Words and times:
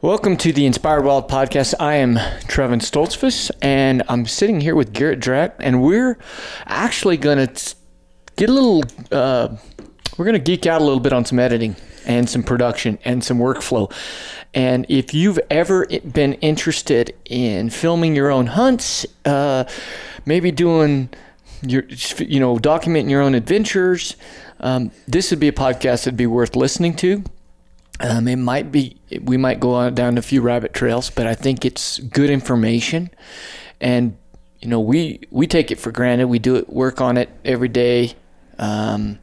Welcome 0.00 0.36
to 0.36 0.52
the 0.52 0.64
Inspired 0.64 1.04
Wild 1.04 1.28
podcast. 1.28 1.74
I 1.80 1.96
am 1.96 2.14
Trevin 2.46 2.80
Stoltzfus, 2.80 3.50
and 3.60 4.04
I'm 4.08 4.26
sitting 4.26 4.60
here 4.60 4.76
with 4.76 4.92
Garrett 4.92 5.18
Drack, 5.18 5.54
and 5.58 5.82
we're 5.82 6.18
actually 6.66 7.16
going 7.16 7.44
to 7.44 7.74
get 8.36 8.48
a 8.48 8.52
little, 8.52 8.84
uh, 9.10 9.56
we're 10.16 10.24
going 10.24 10.34
to 10.34 10.38
geek 10.38 10.66
out 10.66 10.80
a 10.80 10.84
little 10.84 11.00
bit 11.00 11.12
on 11.12 11.24
some 11.24 11.40
editing 11.40 11.74
and 12.06 12.30
some 12.30 12.44
production 12.44 13.00
and 13.04 13.24
some 13.24 13.40
workflow. 13.40 13.92
And 14.54 14.86
if 14.88 15.14
you've 15.14 15.40
ever 15.50 15.84
been 15.86 16.34
interested 16.34 17.16
in 17.24 17.68
filming 17.68 18.14
your 18.14 18.30
own 18.30 18.46
hunts, 18.46 19.04
uh, 19.24 19.64
maybe 20.24 20.52
doing 20.52 21.08
your, 21.62 21.82
you 22.20 22.38
know, 22.38 22.54
documenting 22.56 23.10
your 23.10 23.20
own 23.20 23.34
adventures, 23.34 24.14
um, 24.60 24.92
this 25.08 25.32
would 25.32 25.40
be 25.40 25.48
a 25.48 25.52
podcast 25.52 26.04
that'd 26.04 26.16
be 26.16 26.28
worth 26.28 26.54
listening 26.54 26.94
to. 26.94 27.24
Um, 28.00 28.28
it 28.28 28.36
might 28.36 28.70
be 28.70 28.96
we 29.22 29.36
might 29.36 29.58
go 29.58 29.90
down 29.90 30.18
a 30.18 30.22
few 30.22 30.40
rabbit 30.40 30.72
trails, 30.72 31.10
but 31.10 31.26
I 31.26 31.34
think 31.34 31.64
it's 31.64 31.98
good 31.98 32.30
information, 32.30 33.10
and 33.80 34.16
you 34.60 34.68
know 34.68 34.80
we 34.80 35.20
we 35.30 35.46
take 35.46 35.70
it 35.70 35.80
for 35.80 35.90
granted. 35.90 36.28
We 36.28 36.38
do 36.38 36.56
it 36.56 36.72
work 36.72 37.00
on 37.00 37.16
it 37.16 37.28
every 37.44 37.68
day. 37.68 38.14
Um, 38.58 39.18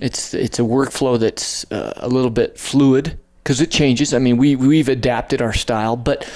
it's 0.00 0.34
it's 0.34 0.58
a 0.58 0.62
workflow 0.62 1.18
that's 1.18 1.70
uh, 1.70 1.92
a 1.96 2.08
little 2.08 2.30
bit 2.30 2.58
fluid 2.58 3.18
because 3.42 3.60
it 3.60 3.70
changes. 3.70 4.12
I 4.12 4.18
mean, 4.18 4.36
we 4.36 4.56
we've 4.56 4.88
adapted 4.88 5.40
our 5.40 5.52
style, 5.52 5.96
but 5.96 6.28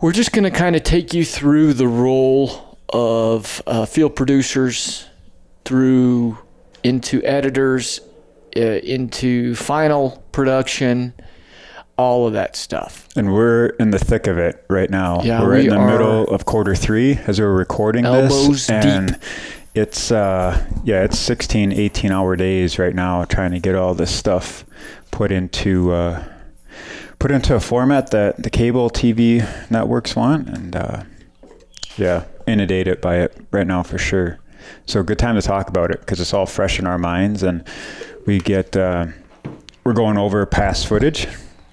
we're 0.00 0.12
just 0.12 0.32
going 0.32 0.44
to 0.44 0.50
kind 0.50 0.76
of 0.76 0.84
take 0.84 1.14
you 1.14 1.24
through 1.24 1.72
the 1.72 1.88
role 1.88 2.78
of 2.90 3.60
uh, 3.66 3.86
field 3.86 4.14
producers 4.14 5.06
through 5.64 6.38
into 6.84 7.22
editors 7.24 8.00
into 8.56 9.54
final 9.54 10.22
production, 10.32 11.14
all 11.96 12.26
of 12.26 12.32
that 12.32 12.56
stuff. 12.56 13.08
And 13.16 13.32
we're 13.32 13.66
in 13.78 13.90
the 13.90 13.98
thick 13.98 14.26
of 14.26 14.38
it 14.38 14.64
right 14.68 14.90
now. 14.90 15.22
Yeah, 15.22 15.42
we're 15.42 15.56
we 15.56 15.68
in 15.68 15.70
the 15.70 15.86
middle 15.86 16.24
of 16.24 16.44
quarter 16.44 16.74
three 16.74 17.18
as 17.26 17.40
we're 17.40 17.52
recording 17.52 18.04
this. 18.04 18.68
And 18.70 19.12
deep. 19.12 19.20
it's 19.74 20.10
uh 20.10 20.66
yeah, 20.84 21.04
it's 21.04 21.18
16, 21.18 21.72
18 21.72 22.10
hour 22.10 22.36
days 22.36 22.78
right 22.78 22.94
now 22.94 23.24
trying 23.24 23.52
to 23.52 23.60
get 23.60 23.74
all 23.74 23.94
this 23.94 24.14
stuff 24.14 24.64
put 25.10 25.30
into 25.30 25.92
uh 25.92 26.24
put 27.18 27.30
into 27.30 27.54
a 27.54 27.60
format 27.60 28.10
that 28.10 28.42
the 28.42 28.50
cable 28.50 28.90
TV 28.90 29.46
networks 29.70 30.16
want 30.16 30.48
and 30.48 30.74
uh 30.74 31.02
yeah, 31.96 32.24
inundated 32.46 33.00
by 33.00 33.16
it 33.16 33.36
right 33.50 33.66
now 33.66 33.82
for 33.82 33.98
sure. 33.98 34.38
So 34.86 35.02
good 35.02 35.18
time 35.18 35.34
to 35.36 35.42
talk 35.42 35.68
about 35.68 35.90
it 35.90 36.00
because 36.00 36.20
it's 36.20 36.32
all 36.32 36.46
fresh 36.46 36.78
in 36.78 36.86
our 36.86 36.98
minds 36.98 37.42
and 37.42 37.64
we 38.26 38.38
get 38.38 38.76
uh, 38.76 39.06
we're 39.84 39.92
going 39.92 40.18
over 40.18 40.44
past 40.46 40.86
footage 40.86 41.26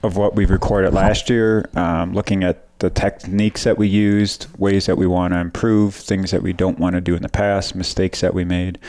of 0.04 0.16
what 0.18 0.36
we've 0.36 0.50
recorded 0.50 0.94
last 0.94 1.30
year, 1.30 1.70
um, 1.76 2.14
looking 2.14 2.44
at 2.44 2.66
the 2.80 2.90
techniques 2.90 3.66
that 3.66 3.78
we 3.78 3.88
used, 3.88 4.48
ways 4.58 4.86
that 4.86 4.98
we 4.98 5.06
want 5.06 5.34
to 5.34 5.40
improve, 5.40 5.94
things 5.94 6.32
that 6.32 6.42
we 6.42 6.54
don't 6.54 6.80
want 6.80 6.96
to 6.96 7.02
do 7.02 7.16
in 7.16 7.22
the 7.22 7.30
past, 7.30 7.76
mistakes 7.76 8.22
that 8.22 8.34
we 8.34 8.46
made. 8.46 8.80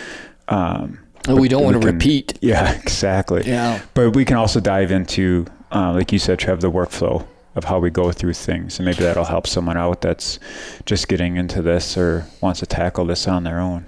Um, 0.48 1.00
we 1.28 1.48
don't 1.48 1.64
want 1.64 1.75
to 1.75 1.81
can- 1.81 1.94
repeat. 1.97 2.38
Yeah, 2.41 2.72
exactly. 2.81 3.42
Yeah. 3.44 3.83
But 3.94 4.14
we 4.14 4.25
can 4.25 4.36
also 4.36 4.61
dive 4.61 4.92
into, 4.92 5.47
uh, 5.72 5.92
like 5.92 6.12
you 6.12 6.19
said, 6.19 6.38
Trev, 6.38 6.61
the 6.61 6.70
workflow 6.70 7.27
of 7.56 7.64
how 7.64 7.81
we 7.81 7.91
go 7.91 8.12
through 8.12 8.33
things, 8.34 8.78
and 8.78 8.86
maybe 8.86 9.03
that'll 9.03 9.25
help 9.25 9.47
someone 9.48 9.77
out 9.77 10.00
that's 10.03 10.38
just 10.86 11.08
getting 11.08 11.36
into 11.36 11.61
this 11.61 11.98
or 11.98 12.25
wants 12.41 12.61
to 12.61 12.66
tackle 12.66 13.05
this 13.05 13.27
on 13.27 13.42
their 13.42 13.58
own. 13.58 13.84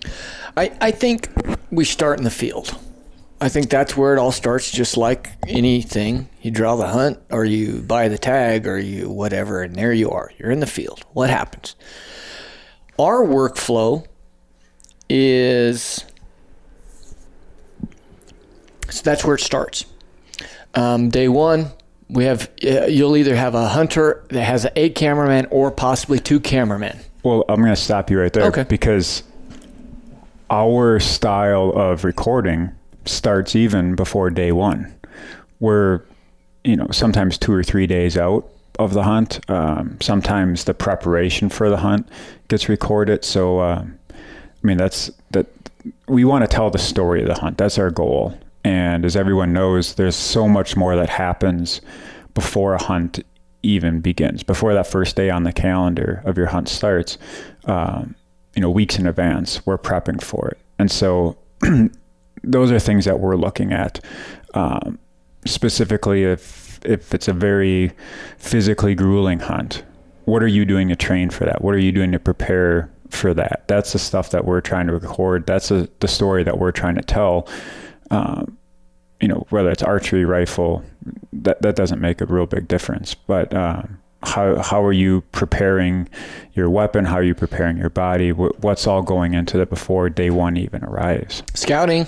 I, 0.56 0.72
I 0.80 0.90
think 0.90 1.30
we 1.70 1.84
start 1.84 2.18
in 2.18 2.24
the 2.24 2.30
field. 2.30 2.76
I 3.42 3.48
think 3.48 3.70
that's 3.70 3.96
where 3.96 4.14
it 4.14 4.20
all 4.20 4.30
starts, 4.30 4.70
just 4.70 4.96
like 4.96 5.30
anything. 5.48 6.28
You 6.42 6.52
draw 6.52 6.76
the 6.76 6.86
hunt, 6.86 7.18
or 7.28 7.44
you 7.44 7.82
buy 7.82 8.06
the 8.06 8.16
tag, 8.16 8.68
or 8.68 8.78
you 8.78 9.10
whatever, 9.10 9.62
and 9.62 9.74
there 9.74 9.92
you 9.92 10.10
are. 10.10 10.30
You're 10.38 10.52
in 10.52 10.60
the 10.60 10.66
field. 10.66 11.04
What 11.12 11.28
happens? 11.28 11.74
Our 13.00 13.24
workflow 13.24 14.06
is 15.08 16.04
so 18.88 19.02
that's 19.02 19.24
where 19.24 19.34
it 19.34 19.40
starts. 19.40 19.86
Um, 20.74 21.08
day 21.08 21.26
one, 21.26 21.72
we 22.08 22.24
have 22.26 22.48
uh, 22.64 22.86
you'll 22.86 23.16
either 23.16 23.34
have 23.34 23.56
a 23.56 23.66
hunter 23.66 24.24
that 24.28 24.44
has 24.44 24.68
a 24.76 24.90
cameraman 24.90 25.46
or 25.50 25.72
possibly 25.72 26.20
two 26.20 26.38
cameramen. 26.38 27.00
Well, 27.24 27.44
I'm 27.48 27.56
going 27.60 27.74
to 27.74 27.80
stop 27.80 28.08
you 28.08 28.20
right 28.20 28.32
there 28.32 28.44
Okay. 28.44 28.62
because 28.68 29.24
our 30.48 31.00
style 31.00 31.70
of 31.70 32.04
recording 32.04 32.70
starts 33.04 33.56
even 33.56 33.94
before 33.94 34.30
day 34.30 34.52
one. 34.52 34.92
We're, 35.60 36.02
you 36.64 36.76
know, 36.76 36.88
sometimes 36.90 37.38
two 37.38 37.52
or 37.52 37.62
three 37.62 37.86
days 37.86 38.16
out 38.16 38.48
of 38.78 38.94
the 38.94 39.02
hunt. 39.02 39.40
Um, 39.50 39.98
sometimes 40.00 40.64
the 40.64 40.74
preparation 40.74 41.48
for 41.48 41.70
the 41.70 41.76
hunt 41.76 42.08
gets 42.48 42.68
recorded. 42.68 43.24
So, 43.24 43.60
um, 43.60 43.98
I 44.10 44.66
mean, 44.66 44.76
that's 44.76 45.10
that. 45.32 45.46
We 46.06 46.24
want 46.24 46.42
to 46.42 46.48
tell 46.48 46.70
the 46.70 46.78
story 46.78 47.22
of 47.22 47.28
the 47.28 47.34
hunt. 47.34 47.58
That's 47.58 47.78
our 47.78 47.90
goal. 47.90 48.38
And 48.64 49.04
as 49.04 49.16
everyone 49.16 49.52
knows, 49.52 49.94
there's 49.94 50.14
so 50.14 50.48
much 50.48 50.76
more 50.76 50.94
that 50.94 51.08
happens 51.08 51.80
before 52.34 52.74
a 52.74 52.82
hunt 52.82 53.20
even 53.64 54.00
begins, 54.00 54.42
before 54.42 54.74
that 54.74 54.86
first 54.86 55.16
day 55.16 55.30
on 55.30 55.42
the 55.42 55.52
calendar 55.52 56.22
of 56.24 56.36
your 56.36 56.46
hunt 56.46 56.68
starts. 56.68 57.18
Um, 57.64 58.14
you 58.54 58.62
know, 58.62 58.70
weeks 58.70 58.98
in 58.98 59.06
advance, 59.06 59.64
we're 59.66 59.78
prepping 59.78 60.22
for 60.22 60.48
it. 60.48 60.58
And 60.78 60.90
so 60.90 61.36
those 62.44 62.70
are 62.70 62.78
things 62.78 63.04
that 63.04 63.20
we're 63.20 63.36
looking 63.36 63.72
at. 63.72 64.04
Um, 64.54 64.98
specifically, 65.44 66.24
if 66.24 66.80
if 66.84 67.14
it's 67.14 67.28
a 67.28 67.32
very 67.32 67.92
physically 68.38 68.94
grueling 68.94 69.38
hunt, 69.40 69.84
what 70.24 70.42
are 70.42 70.48
you 70.48 70.64
doing 70.64 70.88
to 70.88 70.96
train 70.96 71.30
for 71.30 71.44
that? 71.44 71.62
What 71.62 71.74
are 71.74 71.78
you 71.78 71.92
doing 71.92 72.12
to 72.12 72.18
prepare 72.18 72.90
for 73.10 73.34
that? 73.34 73.64
That's 73.68 73.92
the 73.92 73.98
stuff 73.98 74.30
that 74.30 74.44
we're 74.44 74.60
trying 74.60 74.86
to 74.88 74.92
record. 74.94 75.46
That's 75.46 75.70
a, 75.70 75.88
the 76.00 76.08
story 76.08 76.42
that 76.44 76.58
we're 76.58 76.72
trying 76.72 76.96
to 76.96 77.02
tell. 77.02 77.48
Um, 78.10 78.58
you 79.20 79.28
know, 79.28 79.46
whether 79.50 79.70
it's 79.70 79.82
archery, 79.84 80.24
rifle, 80.24 80.84
that 81.32 81.62
that 81.62 81.76
doesn't 81.76 82.00
make 82.00 82.20
a 82.20 82.26
real 82.26 82.46
big 82.46 82.66
difference. 82.66 83.14
But 83.14 83.54
um, 83.54 83.98
how 84.24 84.60
how 84.60 84.84
are 84.84 84.92
you 84.92 85.22
preparing 85.32 86.08
your 86.54 86.68
weapon? 86.68 87.04
How 87.04 87.16
are 87.16 87.22
you 87.22 87.34
preparing 87.34 87.76
your 87.76 87.90
body? 87.90 88.30
Wh- 88.30 88.62
What's 88.62 88.86
all 88.86 89.02
going 89.02 89.34
into 89.34 89.60
it 89.60 89.70
before 89.70 90.08
day 90.08 90.30
one 90.30 90.56
even 90.56 90.84
arrives? 90.84 91.42
Scouting, 91.54 92.06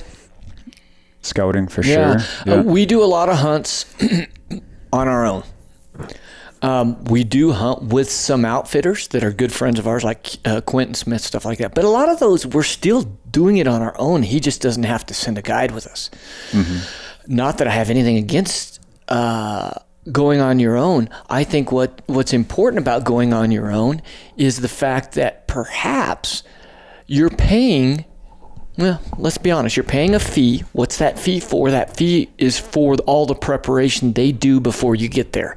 Scouting 1.24 1.68
for 1.68 1.82
Yeah. 1.82 2.18
sure. 2.18 2.58
Uh, 2.60 2.62
we 2.62 2.86
do 2.86 3.02
a 3.02 3.06
lot 3.06 3.28
of 3.28 3.36
hunts 3.38 3.86
on 4.92 5.08
our 5.08 5.24
own. 5.24 5.42
Um, 6.62 7.02
we 7.04 7.24
do 7.24 7.52
hunt 7.52 7.82
with 7.82 8.10
some 8.10 8.44
outfitters 8.44 9.08
that 9.08 9.22
are 9.22 9.30
good 9.30 9.52
friends 9.52 9.78
of 9.78 9.86
ours, 9.86 10.02
like 10.02 10.36
uh, 10.46 10.60
Quentin 10.62 10.94
Smith, 10.94 11.20
stuff 11.20 11.44
like 11.44 11.58
that. 11.58 11.74
But 11.74 11.84
a 11.84 11.90
lot 11.90 12.08
of 12.08 12.18
those, 12.20 12.46
we're 12.46 12.62
still 12.62 13.02
doing 13.30 13.58
it 13.58 13.66
on 13.66 13.82
our 13.82 13.94
own. 13.98 14.22
He 14.22 14.40
just 14.40 14.62
doesn't 14.62 14.84
have 14.84 15.04
to 15.06 15.14
send 15.14 15.36
a 15.36 15.42
guide 15.42 15.72
with 15.72 15.86
us. 15.86 16.10
Not 17.26 17.58
that 17.58 17.68
I 17.68 17.70
have 17.72 17.90
anything 17.90 18.16
against 18.16 18.80
uh, 19.08 19.72
going 20.10 20.40
on 20.40 20.58
your 20.58 20.76
own. 20.76 21.08
I 21.28 21.44
think 21.44 21.70
what 21.72 22.00
what's 22.06 22.32
important 22.32 22.80
about 22.80 23.04
going 23.04 23.32
on 23.34 23.50
your 23.50 23.70
own 23.70 24.00
is 24.36 24.60
the 24.60 24.68
fact 24.68 25.12
that 25.14 25.46
perhaps 25.48 26.42
you're 27.06 27.30
paying 27.30 28.04
well, 28.76 29.00
let's 29.18 29.38
be 29.38 29.50
honest. 29.50 29.76
You're 29.76 29.84
paying 29.84 30.14
a 30.14 30.20
fee. 30.20 30.64
What's 30.72 30.98
that 30.98 31.18
fee 31.18 31.40
for? 31.40 31.70
That 31.70 31.96
fee 31.96 32.30
is 32.38 32.58
for 32.58 32.96
all 33.06 33.26
the 33.26 33.34
preparation 33.34 34.12
they 34.12 34.32
do 34.32 34.60
before 34.60 34.94
you 34.94 35.08
get 35.08 35.32
there. 35.32 35.56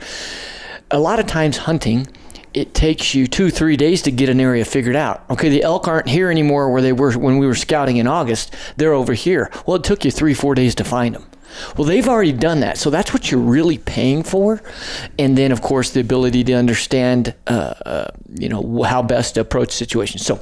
A 0.92 1.00
lot 1.00 1.20
of 1.20 1.26
times, 1.26 1.58
hunting, 1.58 2.08
it 2.54 2.74
takes 2.74 3.14
you 3.14 3.28
two, 3.28 3.50
three 3.50 3.76
days 3.76 4.02
to 4.04 4.12
get 4.12 4.30
an 4.30 4.40
area 4.40 4.66
figured 4.66 4.96
out. 4.96 5.24
Okay, 5.30 5.50
the 5.50 5.64
elk 5.64 5.88
aren't 5.88 6.08
here 6.08 6.32
anymore 6.32 6.72
where 6.72 6.82
they 6.82 6.94
were 6.94 7.12
when 7.14 7.38
we 7.38 7.48
were 7.48 7.56
scouting 7.56 7.98
in 7.98 8.08
August. 8.08 8.56
They're 8.78 8.94
over 8.94 9.14
here. 9.14 9.52
Well, 9.66 9.78
it 9.78 9.84
took 9.84 10.06
you 10.06 10.12
three, 10.12 10.34
four 10.34 10.56
days 10.56 10.76
to 10.76 10.84
find 10.84 11.16
them. 11.16 11.26
Well, 11.76 11.86
they've 11.86 12.08
already 12.08 12.32
done 12.32 12.60
that. 12.62 12.78
So 12.78 12.90
that's 12.90 13.14
what 13.14 13.32
you're 13.32 13.40
really 13.40 13.78
paying 13.78 14.24
for. 14.24 14.62
And 15.18 15.38
then, 15.38 15.52
of 15.52 15.62
course, 15.62 15.92
the 15.92 16.00
ability 16.00 16.44
to 16.46 16.54
understand, 16.54 17.34
uh, 17.48 17.74
uh, 17.86 18.12
you 18.36 18.50
know, 18.50 18.84
how 18.84 19.02
best 19.02 19.36
to 19.36 19.42
approach 19.42 19.72
situations. 19.72 20.26
So 20.26 20.40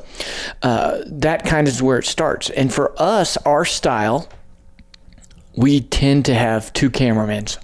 uh, 0.62 1.01
that 1.06 1.45
kind 1.45 1.68
of 1.68 1.74
is 1.74 1.81
where 1.81 2.00
it 2.00 2.06
starts. 2.06 2.50
And 2.50 2.74
for 2.74 2.94
us, 3.01 3.38
our 3.38 3.66
style, 3.66 4.28
we 5.56 5.81
tend 5.81 6.25
to 6.25 6.34
have 6.34 6.74
two 6.74 6.89
cameramans. 6.89 7.57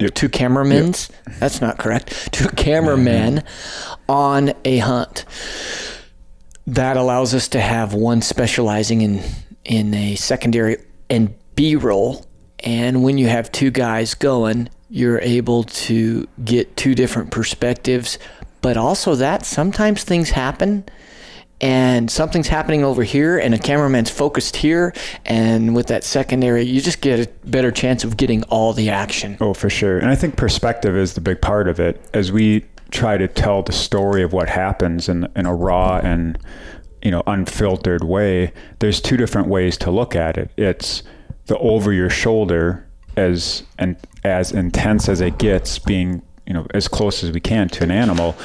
Yep. 0.00 0.14
Two 0.14 0.28
cameramans. 0.28 1.10
That's 1.38 1.60
not 1.60 1.78
correct. 1.78 2.32
Two 2.32 2.48
cameramen 2.48 3.44
on 4.08 4.52
a 4.64 4.78
hunt. 4.78 5.24
That 6.66 6.96
allows 6.96 7.34
us 7.34 7.48
to 7.48 7.60
have 7.60 7.94
one 7.94 8.22
specializing 8.22 9.02
in 9.02 9.22
in 9.64 9.94
a 9.94 10.14
secondary 10.16 10.76
and 11.08 11.34
B 11.54 11.76
roll. 11.76 12.26
And 12.64 13.04
when 13.04 13.18
you 13.18 13.28
have 13.28 13.52
two 13.52 13.70
guys 13.70 14.14
going, 14.14 14.70
you're 14.88 15.20
able 15.20 15.64
to 15.64 16.26
get 16.44 16.76
two 16.76 16.94
different 16.94 17.30
perspectives. 17.30 18.18
But 18.62 18.76
also 18.76 19.14
that 19.16 19.44
sometimes 19.44 20.02
things 20.02 20.30
happen 20.30 20.84
and 21.60 22.10
something's 22.10 22.48
happening 22.48 22.82
over 22.82 23.02
here 23.02 23.38
and 23.38 23.54
a 23.54 23.58
cameraman's 23.58 24.10
focused 24.10 24.56
here 24.56 24.92
and 25.24 25.74
with 25.74 25.86
that 25.86 26.02
secondary 26.02 26.64
you 26.64 26.80
just 26.80 27.00
get 27.00 27.20
a 27.20 27.48
better 27.48 27.70
chance 27.70 28.02
of 28.02 28.16
getting 28.16 28.42
all 28.44 28.72
the 28.72 28.90
action 28.90 29.36
Oh, 29.40 29.54
for 29.54 29.70
sure. 29.70 29.98
And 29.98 30.10
I 30.10 30.16
think 30.16 30.36
perspective 30.36 30.96
is 30.96 31.14
the 31.14 31.20
big 31.20 31.40
part 31.40 31.68
of 31.68 31.78
it. 31.78 32.04
As 32.12 32.32
we 32.32 32.64
try 32.90 33.16
to 33.16 33.28
tell 33.28 33.62
the 33.62 33.72
story 33.72 34.22
of 34.22 34.32
what 34.32 34.48
happens 34.48 35.08
in, 35.08 35.28
in 35.36 35.46
a 35.46 35.54
raw 35.54 36.00
and 36.02 36.38
you 37.02 37.10
know 37.10 37.22
unfiltered 37.26 38.02
way, 38.02 38.52
there's 38.80 39.00
two 39.00 39.16
different 39.16 39.48
ways 39.48 39.76
to 39.78 39.90
look 39.90 40.16
at 40.16 40.36
it. 40.36 40.50
It's 40.56 41.02
the 41.46 41.58
over 41.58 41.92
your 41.92 42.10
shoulder 42.10 42.86
as 43.16 43.62
and 43.78 43.96
as 44.24 44.52
intense 44.52 45.08
as 45.08 45.20
it 45.20 45.38
gets, 45.38 45.78
being 45.78 46.22
you 46.46 46.54
know 46.54 46.66
as 46.74 46.88
close 46.88 47.22
as 47.22 47.32
we 47.32 47.40
can 47.40 47.68
to 47.70 47.84
an 47.84 47.90
animal. 47.90 48.36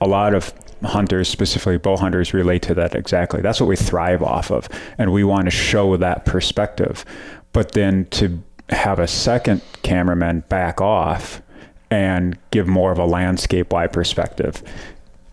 A 0.00 0.06
lot 0.06 0.34
of 0.34 0.52
hunters, 0.84 1.28
specifically 1.28 1.78
bow 1.78 1.96
hunters, 1.96 2.34
relate 2.34 2.62
to 2.62 2.74
that 2.74 2.94
exactly. 2.94 3.40
That's 3.40 3.60
what 3.60 3.66
we 3.66 3.76
thrive 3.76 4.22
off 4.22 4.50
of, 4.50 4.68
and 4.98 5.12
we 5.12 5.24
want 5.24 5.46
to 5.46 5.50
show 5.50 5.96
that 5.96 6.26
perspective. 6.26 7.04
But 7.52 7.72
then 7.72 8.06
to 8.06 8.42
have 8.70 8.98
a 8.98 9.06
second 9.06 9.62
cameraman 9.82 10.40
back 10.48 10.80
off 10.80 11.40
and 11.90 12.36
give 12.50 12.66
more 12.66 12.92
of 12.92 12.98
a 12.98 13.06
landscape 13.06 13.72
wide 13.72 13.92
perspective 13.92 14.62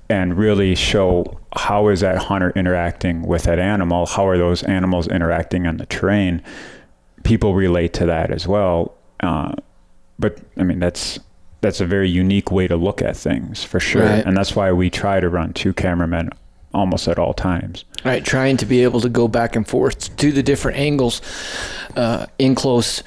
and 0.10 0.38
really 0.38 0.76
show 0.76 1.40
how 1.56 1.88
is 1.88 2.02
that 2.02 2.18
hunter 2.18 2.52
interacting 2.56 3.24
with 3.24 3.44
that 3.44 3.58
animal 3.58 4.06
how 4.06 4.28
are 4.28 4.38
those 4.38 4.62
animals 4.64 5.08
interacting 5.08 5.66
on 5.66 5.78
the 5.78 5.86
terrain 5.88 6.42
people 7.24 7.56
relate 7.56 7.94
to 7.94 8.06
that 8.06 8.32
as 8.32 8.48
well 8.48 8.94
uh, 9.22 9.54
but 10.20 10.38
i 10.58 10.64
mean 10.64 10.80
that's 10.80 11.20
that's 11.64 11.80
a 11.80 11.86
very 11.86 12.10
unique 12.10 12.52
way 12.52 12.68
to 12.68 12.76
look 12.76 13.02
at 13.02 13.16
things 13.16 13.64
for 13.64 13.80
sure. 13.80 14.04
Right. 14.04 14.24
and 14.24 14.38
that's 14.38 14.56
why 14.56 14.72
we 14.74 14.90
try 14.90 15.22
to 15.22 15.30
run 15.30 15.54
two 15.54 15.74
cameramen 15.74 16.30
almost 16.74 17.08
at 17.08 17.18
all 17.18 17.34
times. 17.34 17.86
Right 18.04 18.24
trying 18.24 18.58
to 18.58 18.66
be 18.66 18.84
able 18.84 19.00
to 19.02 19.10
go 19.10 19.28
back 19.28 19.56
and 19.56 19.68
forth 19.68 20.16
to 20.18 20.32
the 20.32 20.44
different 20.44 20.78
angles 20.78 21.22
uh, 21.96 22.28
in 22.38 22.54
close 22.54 23.02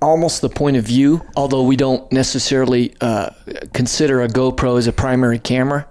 almost 0.00 0.42
the 0.42 0.48
point 0.48 0.76
of 0.76 0.84
view 0.84 1.26
although 1.34 1.64
we 1.64 1.74
don't 1.74 2.12
necessarily 2.12 2.94
uh, 3.00 3.30
consider 3.72 4.22
a 4.22 4.28
gopro 4.28 4.78
as 4.78 4.86
a 4.86 4.92
primary 4.92 5.40
camera 5.40 5.84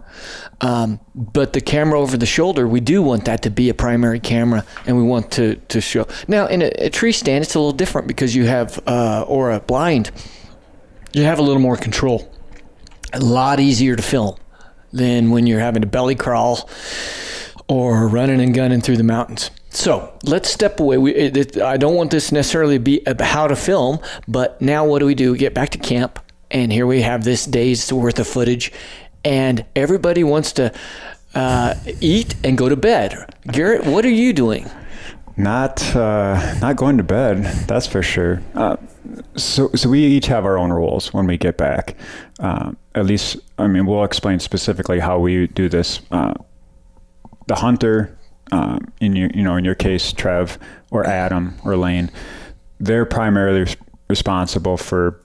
um, 0.61 0.99
but 1.15 1.53
the 1.53 1.61
camera 1.61 1.99
over 1.99 2.17
the 2.17 2.25
shoulder 2.25 2.67
we 2.67 2.79
do 2.79 3.01
want 3.01 3.25
that 3.25 3.41
to 3.43 3.49
be 3.49 3.69
a 3.69 3.73
primary 3.73 4.19
camera 4.19 4.65
and 4.85 4.97
we 4.97 5.03
want 5.03 5.31
to, 5.31 5.55
to 5.67 5.79
show 5.79 6.07
now 6.27 6.47
in 6.47 6.61
a, 6.61 6.71
a 6.77 6.89
tree 6.89 7.11
stand 7.11 7.43
it's 7.43 7.53
a 7.55 7.59
little 7.59 7.71
different 7.73 8.07
because 8.07 8.35
you 8.35 8.45
have 8.45 8.79
uh, 8.87 9.23
or 9.27 9.51
a 9.51 9.59
blind 9.59 10.09
you 11.13 11.23
have 11.23 11.39
a 11.39 11.41
little 11.43 11.61
more 11.61 11.77
control 11.77 12.31
a 13.13 13.19
lot 13.19 13.59
easier 13.59 13.95
to 13.95 14.01
film 14.03 14.35
than 14.91 15.29
when 15.31 15.45
you're 15.47 15.59
having 15.59 15.81
to 15.81 15.87
belly 15.87 16.15
crawl 16.15 16.69
or 17.67 18.07
running 18.07 18.39
and 18.41 18.53
gunning 18.53 18.79
through 18.81 18.95
the 18.97 19.03
mountains. 19.03 19.51
So 19.69 20.17
let's 20.23 20.49
step 20.49 20.79
away. 20.79 20.97
We, 20.97 21.13
it, 21.13 21.35
it- 21.37 21.57
I 21.61 21.75
don't 21.77 21.95
want 21.95 22.11
this 22.11 22.31
necessarily 22.31 22.75
to 22.77 22.79
be 22.83 23.01
how 23.19 23.47
to 23.47 23.55
film, 23.55 23.99
but 24.27 24.61
now 24.61 24.85
what 24.85 24.99
do 24.99 25.05
we 25.05 25.15
do? 25.15 25.33
We 25.33 25.37
get 25.37 25.53
back 25.53 25.69
to 25.71 25.77
camp, 25.77 26.19
and 26.49 26.71
here 26.71 26.87
we 26.87 27.01
have 27.01 27.25
this 27.25 27.45
day's 27.45 27.91
worth 27.91 28.19
of 28.19 28.27
footage, 28.27 28.71
and 29.27 29.65
everybody 29.75 30.23
wants 30.23 30.53
to 30.53 30.73
uh, 31.35 31.75
eat 31.99 32.33
and 32.45 32.57
go 32.57 32.69
to 32.69 32.77
bed. 32.77 33.35
Garrett, 33.51 33.85
what 33.85 34.05
are 34.05 34.09
you 34.09 34.31
doing? 34.31 34.69
Not 35.35 35.83
uh, 35.95 36.55
not 36.61 36.77
going 36.77 36.97
to 36.97 37.03
bed. 37.03 37.43
That's 37.67 37.85
for 37.85 38.01
sure. 38.01 38.41
Uh, 38.55 38.77
so 39.35 39.69
so 39.75 39.89
we 39.89 40.03
each 40.03 40.27
have 40.27 40.45
our 40.45 40.57
own 40.57 40.71
rules 40.71 41.13
when 41.13 41.27
we 41.27 41.37
get 41.37 41.57
back. 41.57 41.95
Uh, 42.39 42.71
at 42.95 43.05
least, 43.05 43.37
I 43.59 43.67
mean, 43.67 43.85
we'll 43.85 44.05
explain 44.05 44.39
specifically 44.39 44.99
how 44.99 45.19
we 45.19 45.47
do 45.47 45.69
this. 45.69 45.99
Uh, 46.09 46.33
the 47.47 47.55
hunter, 47.55 48.17
um, 48.51 48.79
in 48.99 49.15
your 49.15 49.29
you 49.35 49.43
know 49.43 49.57
in 49.57 49.65
your 49.65 49.75
case, 49.75 50.13
Trev 50.13 50.57
or 50.89 51.05
Adam 51.05 51.55
or 51.65 51.75
Lane, 51.75 52.09
they're 52.79 53.05
primarily 53.05 53.75
responsible 54.09 54.77
for 54.77 55.21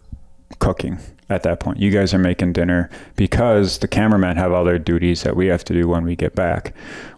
cooking 0.59 0.99
at 1.33 1.43
that 1.45 1.61
point. 1.61 1.79
You 1.79 1.91
guys 1.91 2.15
are 2.15 2.19
making 2.19 2.53
dinner 2.53 2.91
because 3.17 3.79
the 3.79 3.89
cameramen 3.89 4.37
have 4.37 4.53
other 4.53 4.79
duties 4.79 5.23
that 5.23 5.37
we 5.37 5.47
have 5.47 5.65
to 5.65 5.73
do 5.73 5.89
when 5.89 6.05
we 6.05 6.17
get 6.17 6.35
back. 6.35 6.75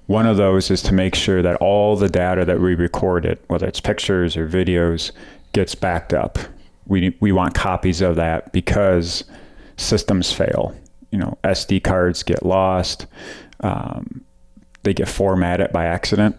One 0.06 0.26
of 0.26 0.36
those 0.36 0.70
is 0.70 0.82
to 0.82 0.94
make 0.94 1.14
sure 1.14 1.42
that 1.42 1.56
all 1.56 1.96
the 1.96 2.08
data 2.08 2.44
that 2.44 2.60
we 2.60 2.74
recorded, 2.74 3.38
whether 3.48 3.66
it's 3.66 3.80
pictures 3.80 4.36
or 4.36 4.48
videos, 4.48 5.12
gets 5.52 5.74
backed 5.74 6.12
up. 6.12 6.38
We 6.86 7.16
we 7.20 7.32
want 7.32 7.54
copies 7.54 8.02
of 8.02 8.16
that 8.16 8.52
because 8.52 9.24
systems 9.76 10.32
fail. 10.32 10.76
You 11.10 11.18
know, 11.18 11.38
SD 11.44 11.82
cards 11.82 12.22
get 12.22 12.44
lost. 12.44 13.06
Um, 13.60 14.22
they 14.82 14.92
get 14.92 15.08
formatted 15.08 15.72
by 15.72 15.86
accident. 15.86 16.36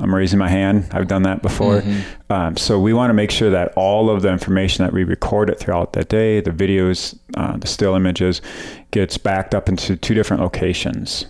I'm 0.00 0.14
raising 0.14 0.38
my 0.38 0.48
hand. 0.48 0.88
I've 0.92 1.08
done 1.08 1.22
that 1.22 1.42
before. 1.42 1.82
Um, 2.28 2.56
so 2.56 2.78
we 2.78 2.92
want 2.92 3.10
to 3.10 3.14
make 3.14 3.30
sure 3.30 3.50
that 3.50 3.72
all 3.76 4.10
of 4.10 4.22
the 4.22 4.30
information 4.30 4.84
that 4.84 4.92
we 4.92 5.04
recorded 5.04 5.58
throughout 5.58 5.92
that 5.94 6.08
day, 6.08 6.40
the 6.40 6.50
videos, 6.50 7.18
uh, 7.36 7.56
the 7.56 7.66
still 7.66 7.94
images, 7.94 8.42
gets 8.90 9.16
backed 9.18 9.54
up 9.54 9.68
into 9.68 9.96
two 9.96 10.14
different 10.14 10.42
locations 10.42 11.26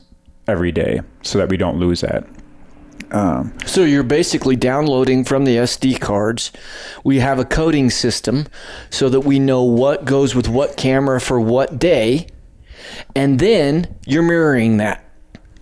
every 0.49 0.73
day, 0.73 1.00
so 1.23 1.38
that 1.38 1.49
we 1.49 1.56
don't 1.56 1.79
lose 1.79 2.00
that. 2.00 2.27
So 3.67 3.85
you're 3.85 4.03
basically 4.03 4.56
downloading 4.56 5.25
from 5.25 5.44
the 5.44 5.56
SD 5.56 6.00
cards. 6.00 6.50
We 7.05 7.21
have 7.21 7.38
a 7.38 7.44
coding 7.44 7.91
system 7.91 8.47
so 8.91 9.09
that 9.09 9.21
we 9.21 9.38
know 9.38 9.62
what 9.62 10.05
goes 10.05 10.35
with 10.35 10.49
what 10.49 10.77
camera 10.77 11.21
for 11.21 11.41
what 11.41 11.79
day. 11.79 12.27
And 13.15 13.38
then 13.38 13.97
you're 14.06 14.23
mirroring 14.23 14.79
that. 14.79 15.05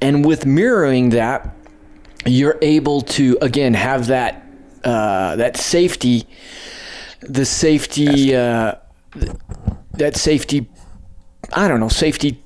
And 0.01 0.25
with 0.25 0.47
mirroring 0.47 1.11
that, 1.11 1.55
you're 2.27 2.59
able 2.63 3.01
to 3.03 3.39
again 3.41 3.75
have 3.75 4.07
that 4.09 4.45
uh, 4.85 5.37
that 5.37 5.57
safety, 5.57 6.27
the 7.21 7.45
safety, 7.45 8.35
uh, 8.35 8.75
that 9.93 10.17
safety. 10.17 10.69
I 11.53 11.69
don't 11.69 11.81
know 11.81 11.89
safety 11.89 12.43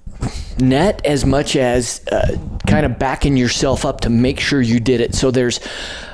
net 0.58 1.04
as 1.04 1.25
much 1.25 1.56
as 1.56 2.04
uh, 2.10 2.36
kind 2.66 2.84
of 2.84 2.98
backing 2.98 3.36
yourself 3.36 3.84
up 3.84 4.00
to 4.02 4.10
make 4.10 4.40
sure 4.40 4.60
you 4.60 4.80
did 4.80 5.00
it. 5.00 5.14
So 5.14 5.30
there's 5.30 5.60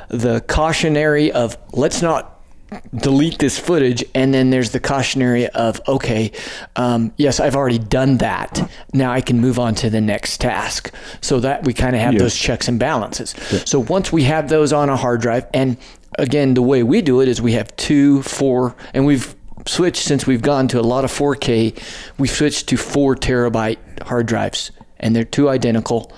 the 0.08 0.40
cautionary 0.42 1.32
of 1.32 1.56
let's 1.72 2.02
not 2.02 2.33
delete 2.94 3.38
this 3.38 3.58
footage, 3.58 4.04
and 4.14 4.32
then 4.32 4.50
there's 4.50 4.70
the 4.70 4.80
cautionary 4.80 5.48
of 5.48 5.80
okay, 5.88 6.32
um, 6.76 7.12
yes, 7.16 7.40
I've 7.40 7.56
already 7.56 7.78
done 7.78 8.18
that. 8.18 8.70
Now 8.92 9.12
I 9.12 9.20
can 9.20 9.40
move 9.40 9.58
on 9.58 9.74
to 9.76 9.90
the 9.90 10.00
next 10.00 10.40
task. 10.40 10.92
So 11.20 11.40
that 11.40 11.64
we 11.64 11.72
kind 11.72 11.94
of 11.96 12.02
have 12.02 12.14
Yeah. 12.14 12.20
those 12.20 12.36
checks 12.36 12.68
and 12.68 12.78
balances. 12.78 13.34
So 13.64 13.80
once 13.80 14.12
we 14.12 14.24
have 14.24 14.48
those 14.48 14.72
on 14.72 14.88
a 14.88 14.96
hard 14.96 15.20
drive, 15.20 15.46
and 15.54 15.76
again, 16.18 16.54
the 16.54 16.62
way 16.62 16.82
we 16.82 17.02
do 17.02 17.20
it 17.20 17.28
is 17.28 17.40
we 17.42 17.52
have 17.52 17.74
two, 17.76 18.22
four, 18.22 18.74
and 18.92 19.04
we've 19.06 19.34
switched 19.66 20.02
since 20.04 20.26
we've 20.26 20.42
gone 20.42 20.68
to 20.68 20.78
a 20.78 20.82
lot 20.82 21.04
of 21.04 21.10
4K. 21.10 21.74
we've 22.18 22.30
switched 22.30 22.68
to 22.68 22.76
four 22.76 23.16
terabyte 23.16 23.78
hard 24.02 24.26
drives, 24.26 24.70
and 25.00 25.16
they're 25.16 25.24
two 25.24 25.48
identical, 25.48 26.12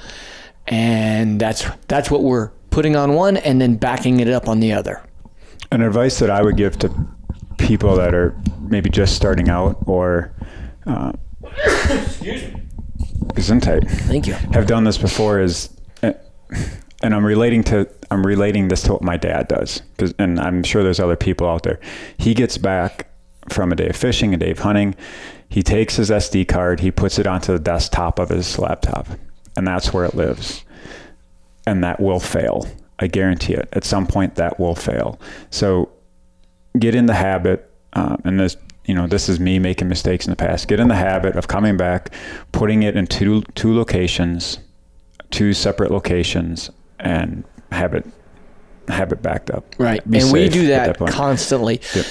and 0.67 1.41
that's 1.41 1.65
that's 1.89 2.11
what 2.11 2.23
we're 2.23 2.51
putting 2.71 2.97
on 2.97 3.15
one 3.15 3.37
and 3.37 3.61
then 3.61 3.77
backing 3.77 4.21
it 4.21 4.29
up 4.29 4.49
on 4.49 4.61
the 4.61 4.73
other. 4.73 5.01
An 5.73 5.83
advice 5.83 6.19
that 6.21 6.31
I 6.31 6.43
would 6.43 6.57
give 6.57 6.79
to 6.79 6.91
people 7.59 7.97
that 7.97 8.15
are 8.15 8.35
maybe 8.61 8.89
just 8.91 9.17
starting 9.17 9.49
out 9.49 9.77
or 9.87 10.33
uh, 10.87 11.13
Gesundheit. 13.35 13.89
Thank 14.03 14.27
you. 14.27 14.35
have 14.35 14.67
done 14.67 14.85
this 14.85 14.99
before 14.99 15.41
is 15.41 15.69
uh, 16.03 16.13
and 17.03 17.15
I'm 17.15 17.25
relating 17.25 17.63
to 17.65 17.89
I'm 18.11 18.25
relating 18.27 18.69
this 18.69 18.83
to 18.85 18.93
what 18.93 19.03
my 19.03 19.17
dad 19.17 19.49
does 19.49 19.83
'cause- 19.99 20.15
and 20.19 20.39
I'm 20.39 20.63
sure 20.63 20.83
there's 20.83 21.01
other 21.01 21.17
people 21.17 21.49
out 21.49 21.63
there. 21.65 21.81
He 22.19 22.35
gets 22.35 22.57
back 22.59 23.09
from 23.49 23.73
a 23.73 23.77
day 23.77 23.89
of 23.89 23.97
fishing, 23.97 24.33
a 24.35 24.37
day 24.37 24.51
of 24.53 24.61
hunting. 24.61 24.95
He 25.49 25.63
takes 25.63 25.97
his 25.97 26.11
SD 26.11 26.45
card, 26.49 26.81
he 26.81 26.91
puts 26.91 27.19
it 27.19 27.27
onto 27.27 27.53
the 27.53 27.59
desktop 27.59 28.19
of 28.19 28.29
his 28.31 28.59
laptop, 28.59 29.07
and 29.57 29.67
that's 29.67 29.93
where 29.93 30.05
it 30.05 30.15
lives. 30.15 30.65
And 31.67 31.83
that 31.85 32.01
will 32.01 32.21
fail. 32.21 32.67
I 32.99 33.07
guarantee 33.09 33.53
it. 33.55 33.69
At 33.73 33.85
some 33.85 34.07
point, 34.07 34.37
that 34.37 34.59
will 34.59 34.75
fail. 34.75 35.21
So 35.51 35.91
get 36.79 36.95
in 36.95 37.07
the 37.07 37.15
habit, 37.15 37.71
um, 37.93 38.21
and 38.25 38.41
this, 38.41 38.57
you 38.87 38.95
know, 38.95 39.07
this 39.07 39.29
is 39.29 39.39
me 39.41 39.59
making 39.59 39.89
mistakes 39.89 40.27
in 40.27 40.31
the 40.31 40.37
past. 40.37 40.69
Get 40.69 40.81
in 40.81 40.89
the 40.89 40.95
habit 40.97 41.37
of 41.37 41.49
coming 41.49 41.77
back, 41.77 42.13
putting 42.53 42.83
it 42.83 42.97
in 42.97 43.07
two 43.07 43.43
two 43.55 43.75
locations, 43.77 44.59
two 45.31 45.53
separate 45.53 45.91
locations, 45.91 46.71
and 46.99 47.45
have 47.73 47.95
it 47.95 48.07
have 48.89 49.13
it 49.13 49.21
backed 49.23 49.51
up. 49.51 49.65
Right. 49.79 50.09
Be 50.09 50.21
and 50.21 50.33
we 50.33 50.49
do 50.49 50.73
at 50.73 50.99
that, 50.99 51.09
constantly 51.09 51.81
Yep. 51.95 52.07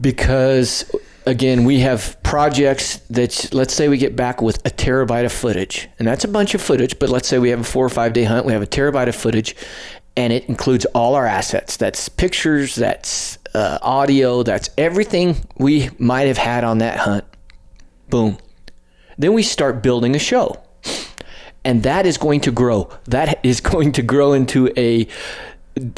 because, 0.00 0.84
again, 1.26 1.64
we 1.64 1.78
have 1.80 2.20
projects 2.24 2.96
that, 3.10 3.54
let's 3.54 3.72
say 3.72 3.88
we 3.88 3.98
get 3.98 4.16
back 4.16 4.42
with 4.42 4.58
a 4.66 4.70
terabyte 4.70 5.24
of 5.24 5.32
footage, 5.32 5.88
and 5.98 6.08
that's 6.08 6.24
a 6.24 6.28
bunch 6.28 6.54
of 6.54 6.60
footage, 6.60 6.98
but 6.98 7.08
let's 7.08 7.28
say 7.28 7.38
we 7.38 7.50
have 7.50 7.60
a 7.60 7.64
four 7.64 7.86
or 7.86 7.88
five 7.88 8.12
day 8.12 8.24
hunt, 8.24 8.46
we 8.46 8.52
have 8.52 8.62
a 8.62 8.66
terabyte 8.66 9.08
of 9.08 9.14
footage, 9.14 9.54
and 10.18 10.32
it 10.32 10.48
includes 10.48 10.84
all 10.86 11.14
our 11.14 11.26
assets. 11.26 11.76
That's 11.76 12.08
pictures, 12.08 12.74
that's 12.74 13.38
uh, 13.54 13.78
audio, 13.82 14.42
that's 14.42 14.68
everything 14.76 15.36
we 15.58 15.90
might 15.96 16.26
have 16.26 16.38
had 16.38 16.64
on 16.64 16.78
that 16.78 16.98
hunt. 16.98 17.24
Boom. 18.10 18.36
Then 19.16 19.32
we 19.32 19.44
start 19.44 19.80
building 19.80 20.16
a 20.16 20.18
show. 20.18 20.60
and 21.64 21.84
that 21.84 22.04
is 22.04 22.18
going 22.18 22.40
to 22.40 22.50
grow. 22.50 22.90
That 23.04 23.38
is 23.44 23.60
going 23.60 23.92
to 23.92 24.02
grow 24.02 24.32
into 24.32 24.72
a 24.76 25.06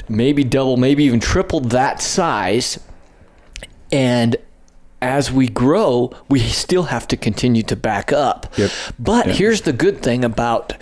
maybe 0.07 0.45
double, 0.45 0.77
maybe 0.77 1.05
even 1.05 1.21
triple 1.21 1.61
that 1.61 2.03
size. 2.03 2.79
And 3.91 4.37
as 5.01 5.33
we 5.33 5.49
grow, 5.49 6.13
we 6.29 6.41
still 6.41 6.83
have 6.85 7.09
to 7.09 7.17
continue 7.17 7.63
to 7.63 7.75
back 7.75 8.13
up. 8.13 8.53
Yep. 8.59 8.71
But 8.99 9.27
Yep. 9.29 9.37
here's 9.37 9.61
the 9.63 9.73
good 9.73 10.03
thing 10.03 10.27
about 10.27 10.75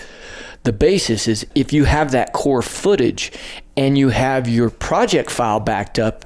the 0.64 0.72
basis 0.72 1.28
is 1.28 1.46
if 1.54 1.72
you 1.72 1.84
have 1.84 2.10
that 2.12 2.32
core 2.32 2.62
footage 2.62 3.32
and 3.76 3.96
you 3.96 4.08
have 4.10 4.48
your 4.48 4.70
project 4.70 5.30
file 5.30 5.60
backed 5.60 5.98
up, 5.98 6.24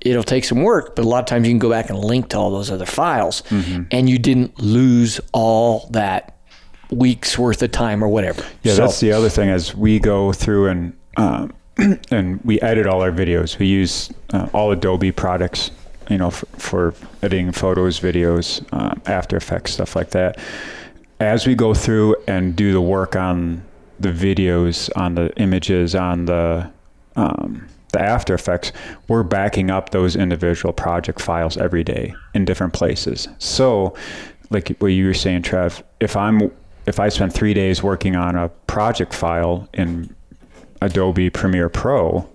it'll 0.00 0.24
take 0.24 0.44
some 0.44 0.62
work, 0.62 0.96
but 0.96 1.04
a 1.04 1.08
lot 1.08 1.20
of 1.20 1.26
times 1.26 1.46
you 1.46 1.52
can 1.52 1.58
go 1.58 1.70
back 1.70 1.88
and 1.88 1.98
link 1.98 2.28
to 2.30 2.36
all 2.38 2.50
those 2.50 2.70
other 2.70 2.86
files 2.86 3.42
Mm-hmm. 3.48 3.84
and 3.90 4.10
you 4.10 4.18
didn't 4.18 4.58
lose 4.60 5.20
all 5.32 5.88
that 5.92 6.36
weeks 6.90 7.38
worth 7.38 7.62
of 7.62 7.70
time 7.72 8.02
or 8.04 8.08
whatever. 8.08 8.44
Yeah, 8.62 8.74
So- 8.74 8.82
that's 8.82 9.00
the 9.00 9.12
other 9.12 9.28
thing. 9.28 9.48
As 9.48 9.74
we 9.74 9.98
go 9.98 10.32
through 10.32 10.68
and 10.68 10.92
um, 11.16 11.52
and 12.10 12.40
we 12.44 12.60
edit 12.60 12.86
all 12.86 13.00
our 13.00 13.12
videos, 13.12 13.58
we 13.58 13.66
use 13.66 14.10
uh, 14.34 14.48
all 14.52 14.72
Adobe 14.72 15.10
products, 15.12 15.70
you 16.10 16.18
know, 16.18 16.30
for, 16.30 16.46
for 16.58 16.94
editing 17.22 17.52
photos, 17.52 17.98
videos, 18.00 18.62
um, 18.74 19.00
After 19.06 19.36
Effects, 19.36 19.72
stuff 19.72 19.96
like 19.96 20.10
that. 20.10 20.36
As 21.22 21.46
we 21.46 21.54
go 21.54 21.72
through 21.72 22.16
and 22.26 22.56
do 22.56 22.72
the 22.72 22.80
work 22.80 23.14
on 23.14 23.62
the 24.00 24.08
videos, 24.10 24.90
on 24.96 25.14
the 25.14 25.32
images, 25.36 25.94
on 25.94 26.24
the 26.24 26.68
um, 27.14 27.68
the 27.92 28.02
After 28.02 28.34
Effects, 28.34 28.72
we're 29.06 29.22
backing 29.22 29.70
up 29.70 29.90
those 29.90 30.16
individual 30.16 30.72
project 30.72 31.20
files 31.20 31.56
every 31.56 31.84
day 31.84 32.12
in 32.34 32.44
different 32.44 32.72
places. 32.72 33.28
So, 33.38 33.94
like 34.50 34.70
what 34.78 34.88
you 34.88 35.06
were 35.06 35.14
saying, 35.14 35.42
Trev, 35.42 35.84
if 36.00 36.16
I'm 36.16 36.50
if 36.86 36.98
I 36.98 37.08
spend 37.08 37.32
three 37.32 37.54
days 37.54 37.84
working 37.84 38.16
on 38.16 38.34
a 38.34 38.48
project 38.66 39.14
file 39.14 39.68
in 39.74 40.12
Adobe 40.80 41.30
Premiere 41.30 41.68
Pro 41.68 42.28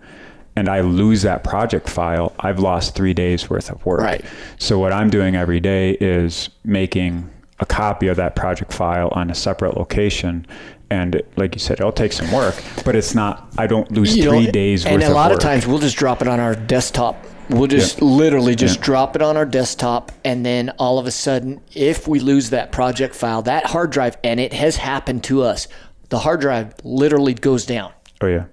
and 0.56 0.70
I 0.70 0.80
lose 0.80 1.24
that 1.24 1.44
project 1.44 1.90
file, 1.90 2.34
I've 2.40 2.60
lost 2.60 2.96
three 2.96 3.14
days 3.14 3.50
worth 3.50 3.70
of 3.70 3.86
work. 3.86 4.00
Right. 4.00 4.24
So 4.60 4.80
what 4.80 4.94
I'm 4.94 5.10
doing 5.10 5.36
every 5.36 5.60
day 5.60 5.98
is 6.00 6.50
making 6.64 7.30
a 7.60 7.66
copy 7.66 8.08
of 8.08 8.18
that 8.18 8.36
project 8.36 8.72
file 8.74 9.10
on 9.14 9.30
a 9.30 9.36
separate 9.36 9.78
location. 9.78 10.46
And 10.90 11.22
like 11.36 11.54
you 11.56 11.60
said, 11.60 11.80
it'll 11.80 11.92
take 11.92 12.14
some 12.14 12.32
work, 12.32 12.56
but 12.86 12.96
it's 12.96 13.14
not, 13.14 13.52
I 13.58 13.68
don't 13.68 13.92
lose 13.92 14.16
You 14.16 14.26
know, 14.26 14.32
three 14.32 14.52
days 14.52 14.86
and 14.86 15.04
a 15.04 15.10
lot 15.10 15.32
of 15.32 15.38
of 15.38 15.44
times 15.44 15.68
we'll 15.68 15.80
just 15.80 15.98
drop 15.98 16.22
it 16.22 16.28
on 16.28 16.40
our 16.40 16.56
desktop. 16.56 17.26
We'll 17.50 17.68
just 17.68 18.02
literally 18.02 18.56
just 18.56 18.82
drop 18.82 19.16
it 19.16 19.22
on 19.22 19.38
our 19.38 19.46
desktop, 19.46 20.12
and 20.26 20.46
then 20.46 20.70
all 20.80 21.00
of 21.00 21.08
a 21.08 21.12
sudden, 21.12 21.62
if 21.74 22.06
we 22.06 22.20
lose 22.20 22.50
that 22.50 22.74
project 22.74 23.16
file, 23.16 23.42
that 23.44 23.66
hard 23.68 23.90
drive, 23.90 24.18
and 24.22 24.38
it 24.40 24.52
has 24.52 24.76
happened 24.76 25.24
to 25.26 25.44
us, 25.44 25.70
the 26.10 26.20
hard 26.20 26.42
drive 26.42 26.74
literally 26.84 27.34
goes 27.34 27.66
down. 27.66 27.94
oh 28.22 28.28
yeah. 28.28 28.46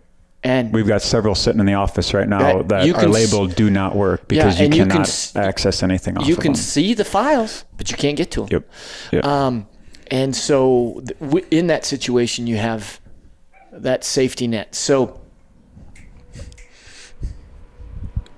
And 0.45 0.73
We've 0.75 0.87
got 0.87 1.01
several 1.01 1.35
sitting 1.35 1.59
in 1.59 1.65
the 1.65 1.73
office 1.75 2.13
right 2.13 2.29
now 2.29 2.61
that 2.65 2.87
You 2.87 2.95
are 2.95 3.01
can 3.01 3.09
s- 3.09 3.15
labeled 3.33 3.55
do 3.57 3.71
not 3.71 3.97
work 3.97 4.29
because 4.29 4.59
you 4.61 4.67
and 4.67 4.75
you 4.75 4.83
can 4.83 4.91
cannot 4.91 5.07
s- 5.09 5.35
access 5.35 5.83
anything 5.83 6.19
off 6.19 6.27
you 6.29 6.37
can 6.37 6.53
them. 6.53 6.57
see 6.57 6.93
the 6.93 7.05
files, 7.05 7.65
but 7.79 7.91
you 7.91 7.97
can't 7.97 8.17
get 8.17 8.31
to 8.33 8.41
them. 8.41 8.49
Yep. 8.53 8.71
Yep. 9.13 9.25
Um, 9.25 9.67
and 10.11 10.37
so 10.37 11.03
th- 11.31 11.45
in 11.51 11.69
that 11.69 11.87
situation, 11.87 12.47
you 12.47 12.57
have 12.59 13.01
that 13.73 14.05
safety 14.05 14.47
net. 14.47 14.75
So, 14.75 15.19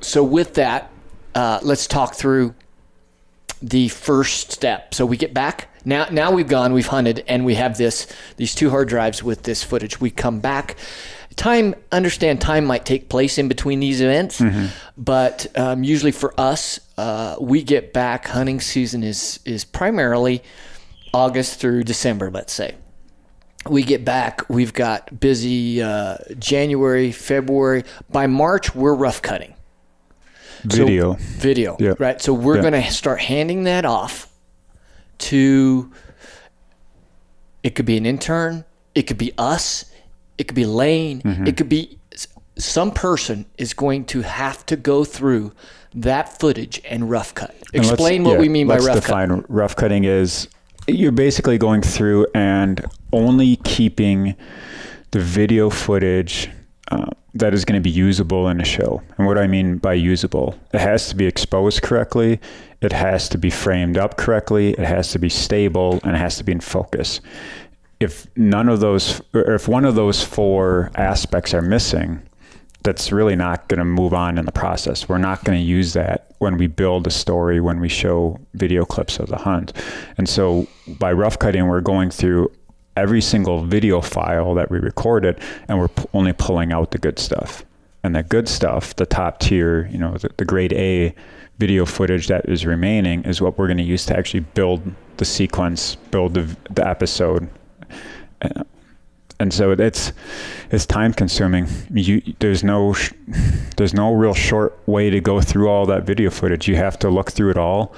so 0.01 0.23
with 0.23 0.55
that, 0.55 0.91
uh, 1.35 1.59
let's 1.63 1.87
talk 1.87 2.15
through 2.15 2.55
the 3.61 3.89
first 3.89 4.53
step. 4.53 4.95
So 4.95 5.05
we 5.07 5.17
get 5.17 5.35
back 5.35 5.69
now. 5.85 6.07
Now 6.11 6.31
we've 6.31 6.47
gone, 6.49 6.73
we've 6.73 6.87
hunted, 6.87 7.25
and 7.27 7.45
we 7.45 7.55
have 7.57 7.77
this 7.79 8.07
these 8.37 8.55
two 8.55 8.71
hard 8.71 8.89
drives 8.89 9.23
with 9.23 9.43
this 9.43 9.63
footage. 9.63 10.01
We 10.01 10.11
come 10.11 10.41
back. 10.41 10.77
Time 11.37 11.75
understand 11.93 12.41
time 12.41 12.65
might 12.65 12.87
take 12.87 13.09
place 13.11 13.37
in 13.37 13.47
between 13.47 13.79
these 13.79 14.01
events, 14.01 14.43
but 14.97 15.47
um, 15.57 15.85
usually 15.85 16.11
for 16.13 16.33
us, 16.41 16.81
uh, 16.97 17.37
we 17.39 17.63
get 17.63 17.93
back. 17.93 18.27
Hunting 18.29 18.59
season 18.61 19.03
is 19.05 19.39
is 19.45 19.63
primarily 19.65 20.43
August 21.13 21.61
through 21.61 21.85
December. 21.85 22.31
Let's 22.31 22.55
say 22.55 22.75
we 23.69 23.83
get 23.83 24.03
back. 24.05 24.49
We've 24.49 24.73
got 24.73 25.21
busy 25.21 25.83
uh, 25.83 26.17
January, 26.39 27.13
February. 27.13 27.85
By 28.11 28.27
March, 28.29 28.75
we're 28.75 28.95
rough 28.95 29.21
cutting 29.21 29.53
Video. 30.65 31.13
video 31.21 31.77
Yeah. 31.79 31.93
right 31.99 32.21
so 32.21 32.33
we're 32.33 32.57
Yeah. 32.57 32.63
going 32.71 32.83
to 32.83 32.91
start 32.91 33.21
handing 33.21 33.65
that 33.65 33.85
off 33.85 34.29
to 35.19 35.93
it 37.63 37.75
could 37.75 37.87
be 37.87 37.97
an 37.97 38.07
intern 38.07 38.65
it 38.95 39.03
could 39.03 39.19
be 39.19 39.33
us 39.39 39.85
it 40.39 40.49
could 40.49 40.55
be 40.55 40.67
lane 40.67 41.23
Mm-hmm. 41.23 41.47
it 41.47 41.57
could 41.57 41.69
be 41.69 41.99
some 42.59 42.91
person 42.91 43.45
is 43.59 43.75
going 43.75 44.07
to 44.07 44.23
have 44.23 44.65
to 44.67 44.77
go 44.77 45.05
through 45.05 45.53
that 45.95 46.39
footage 46.39 46.81
and 46.89 47.11
rough 47.11 47.35
cut 47.35 47.55
explain 47.73 48.25
what 48.25 48.35
yeah, 48.35 48.39
we 48.39 48.49
mean 48.49 48.67
by 48.67 48.77
rough 48.77 48.87
cut 48.87 49.03
define 49.03 49.45
rough 49.49 49.77
cutting 49.77 50.05
is 50.05 50.49
you're 50.89 51.13
basically 51.13 51.59
going 51.59 51.83
through 51.83 52.27
and 52.35 52.85
only 53.13 53.57
keeping 53.57 54.35
the 55.11 55.21
video 55.21 55.71
footage 55.71 56.49
uh, 56.91 57.07
that 57.35 57.53
is 57.53 57.65
going 57.65 57.81
to 57.81 57.83
be 57.83 57.91
usable 57.91 58.49
in 58.49 58.61
a 58.61 58.65
show. 58.65 59.03
And 59.19 59.27
what 59.27 59.35
do 59.35 59.41
I 59.41 59.47
mean 59.47 59.79
by 59.79 59.95
usable? 59.95 60.59
It 60.73 60.81
has 60.81 61.09
to 61.09 61.17
be 61.17 61.27
exposed 61.27 61.83
correctly, 61.83 62.41
it 62.81 62.93
has 62.93 63.29
to 63.31 63.39
be 63.39 63.51
framed 63.51 63.99
up 63.99 64.17
correctly, 64.17 64.71
it 64.71 64.79
has 64.87 65.11
to 65.13 65.19
be 65.19 65.29
stable, 65.29 66.01
and 66.05 66.15
it 66.15 66.19
has 66.19 66.37
to 66.39 66.45
be 66.45 66.53
in 66.53 66.61
focus. 66.61 67.21
If 67.99 68.27
none 68.37 68.69
of 68.69 68.81
those, 68.81 69.23
or 69.33 69.55
if 69.55 69.69
one 69.69 69.85
of 69.85 69.95
those 69.95 70.23
four 70.23 70.91
aspects 70.97 71.55
are 71.55 71.63
missing, 71.63 72.23
that's 72.83 73.11
really 73.11 73.35
not 73.35 73.67
going 73.69 73.79
to 73.79 73.85
move 73.85 74.15
on 74.15 74.39
in 74.39 74.45
the 74.45 74.53
process. 74.53 75.09
We're 75.09 75.19
not 75.19 75.43
going 75.45 75.59
to 75.59 75.65
use 75.65 75.93
that 75.95 76.35
when 76.39 76.57
we 76.57 76.69
build 76.69 77.07
a 77.07 77.11
story, 77.11 77.61
when 77.61 77.81
we 77.81 77.89
show 77.89 78.39
video 78.55 78.85
clips 78.85 79.19
of 79.19 79.29
the 79.29 79.39
hunt. 79.39 79.73
And 80.19 80.29
so 80.29 80.69
by 80.87 81.13
rough 81.13 81.39
cutting, 81.39 81.67
we're 81.67 81.81
going 81.81 82.11
through 82.11 82.53
every 82.97 83.21
single 83.21 83.65
video 83.65 84.01
file 84.01 84.55
that 84.55 84.71
we 84.71 84.79
recorded 84.79 85.41
and 85.69 85.79
we're 85.79 85.89
p- 85.89 86.05
only 86.15 86.33
pulling 86.33 86.73
out 86.73 86.93
the 86.93 86.99
good 86.99 87.19
stuff. 87.19 87.65
And 88.05 88.15
the 88.15 88.23
good 88.23 88.49
stuff, 88.49 88.95
the 88.95 89.07
top 89.07 89.41
tier, 89.41 89.89
you 89.89 89.99
know, 89.99 90.17
the, 90.17 90.31
the 90.37 90.45
grade 90.45 90.73
A 90.75 91.13
video 91.59 91.87
footage 91.87 92.29
that 92.29 92.49
is 92.49 92.65
remaining 92.65 93.25
is 93.25 93.41
what 93.41 93.59
we're 93.59 93.67
going 93.67 93.79
to 93.79 93.83
use 93.83 94.07
to 94.07 94.17
actually 94.17 94.41
build 94.41 94.81
the 95.17 95.25
sequence, 95.25 95.97
build 96.13 96.35
the, 96.35 96.57
the 96.71 96.87
episode, 96.87 97.49
and 99.39 99.53
so 99.53 99.73
it's 99.73 100.13
it's 100.71 100.87
time 100.87 101.13
consuming. 101.13 101.69
You 101.93 102.23
there's 102.39 102.65
no 102.65 102.93
sh- 102.95 103.13
there's 103.77 103.95
no 103.95 104.13
real 104.13 104.35
short 104.35 104.79
way 104.87 105.11
to 105.11 105.21
go 105.21 105.41
through 105.41 105.69
all 105.69 105.87
that 105.87 106.05
video 106.05 106.31
footage. 106.31 106.69
You 106.69 106.77
have 106.77 106.99
to 107.01 107.11
look 107.11 107.33
through 107.33 107.51
it 107.51 107.57
all, 107.59 107.95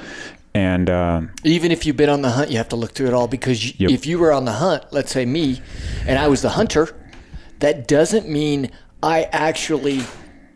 and 0.54 0.90
um, 0.90 1.30
even 1.44 1.70
if 1.70 1.86
you've 1.86 1.96
been 1.96 2.08
on 2.08 2.22
the 2.22 2.30
hunt, 2.30 2.50
you 2.50 2.56
have 2.56 2.68
to 2.70 2.76
look 2.76 2.92
through 2.92 3.08
it 3.08 3.14
all 3.14 3.28
because 3.28 3.64
y 3.64 3.74
Yep. 3.78 3.90
if 3.90 4.06
you 4.06 4.18
were 4.18 4.32
on 4.32 4.44
the 4.44 4.52
hunt, 4.52 4.84
let's 4.90 5.12
say 5.12 5.24
me, 5.24 5.60
and 6.06 6.18
I 6.18 6.26
was 6.28 6.42
the 6.42 6.50
hunter, 6.50 6.88
that 7.60 7.86
doesn't 7.86 8.28
mean 8.28 8.70
I 9.02 9.24
actually 9.32 10.02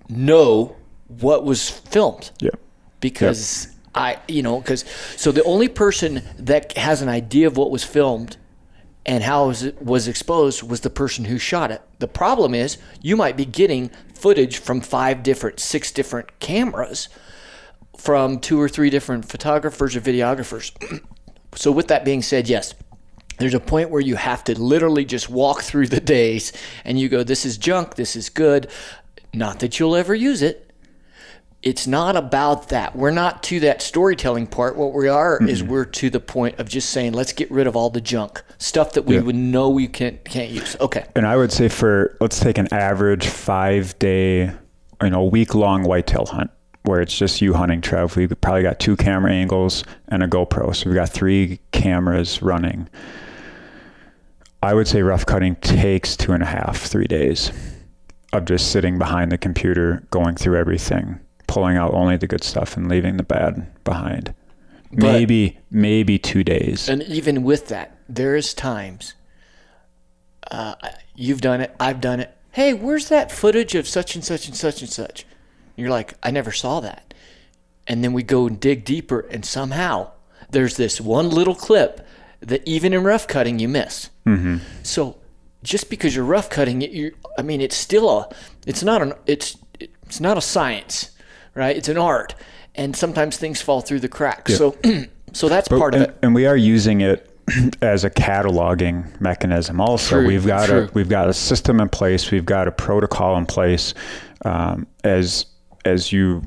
know 0.09 0.75
what 1.21 1.45
was 1.45 1.71
filmed 1.71 2.31
yeah, 2.41 2.51
because 3.01 3.69
I, 3.95 4.19
you 4.27 4.43
know, 4.43 4.59
because 4.61 4.85
so 5.17 5.31
the 5.31 5.45
only 5.45 5.69
person 5.69 6.23
that 6.39 6.77
has 6.77 7.03
an 7.03 7.09
idea 7.09 7.47
of 7.47 7.57
what 7.57 7.71
was 7.71 7.85
filmed 7.85 8.37
and 9.05 9.25
how 9.25 9.51
it 9.51 9.83
was 9.83 10.07
exposed 10.07 10.63
was 10.63 10.81
the 10.81 10.91
person 10.91 11.25
who 11.25 11.39
shot 11.39 11.71
it. 11.71 11.83
The 11.99 12.09
problem 12.09 12.55
is 12.55 12.79
you 13.01 13.17
might 13.17 13.37
be 13.37 13.45
getting 13.45 13.91
footage 14.15 14.59
from 14.59 14.81
five 14.81 15.23
different, 15.23 15.59
six 15.59 15.91
different 15.91 16.39
cameras 16.39 17.09
from 17.99 18.39
two 18.39 18.61
or 18.61 18.69
three 18.69 18.91
different 18.91 19.29
photographers 19.29 19.97
or 19.97 20.01
videographers. 20.01 20.73
so 21.55 21.73
with 21.73 21.89
that 21.89 22.05
being 22.05 22.23
said, 22.23 22.49
yes, 22.49 22.75
there's 23.39 23.55
a 23.55 23.61
point 23.61 23.91
where 23.91 24.01
you 24.01 24.17
have 24.17 24.45
to 24.45 24.61
literally 24.61 25.05
just 25.05 25.29
walk 25.29 25.63
through 25.63 25.89
the 25.89 26.01
days 26.01 26.53
and 26.85 26.99
you 26.99 27.09
go, 27.09 27.25
this 27.25 27.45
is 27.45 27.59
junk, 27.59 27.97
this 27.97 28.15
is 28.15 28.29
good. 28.29 28.71
Not 29.35 29.61
that 29.61 29.79
you'll 29.79 29.97
ever 29.97 30.15
use 30.15 30.43
it. 30.43 30.72
It's 31.63 31.87
not 31.87 32.17
about 32.17 32.71
that. 32.71 32.97
We're 32.97 33.13
not 33.13 33.45
to 33.45 33.61
that 33.61 33.83
storytelling 33.83 34.49
part. 34.49 34.77
What 34.77 34.93
we 34.93 35.07
are 35.07 35.41
is 35.47 35.63
mm-hmm. 35.63 35.71
we're 35.71 35.85
to 35.85 36.11
the 36.11 36.19
point 36.19 36.59
of 36.59 36.69
just 36.69 36.91
saying, 36.91 37.13
let's 37.13 37.33
get 37.33 37.49
rid 37.53 37.69
of 37.69 37.77
all 37.77 37.89
the 37.89 38.01
junk 38.01 38.43
stuff 38.59 38.95
that 38.95 39.05
we 39.05 39.15
Yeah. 39.15 39.23
would 39.23 39.37
know 39.37 39.71
we 39.71 39.87
can't 39.87 40.25
can't 40.25 40.51
use. 40.51 40.77
Okay. 40.81 41.05
and 41.15 41.25
I 41.27 41.37
would 41.37 41.53
say 41.53 41.69
for 41.69 42.17
let's 42.21 42.41
take 42.41 42.59
an 42.59 42.73
average 42.73 43.29
five 43.29 43.97
day, 44.01 44.51
you 45.01 45.11
know, 45.11 45.25
week 45.25 45.55
long 45.55 45.85
whitetail 45.85 46.27
hunt 46.27 46.51
where 46.85 47.01
it's 47.01 47.17
just 47.17 47.41
you 47.41 47.55
hunting, 47.55 47.81
Trev. 47.81 48.17
We 48.17 48.27
probably 48.27 48.63
got 48.63 48.81
two 48.81 48.97
camera 48.97 49.31
angles 49.33 49.85
and 50.09 50.23
a 50.23 50.27
GoPro, 50.27 50.75
so 50.75 50.91
we've 50.91 50.97
got 50.97 51.11
three 51.11 51.61
cameras 51.71 52.43
running. 52.43 52.89
I 54.65 54.75
would 54.75 54.87
say 54.89 55.03
rough 55.03 55.27
cutting 55.27 55.57
takes 55.57 56.17
two 56.17 56.33
and 56.33 56.43
a 56.43 56.47
half, 56.47 56.79
three 56.79 57.07
days 57.07 57.53
of 58.33 58.45
just 58.45 58.73
sitting 58.73 58.99
behind 58.99 59.31
the 59.31 59.39
computer, 59.39 60.05
going 60.11 60.37
through 60.37 60.57
everything, 60.57 61.21
pulling 61.47 61.77
out 61.77 61.95
only 61.95 62.17
the 62.17 62.27
good 62.27 62.45
stuff 62.45 62.77
and 62.77 62.89
leaving 62.89 63.17
the 63.17 63.23
bad 63.23 63.67
behind. 63.85 64.35
But- 64.91 65.13
maybe, 65.13 65.59
maybe 65.71 66.19
two 66.19 66.45
days. 66.45 66.89
And 66.89 67.03
even 67.03 67.43
with 67.43 67.69
that, 67.69 67.99
there 68.09 68.37
is 68.37 68.53
times 68.53 69.15
uh, 70.51 70.75
you've 71.15 71.41
done 71.41 71.61
it, 71.61 71.75
I've 71.81 72.01
done 72.01 72.21
it. 72.21 72.37
Hey, 72.51 72.75
where's 72.75 73.09
that 73.09 73.33
footage 73.33 73.75
of 73.75 73.89
such 73.89 74.15
and 74.15 74.23
such 74.25 74.47
and 74.47 74.57
such 74.57 74.83
and 74.83 74.91
such? 74.91 75.25
You're 75.77 75.89
like, 75.89 76.15
I 76.23 76.31
never 76.31 76.53
saw 76.53 76.81
that. 76.81 77.15
And 77.87 78.05
then 78.05 78.13
we 78.13 78.23
go 78.23 78.47
and 78.47 78.61
dig 78.61 78.85
deeper, 78.85 79.21
and 79.21 79.45
somehow 79.45 80.11
there's 80.51 80.77
this 80.77 81.01
one 81.01 81.31
little 81.31 81.55
clip 81.55 82.07
that 82.41 82.63
even 82.69 82.93
in 82.93 83.03
rough 83.03 83.27
cutting 83.27 83.59
you 83.59 83.69
miss. 83.69 84.11
Mm-hmm. 84.27 84.59
So 84.83 85.17
just 85.63 85.89
because 85.89 86.15
you're 86.15 86.25
rough 86.27 86.51
cutting 86.51 86.83
it, 86.83 86.91
you 86.91 87.15
I 87.39 87.43
mean, 87.43 87.63
it's 87.63 87.77
still 87.77 88.11
a, 88.11 88.35
it's 88.67 88.83
not 88.83 89.01
an, 89.01 89.15
it's, 89.25 89.57
it's 89.81 90.21
not 90.21 90.37
a 90.37 90.43
science, 90.43 91.12
right? 91.55 91.77
It's 91.77 91.89
an 91.89 91.99
art, 91.99 92.35
and 92.75 92.95
sometimes 92.97 93.37
things 93.37 93.61
fall 93.61 93.81
through 93.81 94.01
the 94.01 94.09
cracks. 94.09 94.53
Yeah. 94.53 94.57
So, 94.57 94.77
so 95.33 95.49
that's 95.49 95.69
But- 95.69 95.79
part 95.79 95.95
of 95.95 96.01
and, 96.03 96.11
it. 96.11 96.19
and 96.23 96.35
we 96.35 96.47
are 96.47 96.57
using 96.57 97.01
it 97.01 97.29
as 97.83 98.05
a 98.05 98.11
cataloging 98.11 99.21
mechanism. 99.21 99.81
Also, 99.81 100.17
True, 100.21 100.27
we've 100.27 100.47
got 100.47 100.69
true. 100.69 100.85
a 100.85 100.91
we've 100.95 101.09
got 101.09 101.29
a 101.29 101.33
system 101.35 101.81
in 101.81 101.89
place. 101.89 102.31
We've 102.31 102.45
got 102.45 102.69
a 102.69 102.73
protocol 102.73 103.37
in 103.37 103.47
place. 103.47 103.95
Um, 104.45 104.87
as 105.05 105.47
as 105.85 106.13
you 106.13 106.43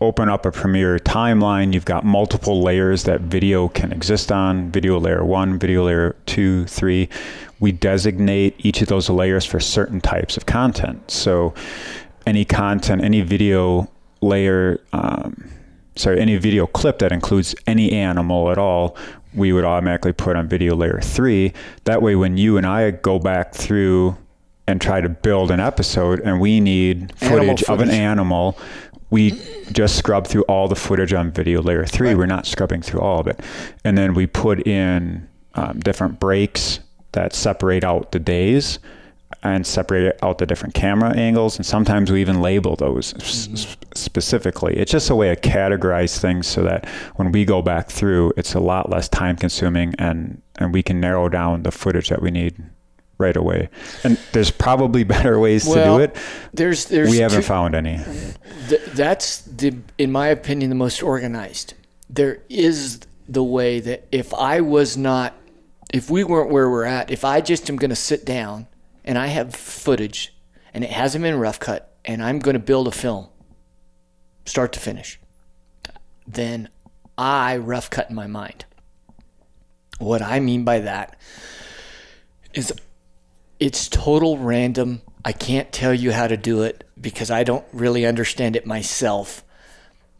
open 0.00 0.28
up 0.28 0.46
a 0.46 0.52
Premiere 0.52 0.96
timeline, 1.00 1.74
you've 1.74 1.84
got 1.84 2.04
multiple 2.04 2.62
layers 2.62 3.02
that 3.02 3.20
video 3.22 3.66
can 3.68 3.90
exist 3.92 4.30
on. 4.30 4.70
Video 4.70 4.96
layer 5.00 5.24
one, 5.24 5.58
video 5.58 5.84
layer 5.84 6.14
two, 6.26 6.66
three. 6.66 7.08
We 7.58 7.72
designate 7.72 8.54
each 8.64 8.80
of 8.80 8.86
those 8.88 9.10
layers 9.10 9.44
for 9.44 9.58
certain 9.58 10.00
types 10.00 10.36
of 10.36 10.46
content. 10.46 11.10
So, 11.10 11.52
any 12.26 12.44
content, 12.44 13.02
any 13.02 13.22
video 13.22 13.90
layer. 14.22 14.80
Um, 14.92 15.50
sorry, 15.96 16.20
any 16.20 16.36
video 16.36 16.66
clip 16.66 16.98
that 17.00 17.12
includes 17.12 17.54
any 17.66 17.92
animal 17.92 18.50
at 18.50 18.58
all, 18.58 18.96
we 19.34 19.52
would 19.52 19.64
automatically 19.64 20.12
put 20.12 20.36
on 20.36 20.48
video 20.48 20.74
layer 20.74 21.00
three. 21.02 21.52
That 21.84 22.02
way, 22.02 22.16
when 22.16 22.36
you 22.36 22.56
and 22.56 22.66
I 22.66 22.90
go 22.90 23.18
back 23.18 23.54
through 23.54 24.16
and 24.66 24.80
try 24.80 25.00
to 25.00 25.08
build 25.08 25.50
an 25.50 25.60
episode 25.60 26.20
and 26.20 26.40
we 26.40 26.60
need 26.60 27.12
Animal 27.20 27.56
footage, 27.56 27.62
of 27.64 27.80
an 27.80 27.90
animal, 27.90 28.58
we 29.10 29.32
just 29.72 29.96
scrub 29.96 30.26
through 30.26 30.42
all 30.42 30.68
the 30.68 30.76
footage 30.76 31.12
on 31.12 31.30
video 31.30 31.60
layer 31.60 31.84
three. 31.84 32.14
We're 32.14 32.26
not 32.26 32.46
scrubbing 32.46 32.82
through 32.82 33.00
all 33.00 33.20
of 33.20 33.26
it. 33.26 33.40
And 33.84 33.98
then 33.98 34.14
we 34.14 34.26
put 34.26 34.66
in 34.66 35.28
um, 35.54 35.80
different 35.80 36.18
breaks 36.20 36.80
that 37.12 37.34
separate 37.34 37.84
out 37.84 38.12
the 38.12 38.18
days 38.18 38.78
and 39.42 39.66
separate 39.66 40.18
out 40.22 40.38
the 40.38 40.46
different 40.46 40.74
camera 40.74 41.14
angles. 41.16 41.56
And 41.56 41.66
sometimes 41.66 42.10
we 42.10 42.20
even 42.20 42.40
label 42.40 42.76
those 42.76 43.14
s- 43.14 43.22
s- 43.22 43.46
mm-hmm. 43.66 43.82
specifically. 43.94 44.76
It's 44.76 44.92
just 44.92 45.10
a 45.10 45.14
way 45.14 45.34
to 45.34 45.40
categorize 45.40 46.18
things 46.18 46.46
so 46.46 46.62
that 46.64 46.86
when 47.16 47.32
we 47.32 47.44
go 47.44 47.62
back 47.62 47.88
through, 47.90 48.32
it's 48.36 48.54
a 48.54 48.60
lot 48.60 48.90
less 48.90 49.08
time 49.08 49.36
consuming 49.36 49.94
and, 49.98 50.40
and 50.58 50.72
we 50.72 50.82
can 50.82 51.00
narrow 51.00 51.28
down 51.28 51.62
the 51.62 51.70
footage 51.72 52.08
that 52.08 52.22
we 52.22 52.30
need 52.30 52.56
right 53.18 53.36
away. 53.36 53.68
And 54.04 54.18
there's 54.32 54.50
probably 54.50 55.04
better 55.16 55.38
ways 55.38 55.66
Well, 55.66 55.76
to 55.76 55.84
do 55.84 56.04
it. 56.12 56.16
There's, 56.52 56.86
there's, 56.86 57.10
We 57.10 57.18
haven't 57.18 57.42
two- 57.42 57.46
found 57.46 57.74
any. 57.74 58.00
Th- 58.68 58.84
that's 58.94 59.42
the, 59.42 59.76
in 59.98 60.12
my 60.12 60.28
opinion, 60.28 60.70
the 60.70 60.76
most 60.76 61.02
organized. 61.02 61.74
There 62.10 62.40
is 62.48 63.00
the 63.28 63.42
way 63.42 63.80
that 63.80 64.06
if 64.12 64.34
I 64.34 64.60
was 64.60 64.96
not, 64.96 65.34
if 65.94 66.10
we 66.10 66.24
weren't 66.24 66.50
where 66.50 66.68
we're 66.70 66.84
at, 66.84 67.10
if 67.10 67.24
I 67.24 67.40
just 67.40 67.68
am 67.70 67.76
going 67.76 67.90
to 67.90 67.96
sit 67.96 68.24
down 68.24 68.66
and 69.04 69.18
I 69.18 69.26
have 69.28 69.54
footage 69.54 70.34
and 70.74 70.84
it 70.84 70.90
hasn't 70.90 71.22
been 71.22 71.38
rough 71.38 71.60
cut 71.60 71.96
and 72.04 72.22
I'm 72.22 72.38
going 72.38 72.54
to 72.54 72.60
build 72.60 72.88
a 72.88 72.92
film, 72.92 73.28
start 74.44 74.72
to 74.72 74.80
finish, 74.80 75.20
then 76.26 76.68
I 77.16 77.56
rough 77.56 77.90
cut 77.90 78.10
in 78.10 78.16
my 78.16 78.26
mind. 78.26 78.64
What 79.98 80.22
I 80.22 80.40
mean 80.40 80.64
by 80.64 80.80
that 80.80 81.16
is 82.54 82.72
it's 83.60 83.88
total 83.88 84.38
random. 84.38 85.02
I 85.24 85.32
can't 85.32 85.70
tell 85.72 85.94
you 85.94 86.10
how 86.10 86.26
to 86.26 86.36
do 86.36 86.62
it 86.62 86.84
because 87.00 87.30
I 87.30 87.44
don't 87.44 87.64
really 87.72 88.04
understand 88.04 88.56
it 88.56 88.66
myself. 88.66 89.44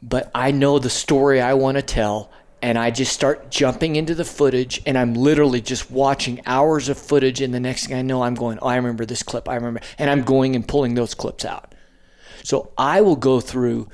But 0.01 0.31
I 0.35 0.51
know 0.51 0.79
the 0.79 0.91
story 0.91 1.41
I 1.41 1.55
want 1.55 1.77
to 1.77 1.83
tell, 1.83 2.31
and 2.63 2.79
I 2.79 2.93
just 2.93 3.13
start 3.13 3.51
jumping 3.51 3.97
into 3.97 4.15
the 4.15 4.25
footage, 4.25 4.81
and 4.87 4.97
I'm 4.97 5.15
literally 5.15 5.61
just 5.61 5.91
watching 5.91 6.41
hours 6.47 6.89
of 6.89 6.97
footage. 6.97 7.41
And 7.41 7.53
the 7.53 7.61
next 7.61 7.89
thing 7.89 7.97
I 7.97 8.03
know, 8.03 8.23
I'm 8.23 8.37
going, 8.37 8.61
oh, 8.63 8.69
I 8.69 8.77
remember 8.77 9.05
this 9.05 9.25
clip. 9.25 9.49
I 9.49 9.57
remember. 9.57 9.81
And 9.99 10.09
I'm 10.09 10.23
going 10.23 10.55
and 10.55 10.67
pulling 10.67 10.95
those 10.95 11.13
clips 11.13 11.45
out. 11.45 11.75
So 12.45 12.71
I 12.79 13.01
will 13.01 13.17
go 13.17 13.41
through. 13.41 13.89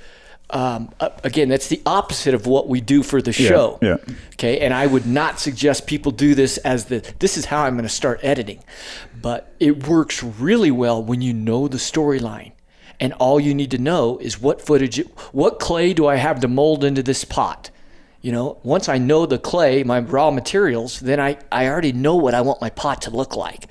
Um, 0.51 0.93
uh, 0.99 1.11
again, 1.25 1.51
that's 1.51 1.69
the 1.69 1.83
opposite 1.85 2.33
of 2.33 2.47
what 2.47 2.69
we 2.69 2.81
do 2.81 3.03
for 3.03 3.21
the 3.21 3.33
show. 3.33 3.79
yeah. 3.83 3.97
Okay, 4.35 4.61
and 4.61 4.73
I 4.73 4.87
would 4.87 5.07
not 5.07 5.39
suggest 5.39 5.87
people 5.87 6.11
do 6.11 6.35
this 6.35 6.57
as 6.59 6.87
the 6.87 7.01
this 7.19 7.37
is 7.37 7.47
how 7.47 7.65
I'm 7.65 7.75
going 7.75 7.83
to 7.83 7.91
start 7.91 8.21
editing, 8.23 8.65
but 9.21 9.53
it 9.61 9.87
works 9.87 10.23
really 10.23 10.71
well 10.71 11.03
when 11.03 11.21
you 11.21 11.35
know 11.35 11.69
the 11.69 11.77
storyline, 11.77 12.53
and 12.99 13.13
all 13.15 13.39
you 13.39 13.55
need 13.55 13.71
to 13.73 13.79
know 13.79 14.17
is 14.19 14.41
what 14.41 14.63
footage, 14.63 14.99
what 15.33 15.59
clay 15.59 15.93
do 15.93 16.07
I 16.07 16.17
have 16.17 16.41
to 16.41 16.49
mold 16.49 16.83
into 16.83 17.03
this 17.03 17.25
pot. 17.27 17.71
You 18.21 18.33
know, 18.33 18.59
once 18.63 18.89
I 18.89 18.99
know 18.99 19.27
the 19.27 19.39
clay, 19.39 19.85
my 19.85 20.01
raw 20.01 20.31
materials, 20.31 21.01
then 21.01 21.21
I, 21.21 21.39
I 21.53 21.69
already 21.69 21.93
know 21.93 22.17
what 22.17 22.35
I 22.35 22.41
want 22.41 22.61
my 22.61 22.71
pot 22.71 23.03
to 23.03 23.11
look 23.11 23.37
like. 23.37 23.67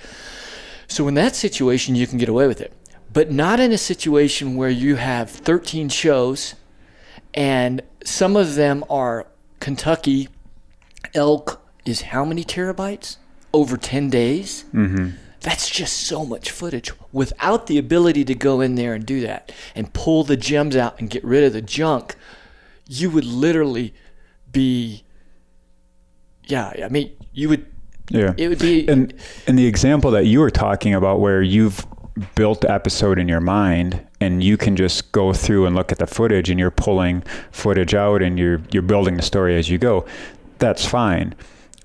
So 0.88 1.08
in 1.08 1.16
that 1.16 1.36
situation, 1.36 1.96
you 1.96 2.08
can 2.08 2.18
get 2.18 2.30
away 2.30 2.48
with 2.48 2.62
it, 2.62 2.72
but 3.12 3.30
not 3.30 3.60
in 3.60 3.74
a 3.74 3.78
situation 3.78 4.56
where 4.56 4.70
you 4.70 4.96
have 4.96 5.30
13 5.30 5.90
shows 5.90 6.56
and 7.34 7.82
some 8.04 8.36
of 8.36 8.56
them 8.56 8.84
are 8.90 9.28
Kentucky 9.60 10.30
elk 11.14 11.62
is 11.86 12.02
how 12.02 12.26
many 12.26 12.44
terabytes 12.44 13.18
over 13.54 13.78
10 13.78 14.10
days 14.10 14.66
mm-hmm. 14.74 15.10
that's 15.42 15.70
just 15.70 15.98
so 15.98 16.26
much 16.26 16.52
footage 16.52 16.92
without 17.12 17.68
the 17.68 17.78
ability 17.78 18.26
to 18.26 18.36
go 18.36 18.62
in 18.62 18.76
there 18.76 18.94
and 18.94 19.06
do 19.06 19.22
that 19.22 19.52
and 19.74 19.94
pull 19.94 20.24
the 20.24 20.38
gems 20.38 20.76
out 20.76 21.00
and 21.00 21.10
get 21.10 21.24
rid 21.24 21.44
of 21.44 21.54
the 21.54 21.62
junk 21.62 22.16
you 22.88 23.10
would 23.10 23.26
literally 23.26 23.94
be 24.58 25.04
yeah 26.46 26.74
i 26.86 26.90
mean 26.90 27.10
you 27.34 27.50
would 27.50 27.66
Yeah. 28.10 28.34
it 28.38 28.48
would 28.48 28.60
be 28.60 28.88
and 28.88 29.14
and 29.48 29.58
the 29.60 29.66
example 29.68 30.12
that 30.12 30.26
you 30.26 30.40
were 30.40 30.50
talking 30.52 30.94
about 30.94 31.20
where 31.20 31.42
you've 31.42 31.86
built 32.36 32.62
the 32.62 32.72
episode 32.72 33.20
in 33.20 33.28
your 33.28 33.42
mind 33.42 34.02
and 34.20 34.44
you 34.44 34.58
can 34.58 34.76
just 34.76 35.12
go 35.12 35.34
through 35.34 35.66
and 35.68 35.76
look 35.76 35.92
at 35.92 36.00
the 36.00 36.08
footage 36.08 36.50
and 36.50 36.60
you're 36.60 36.72
pulling 36.72 37.22
footage 37.52 37.94
out 37.94 38.22
and 38.24 38.40
you're 38.40 38.60
you're 38.72 38.88
building 38.94 39.16
the 39.18 39.22
story 39.24 39.56
as 39.58 39.70
you 39.70 39.78
go 39.78 40.06
that's 40.60 40.84
fine. 40.86 41.36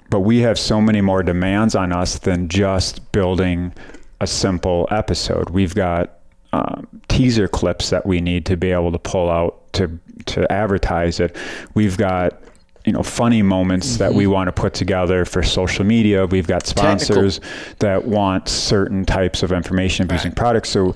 But 0.09 0.21
we 0.21 0.39
have 0.41 0.59
so 0.59 0.81
many 0.81 1.03
more 1.03 1.23
demands 1.23 1.75
on 1.75 1.93
us 1.93 2.19
than 2.19 2.49
just 2.49 3.13
building 3.13 3.73
a 4.21 4.27
simple 4.27 4.87
episode. 4.91 5.51
We've 5.51 5.75
got 5.75 6.19
um, 6.55 6.87
teaser 7.09 7.49
clips 7.49 7.91
that 7.91 8.07
we 8.07 8.21
need 8.21 8.47
to 8.47 8.57
be 8.57 8.71
able 8.73 8.93
to 8.93 8.99
pull 8.99 9.29
out 9.31 9.73
to 9.75 9.99
to 10.27 10.51
advertise 10.51 11.21
it. 11.21 11.37
We've 11.75 11.97
got 11.99 12.42
you 12.85 12.93
know 12.93 13.03
funny 13.03 13.43
moments 13.43 13.97
that 13.99 14.13
we 14.13 14.25
mm-hmm. 14.25 14.33
want 14.33 14.49
to 14.49 14.53
put 14.53 14.75
together 14.75 15.25
for 15.25 15.43
social 15.43 15.85
media. 15.85 16.27
We've 16.27 16.47
got 16.47 16.67
sponsors 16.67 17.41
that 17.79 18.05
want 18.05 18.49
certain 18.49 19.05
types 19.05 19.43
of 19.43 19.53
information 19.53 20.09
using 20.11 20.33
products. 20.33 20.71
So 20.71 20.95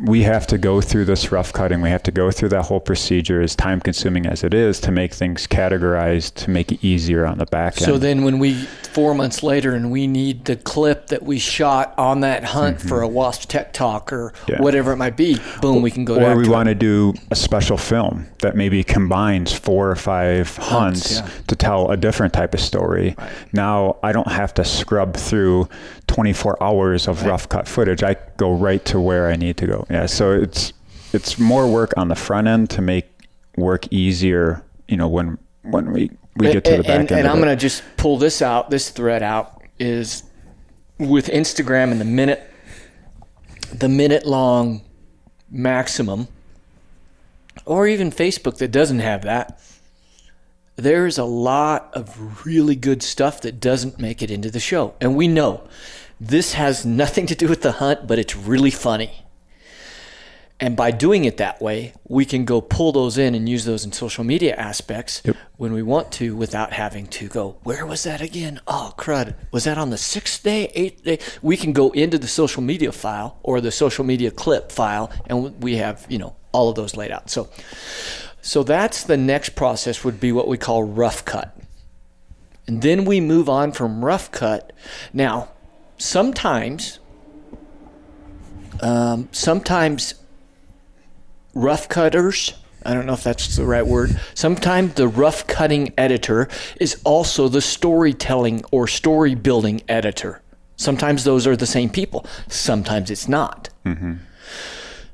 we 0.00 0.22
have 0.22 0.46
to 0.46 0.58
go 0.58 0.80
through 0.80 1.04
this 1.04 1.30
rough 1.30 1.52
cutting 1.52 1.80
we 1.82 1.90
have 1.90 2.02
to 2.02 2.10
go 2.10 2.30
through 2.30 2.48
that 2.48 2.62
whole 2.62 2.80
procedure 2.80 3.42
as 3.42 3.54
time 3.54 3.78
consuming 3.80 4.26
as 4.26 4.42
it 4.42 4.54
is 4.54 4.80
to 4.80 4.90
make 4.90 5.12
things 5.12 5.46
categorized 5.46 6.34
to 6.34 6.50
make 6.50 6.72
it 6.72 6.82
easier 6.82 7.26
on 7.26 7.38
the 7.38 7.46
back 7.46 7.76
end 7.76 7.84
So 7.86 7.98
then, 7.98 8.24
when 8.24 8.38
we 8.38 8.54
four 8.92 9.14
months 9.14 9.42
later 9.42 9.74
and 9.74 9.90
we 9.90 10.06
need 10.06 10.44
the 10.44 10.56
clip 10.56 11.06
that 11.06 11.22
we 11.22 11.38
shot 11.38 11.94
on 11.98 12.20
that 12.20 12.44
hunt 12.44 12.80
for 12.80 13.00
a 13.02 13.08
Wasp 13.08 13.48
Tech 13.48 13.72
Talk 13.72 14.12
or 14.12 14.22
Mm-hmm. 14.32 14.52
Yeah. 14.52 14.62
whatever 14.62 14.92
it 14.92 14.96
might 14.96 15.16
be, 15.16 15.36
boom, 15.60 15.82
we 15.82 15.90
can 15.90 16.04
go. 16.04 16.14
or 16.20 16.36
we 16.36 16.48
want 16.48 16.68
to 16.68 16.74
do 16.74 17.12
a 17.30 17.36
special 17.36 17.76
film 17.76 18.26
that 18.40 18.54
maybe 18.56 18.82
combines 18.84 19.52
four 19.52 19.90
or 19.90 19.96
five 19.96 20.56
hunts, 20.56 21.16
yeah. 21.18 21.28
to 21.48 21.56
tell 21.56 21.90
a 21.90 21.96
different 21.96 22.32
type 22.32 22.54
of 22.54 22.60
story. 22.60 23.14
Now 23.52 23.96
I 24.02 24.12
don't 24.12 24.30
have 24.30 24.54
to 24.54 24.64
scrub 24.64 25.16
through 25.16 25.68
24 26.06 26.62
hours 26.62 27.08
of 27.08 27.24
rough 27.24 27.48
cut 27.48 27.66
footage. 27.68 28.02
I 28.02 28.16
go 28.36 28.52
right 28.52 28.84
to 28.86 29.00
where 29.00 29.28
I 29.28 29.36
need 29.36 29.56
to 29.58 29.66
go. 29.66 29.81
Yeah, 29.90 30.06
so 30.06 30.32
it's 30.32 30.72
it's 31.12 31.38
more 31.38 31.70
work 31.70 31.92
on 31.96 32.08
the 32.08 32.14
front 32.14 32.48
end 32.48 32.70
to 32.70 32.82
make 32.82 33.06
work 33.56 33.86
easier. 33.92 34.64
You 34.88 34.96
know, 34.96 35.08
when 35.08 35.38
when 35.62 35.92
we 35.92 36.10
we 36.36 36.52
get 36.52 36.64
to 36.64 36.76
the 36.78 36.82
back 36.82 37.00
and, 37.00 37.12
end. 37.12 37.20
and 37.20 37.28
I'm 37.28 37.36
going 37.36 37.48
to 37.48 37.56
just 37.56 37.82
pull 37.96 38.18
this 38.18 38.40
out, 38.42 38.70
this 38.70 38.90
thread 38.90 39.22
out 39.22 39.62
is 39.78 40.24
with 40.98 41.26
Instagram 41.28 41.90
and 41.90 42.00
the 42.00 42.06
minute, 42.06 42.48
the 43.72 43.88
minute 43.88 44.26
long 44.26 44.82
maximum, 45.50 46.28
or 47.64 47.86
even 47.86 48.10
Facebook 48.10 48.58
that 48.58 48.68
doesn't 48.68 49.00
have 49.00 49.22
that. 49.22 49.60
There's 50.76 51.18
a 51.18 51.24
lot 51.24 51.90
of 51.92 52.46
really 52.46 52.76
good 52.76 53.02
stuff 53.02 53.42
that 53.42 53.60
doesn't 53.60 53.98
make 53.98 54.22
it 54.22 54.30
into 54.30 54.50
the 54.50 54.60
show. 54.60 54.94
And 55.00 55.16
we 55.16 55.28
know 55.28 55.68
this 56.18 56.54
has 56.54 56.86
nothing 56.86 57.26
to 57.26 57.34
do 57.34 57.46
with 57.46 57.60
the 57.60 57.72
hunt, 57.72 58.06
but 58.06 58.18
it's 58.18 58.34
really 58.34 58.70
funny. 58.70 59.21
And 60.62 60.76
by 60.76 60.92
doing 60.92 61.24
it 61.24 61.38
that 61.38 61.60
way, 61.60 61.92
we 62.06 62.24
can 62.24 62.44
go 62.44 62.60
pull 62.60 62.92
those 62.92 63.18
in 63.18 63.34
and 63.34 63.48
use 63.48 63.64
those 63.64 63.84
in 63.84 63.90
social 63.90 64.22
media 64.22 64.54
aspects 64.54 65.20
Yep. 65.24 65.36
when 65.56 65.72
we 65.72 65.82
want 65.82 66.12
to 66.12 66.36
without 66.36 66.72
having 66.72 67.08
to 67.08 67.26
go, 67.26 67.56
where 67.64 67.84
was 67.84 68.04
that 68.04 68.20
again? 68.20 68.60
Oh, 68.68 68.94
crud. 68.96 69.34
Was 69.50 69.64
that 69.64 69.76
on 69.76 69.90
the 69.90 69.98
sixth 69.98 70.44
day, 70.44 70.70
eighth 70.76 71.02
day? 71.02 71.18
We 71.42 71.56
can 71.56 71.72
go 71.72 71.90
into 71.90 72.16
the 72.16 72.28
social 72.28 72.62
media 72.62 72.92
file 72.92 73.38
or 73.42 73.60
the 73.60 73.72
social 73.72 74.04
media 74.04 74.30
clip 74.30 74.70
file, 74.70 75.10
and 75.26 75.60
we 75.60 75.78
have, 75.78 76.06
you 76.08 76.18
know, 76.18 76.36
all 76.52 76.68
of 76.68 76.76
those 76.76 76.96
laid 76.96 77.10
out. 77.10 77.28
So, 77.28 77.48
so 78.40 78.62
that's 78.62 79.02
the 79.02 79.16
next 79.16 79.56
process 79.56 80.04
would 80.04 80.20
be 80.20 80.30
what 80.30 80.46
we 80.46 80.58
call 80.58 80.84
rough 80.84 81.24
cut. 81.24 81.56
And 82.68 82.82
then 82.82 83.04
we 83.04 83.20
move 83.20 83.48
on 83.48 83.72
from 83.72 84.04
rough 84.04 84.30
cut. 84.30 84.72
Now, 85.12 85.48
sometimes, 85.98 87.00
um, 88.80 89.28
sometimes 89.32 90.14
rough 91.54 91.88
cutters, 91.88 92.54
I 92.84 92.94
don't 92.94 93.06
know 93.06 93.12
if 93.12 93.22
that's 93.22 93.56
the 93.56 93.64
right 93.64 93.86
word, 93.86 94.18
sometimes 94.34 94.94
the 94.94 95.08
rough 95.08 95.46
cutting 95.46 95.92
editor 95.96 96.48
is 96.80 97.00
also 97.04 97.48
the 97.48 97.60
storytelling 97.60 98.64
or 98.70 98.88
story 98.88 99.34
building 99.34 99.82
editor. 99.88 100.42
Sometimes 100.76 101.24
those 101.24 101.46
are 101.46 101.56
the 101.56 101.66
same 101.66 101.90
people, 101.90 102.26
sometimes 102.48 103.10
it's 103.10 103.28
not. 103.28 103.68
Mm-hmm. 103.84 104.14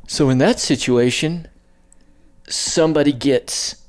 So 0.06 0.30
in 0.30 0.38
that 0.38 0.58
situation, 0.58 1.48
somebody 2.48 3.12
gets 3.12 3.82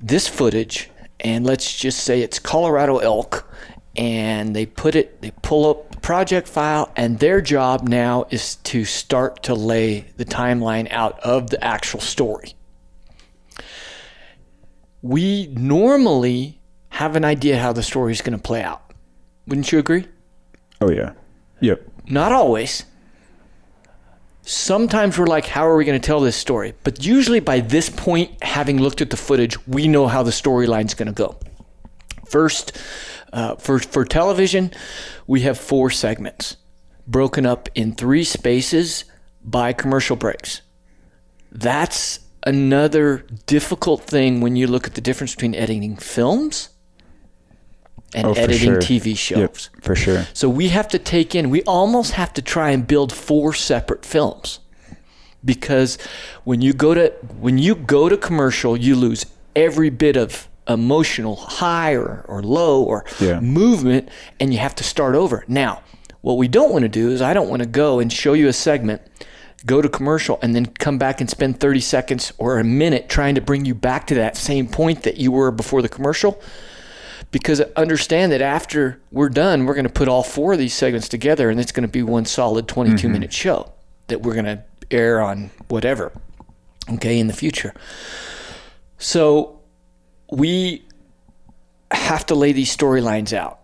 this 0.00 0.28
footage 0.28 0.90
and 1.20 1.46
let's 1.46 1.78
just 1.78 2.00
say 2.00 2.20
it's 2.20 2.38
Colorado 2.38 2.98
elk 2.98 3.48
and 3.96 4.56
they 4.56 4.64
put 4.64 4.94
it 4.94 5.20
they 5.20 5.30
pull 5.42 5.68
up 5.68 5.90
the 5.90 6.00
project 6.00 6.48
file 6.48 6.90
and 6.96 7.18
their 7.18 7.40
job 7.40 7.86
now 7.86 8.26
is 8.30 8.56
to 8.56 8.84
start 8.84 9.42
to 9.42 9.54
lay 9.54 10.06
the 10.16 10.24
timeline 10.24 10.90
out 10.90 11.20
of 11.20 11.50
the 11.50 11.62
actual 11.62 12.00
story. 12.00 12.54
We 15.02 15.48
normally 15.48 16.60
have 16.90 17.16
an 17.16 17.24
idea 17.24 17.58
how 17.58 17.72
the 17.72 17.82
story 17.82 18.12
is 18.12 18.22
going 18.22 18.36
to 18.36 18.42
play 18.42 18.62
out. 18.62 18.92
Wouldn't 19.46 19.72
you 19.72 19.78
agree? 19.78 20.06
Oh 20.80 20.90
yeah. 20.90 21.12
Yep. 21.60 21.82
Not 22.08 22.32
always. 22.32 22.84
Sometimes 24.44 25.18
we're 25.18 25.26
like, 25.26 25.46
how 25.46 25.66
are 25.66 25.76
we 25.76 25.84
going 25.84 26.00
to 26.00 26.04
tell 26.04 26.20
this 26.20 26.34
story? 26.34 26.74
But 26.82 27.04
usually 27.04 27.38
by 27.38 27.60
this 27.60 27.88
point, 27.88 28.42
having 28.42 28.80
looked 28.80 29.00
at 29.00 29.10
the 29.10 29.16
footage, 29.16 29.64
we 29.68 29.86
know 29.86 30.08
how 30.08 30.24
the 30.24 30.32
storyline's 30.32 30.94
going 30.94 31.06
to 31.06 31.12
go. 31.12 31.36
First, 32.26 32.76
uh, 33.32 33.56
for, 33.56 33.78
for 33.78 34.04
television, 34.04 34.70
we 35.26 35.40
have 35.42 35.58
four 35.58 35.90
segments 35.90 36.56
broken 37.06 37.46
up 37.46 37.68
in 37.74 37.92
three 37.94 38.24
spaces 38.24 39.04
by 39.44 39.72
commercial 39.72 40.16
breaks. 40.16 40.62
That's 41.50 42.20
another 42.44 43.26
difficult 43.46 44.02
thing 44.02 44.40
when 44.40 44.56
you 44.56 44.66
look 44.66 44.86
at 44.86 44.94
the 44.94 45.00
difference 45.00 45.34
between 45.34 45.54
editing 45.54 45.96
films 45.96 46.70
and 48.14 48.26
Oh, 48.26 48.32
editing 48.32 48.72
sure. 48.72 48.78
TV 48.80 49.16
shows. 49.16 49.70
Yep. 49.74 49.84
For 49.84 49.96
sure. 49.96 50.26
So 50.34 50.48
we 50.48 50.68
have 50.68 50.88
to 50.88 50.98
take 50.98 51.34
in, 51.34 51.50
we 51.50 51.62
almost 51.62 52.12
have 52.12 52.32
to 52.34 52.42
try 52.42 52.70
and 52.70 52.86
build 52.86 53.12
four 53.12 53.52
separate 53.54 54.04
films. 54.04 54.60
Because 55.44 55.98
when 56.44 56.60
you 56.60 56.72
go 56.72 56.94
to 56.94 57.10
when 57.40 57.58
you 57.58 57.74
go 57.74 58.08
to 58.08 58.16
commercial, 58.16 58.76
you 58.76 58.94
lose 58.94 59.26
every 59.56 59.90
bit 59.90 60.16
of 60.16 60.48
emotional 60.72 61.36
high 61.36 61.92
or, 61.92 62.24
or 62.28 62.42
low 62.42 62.82
or 62.82 63.04
Yeah. 63.20 63.40
movement 63.40 64.08
and 64.40 64.52
you 64.52 64.58
have 64.58 64.74
to 64.76 64.84
start 64.84 65.14
over. 65.14 65.44
Now, 65.48 65.82
what 66.20 66.38
we 66.38 66.48
don't 66.48 66.72
want 66.72 66.82
to 66.82 66.88
do 66.88 67.10
is 67.10 67.20
I 67.20 67.34
don't 67.34 67.48
want 67.48 67.62
to 67.62 67.68
go 67.68 67.98
and 67.98 68.12
show 68.12 68.32
you 68.32 68.48
a 68.48 68.52
segment, 68.52 69.02
go 69.66 69.82
to 69.82 69.88
commercial 69.88 70.38
and 70.42 70.54
then 70.54 70.66
come 70.66 70.98
back 70.98 71.20
and 71.20 71.28
spend 71.28 71.60
30 71.60 71.80
seconds 71.80 72.32
or 72.38 72.58
a 72.58 72.64
minute 72.64 73.08
trying 73.08 73.34
to 73.34 73.40
bring 73.40 73.64
you 73.64 73.74
back 73.74 74.06
to 74.08 74.14
that 74.14 74.36
same 74.36 74.66
point 74.68 75.02
that 75.02 75.18
you 75.18 75.30
were 75.32 75.50
before 75.50 75.82
the 75.82 75.88
commercial 75.88 76.40
because 77.30 77.60
understand 77.76 78.30
that 78.30 78.42
after 78.42 79.00
we're 79.10 79.30
done, 79.30 79.64
we're 79.64 79.74
going 79.74 79.86
to 79.86 79.92
put 79.92 80.06
all 80.06 80.22
four 80.22 80.52
of 80.52 80.58
these 80.58 80.74
segments 80.74 81.08
together 81.08 81.50
and 81.50 81.58
it's 81.58 81.72
going 81.72 81.82
to 81.82 81.88
be 81.88 82.02
one 82.02 82.24
solid 82.24 82.68
22 82.68 82.96
mm-hmm. 82.96 83.12
minute 83.12 83.32
show 83.32 83.72
that 84.08 84.22
we're 84.22 84.34
going 84.34 84.44
to 84.44 84.62
air 84.90 85.20
on 85.22 85.50
whatever, 85.68 86.12
okay, 86.90 87.18
in 87.18 87.26
the 87.26 87.32
future. 87.32 87.72
So 88.98 89.61
we 90.32 90.82
have 91.90 92.24
to 92.24 92.34
lay 92.34 92.52
these 92.52 92.74
storylines 92.74 93.34
out. 93.34 93.60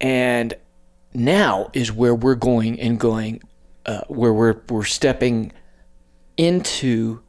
And 0.00 0.54
now 1.12 1.70
is 1.74 1.92
where 1.92 2.14
we're 2.14 2.34
going 2.34 2.80
and 2.80 2.98
going, 2.98 3.42
uh, 3.84 4.00
where 4.08 4.32
we're, 4.32 4.56
we're 4.70 4.84
stepping 4.84 5.52
into 6.38 7.20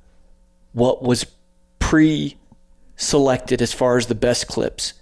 what 0.72 1.04
was 1.04 1.26
pre 1.80 2.38
selected 2.96 3.62
as 3.62 3.74
far 3.74 3.98
as 3.98 4.08
the 4.08 4.16
best 4.16 4.48
clips, 4.48 4.94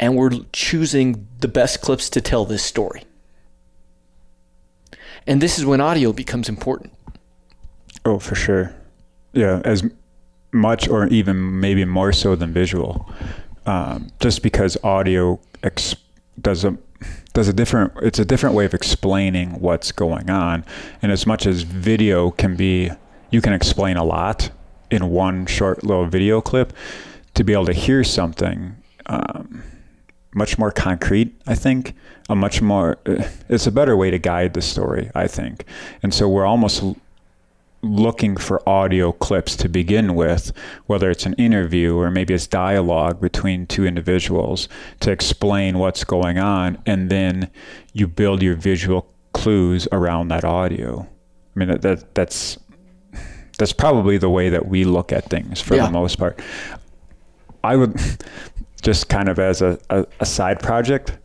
and 0.00 0.16
we're 0.16 0.32
choosing 0.52 1.28
the 1.38 1.48
best 1.48 1.80
clips 1.80 2.10
to 2.10 2.20
tell 2.20 2.44
this 2.44 2.64
story. 2.64 3.04
And 5.28 5.40
this 5.40 5.60
is 5.60 5.64
when 5.64 5.80
audio 5.80 6.12
becomes 6.12 6.48
important. 6.48 6.92
Oh, 8.04 8.18
for 8.18 8.34
sure. 8.34 8.74
Yeah, 9.32 9.62
as 9.64 9.88
much 10.52 10.88
or 10.88 11.06
even 11.08 11.60
maybe 11.60 11.84
more 11.84 12.12
so 12.12 12.34
than 12.36 12.52
visual, 12.52 13.10
um, 13.66 14.08
just 14.20 14.42
because 14.42 14.76
audio 14.82 15.40
ex- 15.62 15.96
does 16.40 16.64
a 16.64 16.76
does 17.32 17.48
a 17.48 17.52
different. 17.52 17.92
It's 18.02 18.18
a 18.18 18.24
different 18.24 18.54
way 18.54 18.64
of 18.64 18.74
explaining 18.74 19.60
what's 19.60 19.92
going 19.92 20.30
on, 20.30 20.64
and 21.02 21.12
as 21.12 21.26
much 21.26 21.46
as 21.46 21.62
video 21.62 22.30
can 22.30 22.56
be, 22.56 22.90
you 23.30 23.40
can 23.40 23.52
explain 23.52 23.96
a 23.96 24.04
lot 24.04 24.50
in 24.90 25.10
one 25.10 25.46
short 25.46 25.84
little 25.84 26.06
video 26.06 26.40
clip. 26.40 26.72
To 27.34 27.44
be 27.44 27.52
able 27.52 27.66
to 27.66 27.74
hear 27.74 28.02
something. 28.02 28.76
Um, 29.04 29.62
much 30.36 30.58
more 30.58 30.70
concrete, 30.70 31.34
I 31.46 31.54
think. 31.54 31.94
A 32.28 32.36
much 32.36 32.60
more, 32.60 32.98
uh, 33.06 33.24
it's 33.48 33.66
a 33.66 33.72
better 33.72 33.96
way 33.96 34.10
to 34.10 34.18
guide 34.18 34.54
the 34.54 34.62
story, 34.62 35.10
I 35.14 35.26
think. 35.26 35.64
And 36.02 36.12
so 36.12 36.28
we're 36.28 36.44
almost 36.44 36.82
looking 37.94 38.36
for 38.36 38.66
audio 38.68 39.12
clips 39.12 39.56
to 39.56 39.68
begin 39.68 40.14
with, 40.14 40.52
whether 40.86 41.10
it's 41.10 41.26
an 41.26 41.34
interview 41.34 41.96
or 41.96 42.10
maybe 42.10 42.34
it's 42.34 42.46
dialogue 42.46 43.20
between 43.20 43.66
two 43.66 43.86
individuals 43.86 44.68
to 45.00 45.10
explain 45.10 45.78
what's 45.78 46.04
going 46.04 46.38
on. 46.38 46.82
And 46.86 47.10
then 47.10 47.50
you 47.92 48.06
build 48.06 48.42
your 48.42 48.54
visual 48.56 49.12
clues 49.32 49.86
around 49.92 50.28
that 50.28 50.44
audio. 50.44 51.00
I 51.54 51.58
mean, 51.58 51.68
that, 51.68 51.82
that 51.82 52.14
that's, 52.14 52.58
that's 53.58 53.72
probably 53.72 54.18
the 54.18 54.30
way 54.30 54.48
that 54.50 54.66
we 54.68 54.84
look 54.84 55.12
at 55.12 55.30
things 55.30 55.60
for 55.60 55.76
Yeah. 55.76 55.86
the 55.86 55.92
most 55.92 56.18
part. 56.18 56.40
I 57.64 57.76
would 57.76 57.96
just 58.82 59.08
kind 59.08 59.28
of 59.28 59.38
as 59.38 59.62
a, 59.62 59.78
a, 59.90 60.06
a 60.20 60.26
side 60.26 60.60
project, 60.60 61.18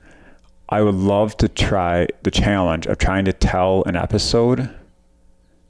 I 0.69 0.81
would 0.81 0.95
love 0.95 1.35
to 1.37 1.49
try 1.49 2.07
the 2.23 2.31
challenge 2.31 2.87
of 2.87 2.97
trying 2.97 3.25
to 3.25 3.33
tell 3.33 3.83
an 3.85 3.95
episode 3.97 4.69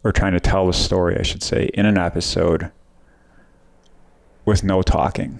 or 0.03 0.11
trying 0.11 0.33
to 0.33 0.39
tell 0.39 0.67
a 0.69 0.73
story, 0.73 1.17
I 1.17 1.21
should 1.21 1.43
say, 1.43 1.69
in 1.73 1.85
an 1.85 1.97
episode 1.97 2.71
with 4.45 4.63
no 4.63 4.81
talking. 4.81 5.39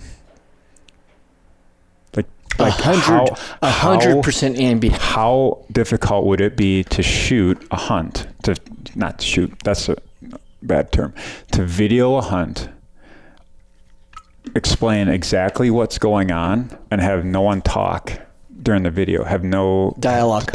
Like, 2.15 2.27
like 2.59 2.79
a 3.61 3.71
hundred 3.71 4.21
percent 4.23 4.59
ambient. 4.59 4.97
how 4.97 5.65
difficult 5.71 6.25
would 6.25 6.41
it 6.41 6.55
be 6.55 6.83
to 6.85 7.01
shoot 7.01 7.65
a 7.71 7.77
hunt 7.77 8.27
to 8.43 8.55
not 8.93 9.21
shoot 9.21 9.51
that's 9.63 9.87
a 9.89 9.95
bad 10.61 10.91
term 10.91 11.13
to 11.53 11.63
video 11.63 12.15
a 12.15 12.21
hunt 12.21 12.69
explain 14.53 15.07
exactly 15.07 15.71
what's 15.71 15.97
going 15.97 16.31
on 16.31 16.77
and 16.91 16.99
have 16.99 17.23
no 17.23 17.41
one 17.41 17.61
talk 17.61 18.19
during 18.61 18.83
the 18.83 18.91
video 18.91 19.23
have 19.23 19.43
no 19.43 19.95
Dialogue. 19.99 20.51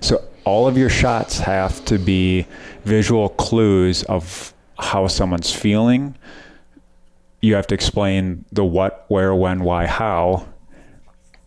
so 0.00 0.22
all 0.44 0.66
of 0.66 0.76
your 0.76 0.90
shots 0.90 1.38
have 1.38 1.84
to 1.86 1.98
be 1.98 2.46
visual 2.84 3.28
clues 3.30 4.02
of 4.04 4.52
how 4.78 5.06
someone's 5.06 5.52
feeling 5.54 6.14
you 7.40 7.54
have 7.54 7.66
to 7.66 7.74
explain 7.74 8.44
the 8.52 8.64
what 8.64 9.04
where 9.08 9.34
when 9.34 9.62
why 9.64 9.86
how 9.86 10.46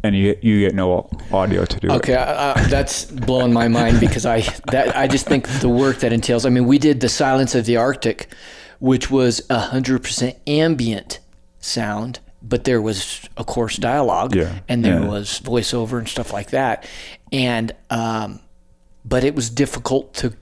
and 0.03 0.15
you 0.15 0.37
you 0.41 0.59
get 0.59 0.75
no 0.75 1.09
audio 1.31 1.65
to 1.65 1.79
do 1.79 1.87
it 1.87 1.93
Okay, 1.95 2.13
uh, 2.13 2.53
that's 2.67 3.05
blowing 3.05 3.51
my 3.51 3.67
mind 3.67 3.99
because 3.99 4.25
I 4.25 4.41
that 4.71 4.95
I 4.95 5.07
just 5.07 5.25
think 5.25 5.47
the 5.61 5.69
work 5.69 5.99
that 5.99 6.13
entails. 6.13 6.45
I 6.45 6.49
mean, 6.49 6.65
we 6.67 6.77
did 6.77 6.99
the 6.99 7.09
Silence 7.09 7.55
of 7.55 7.65
the 7.65 7.77
Arctic, 7.77 8.27
which 8.79 9.09
was 9.09 9.41
hundred 9.49 10.03
percent 10.03 10.37
ambient 10.45 11.19
sound, 11.59 12.19
but 12.43 12.65
there 12.65 12.81
was, 12.83 13.27
of 13.35 13.47
course, 13.47 13.77
dialogue, 13.77 14.35
Yeah, 14.35 14.59
and 14.67 14.85
there 14.85 14.99
yeah. 15.01 15.09
was 15.09 15.41
voiceover 15.43 15.97
and 15.97 16.07
stuff 16.07 16.31
like 16.31 16.51
that, 16.51 16.87
and 17.31 17.73
um, 17.89 18.39
but 19.07 19.23
it 19.23 19.35
was 19.35 19.49
difficult 19.49 20.13
to 20.15 20.33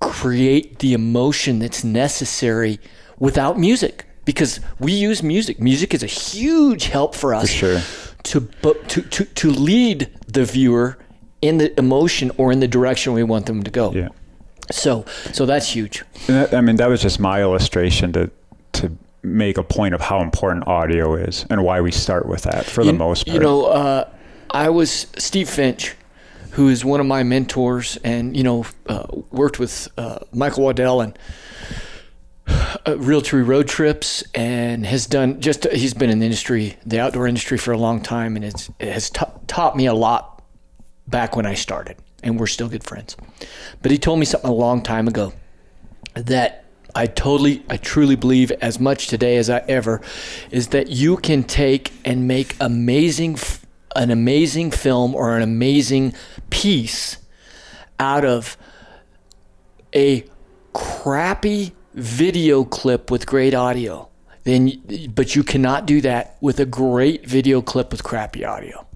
create 0.00 0.78
the 0.78 0.92
emotion 0.92 1.58
that's 1.58 1.82
necessary 1.84 2.78
without 3.18 3.58
music 3.58 4.06
because 4.24 4.60
we 4.78 4.92
use 4.92 5.22
music. 5.22 5.60
Music 5.60 5.92
is 5.94 6.02
a 6.02 6.06
huge 6.06 6.84
help 6.86 7.14
for 7.14 7.34
us 7.34 7.48
sure. 7.50 7.80
to, 8.24 8.40
to 8.88 9.02
to 9.02 9.24
to 9.24 9.50
lead 9.50 10.08
the 10.26 10.44
viewer 10.44 10.98
in 11.42 11.58
the 11.58 11.78
emotion 11.78 12.30
or 12.36 12.52
in 12.52 12.60
the 12.60 12.68
direction 12.68 13.12
we 13.14 13.22
want 13.22 13.46
them 13.46 13.62
to 13.62 13.70
go. 13.70 13.92
yeah 13.92 14.08
So 14.70 15.04
so 15.32 15.46
that's 15.46 15.68
huge. 15.74 16.04
That- 16.26 16.54
I 16.54 16.60
mean, 16.60 16.76
that 16.76 16.88
was 16.88 17.02
just 17.02 17.18
my 17.20 17.40
illustration 17.40 18.12
to 18.12 18.30
to 18.72 18.96
make 19.22 19.58
a 19.58 19.62
point 19.62 19.94
of 19.94 20.00
how 20.00 20.20
important 20.22 20.66
audio 20.66 21.14
is 21.14 21.44
and 21.50 21.62
why 21.62 21.80
we 21.80 21.90
start 21.90 22.26
with 22.26 22.42
that 22.42 22.64
for 22.64 22.84
the 22.84 22.92
most 22.92 23.26
part. 23.26 23.34
You 23.34 23.40
know, 23.40 23.66
uh, 23.66 24.08
I 24.50 24.68
was 24.70 25.06
Steve 25.18 25.48
Finch, 25.50 25.94
who 26.52 26.68
is 26.68 26.84
one 26.84 27.00
of 27.00 27.06
my 27.06 27.22
mentors, 27.22 27.96
and 27.98 28.36
you 28.36 28.42
know, 28.42 28.66
uh, 28.88 29.06
worked 29.30 29.58
with 29.58 29.88
uh, 29.96 30.20
Michael 30.32 30.64
Waddell 30.64 31.00
and 31.00 31.18
uh, 32.46 32.94
Realtree 32.96 33.46
Road 33.46 33.68
Trips, 33.68 34.24
and 34.34 34.84
has 34.86 35.06
done 35.06 35.40
just 35.40 35.64
he's 35.72 35.94
been 35.94 36.10
in 36.10 36.18
the 36.18 36.26
industry, 36.26 36.76
the 36.84 37.00
outdoor 37.00 37.26
industry, 37.26 37.58
for 37.58 37.72
a 37.72 37.78
long 37.78 38.00
time, 38.00 38.36
and 38.36 38.44
it's, 38.44 38.70
it 38.78 38.92
has 38.92 39.10
ta- 39.10 39.32
taught 39.46 39.76
me 39.76 39.86
a 39.86 39.94
lot 39.94 40.42
back 41.06 41.36
when 41.36 41.46
I 41.46 41.54
started, 41.54 41.96
and 42.22 42.38
we're 42.38 42.46
still 42.46 42.68
good 42.68 42.84
friends. 42.84 43.16
But 43.82 43.90
he 43.90 43.98
told 43.98 44.18
me 44.18 44.24
something 44.24 44.50
a 44.50 44.54
long 44.54 44.82
time 44.82 45.08
ago 45.08 45.32
that 46.14 46.64
I 46.94 47.06
totally, 47.06 47.62
I 47.68 47.76
truly 47.76 48.16
believe 48.16 48.50
as 48.50 48.80
much 48.80 49.06
today 49.06 49.36
as 49.36 49.48
I 49.48 49.58
ever 49.68 50.00
is 50.50 50.68
that 50.68 50.88
you 50.88 51.16
can 51.16 51.44
take 51.44 51.92
and 52.04 52.26
make 52.26 52.56
amazing, 52.60 53.38
an 53.96 54.10
amazing 54.10 54.70
film 54.70 55.14
or 55.14 55.36
an 55.36 55.42
amazing 55.42 56.14
piece 56.50 57.18
out 57.98 58.24
of 58.24 58.56
a 59.94 60.24
crappy 60.72 61.72
video 61.94 62.64
clip 62.64 63.10
with 63.10 63.26
great 63.26 63.54
audio. 63.54 64.08
Then, 64.44 65.10
but 65.14 65.36
you 65.36 65.42
cannot 65.42 65.86
do 65.86 66.00
that 66.00 66.36
with 66.40 66.60
a 66.60 66.64
great 66.64 67.26
video 67.26 67.60
clip 67.60 67.90
with 67.92 68.02
crappy 68.02 68.44
audio. 68.44 68.86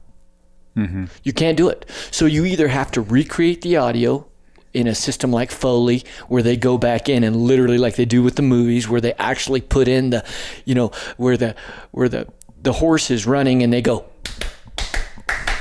Mm-hmm. 0.76 1.04
You 1.22 1.32
can't 1.32 1.56
do 1.56 1.68
it. 1.68 1.88
So 2.10 2.26
you 2.26 2.44
either 2.44 2.68
have 2.68 2.90
to 2.92 3.00
recreate 3.00 3.62
the 3.62 3.76
audio 3.76 4.26
in 4.72 4.88
a 4.88 4.94
system 4.94 5.30
like 5.30 5.52
Foley, 5.52 6.02
where 6.26 6.42
they 6.42 6.56
go 6.56 6.76
back 6.78 7.08
in 7.08 7.22
and 7.22 7.36
literally, 7.36 7.78
like 7.78 7.94
they 7.94 8.04
do 8.04 8.22
with 8.22 8.34
the 8.34 8.42
movies, 8.42 8.88
where 8.88 9.00
they 9.00 9.12
actually 9.14 9.60
put 9.60 9.86
in 9.86 10.10
the, 10.10 10.24
you 10.64 10.74
know, 10.74 10.90
where 11.16 11.36
the 11.36 11.54
where 11.92 12.08
the 12.08 12.26
the 12.60 12.72
horse 12.72 13.10
is 13.10 13.26
running 13.26 13.62
and 13.62 13.72
they 13.72 13.82
go. 13.82 14.04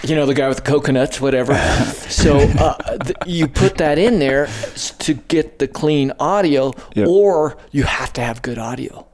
You 0.06 0.16
know 0.16 0.26
the 0.26 0.34
guy 0.34 0.48
with 0.50 0.58
the 0.58 0.64
coconuts, 0.64 1.22
whatever. 1.22 1.56
so 2.10 2.38
uh, 2.38 2.98
th- 2.98 3.16
you 3.26 3.48
put 3.48 3.78
that 3.78 3.98
in 3.98 4.20
there 4.20 4.48
to 5.00 5.14
get 5.14 5.60
the 5.60 5.68
clean 5.68 6.12
audio, 6.20 6.74
Yep. 6.96 7.08
or 7.08 7.58
you 7.72 7.84
have 7.84 8.12
to 8.14 8.22
have 8.22 8.42
good 8.42 8.58
audio 8.58 9.08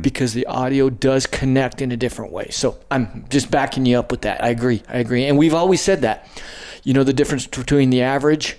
because 0.00 0.34
the 0.34 0.46
audio 0.46 0.88
does 0.88 1.26
connect 1.26 1.82
in 1.82 1.90
a 1.90 1.96
different 1.96 2.30
way. 2.32 2.46
So 2.50 2.78
I'm 2.92 3.24
just 3.28 3.50
backing 3.50 3.84
you 3.86 3.98
up 3.98 4.12
with 4.12 4.20
that. 4.22 4.42
I 4.42 4.48
agree. 4.50 4.82
I 4.88 4.98
agree. 4.98 5.24
And 5.24 5.36
we've 5.36 5.54
always 5.54 5.80
said 5.80 6.02
that. 6.02 6.28
You 6.84 6.94
know 6.94 7.02
the 7.04 7.12
difference 7.12 7.46
between 7.46 7.90
the 7.90 8.02
average 8.02 8.56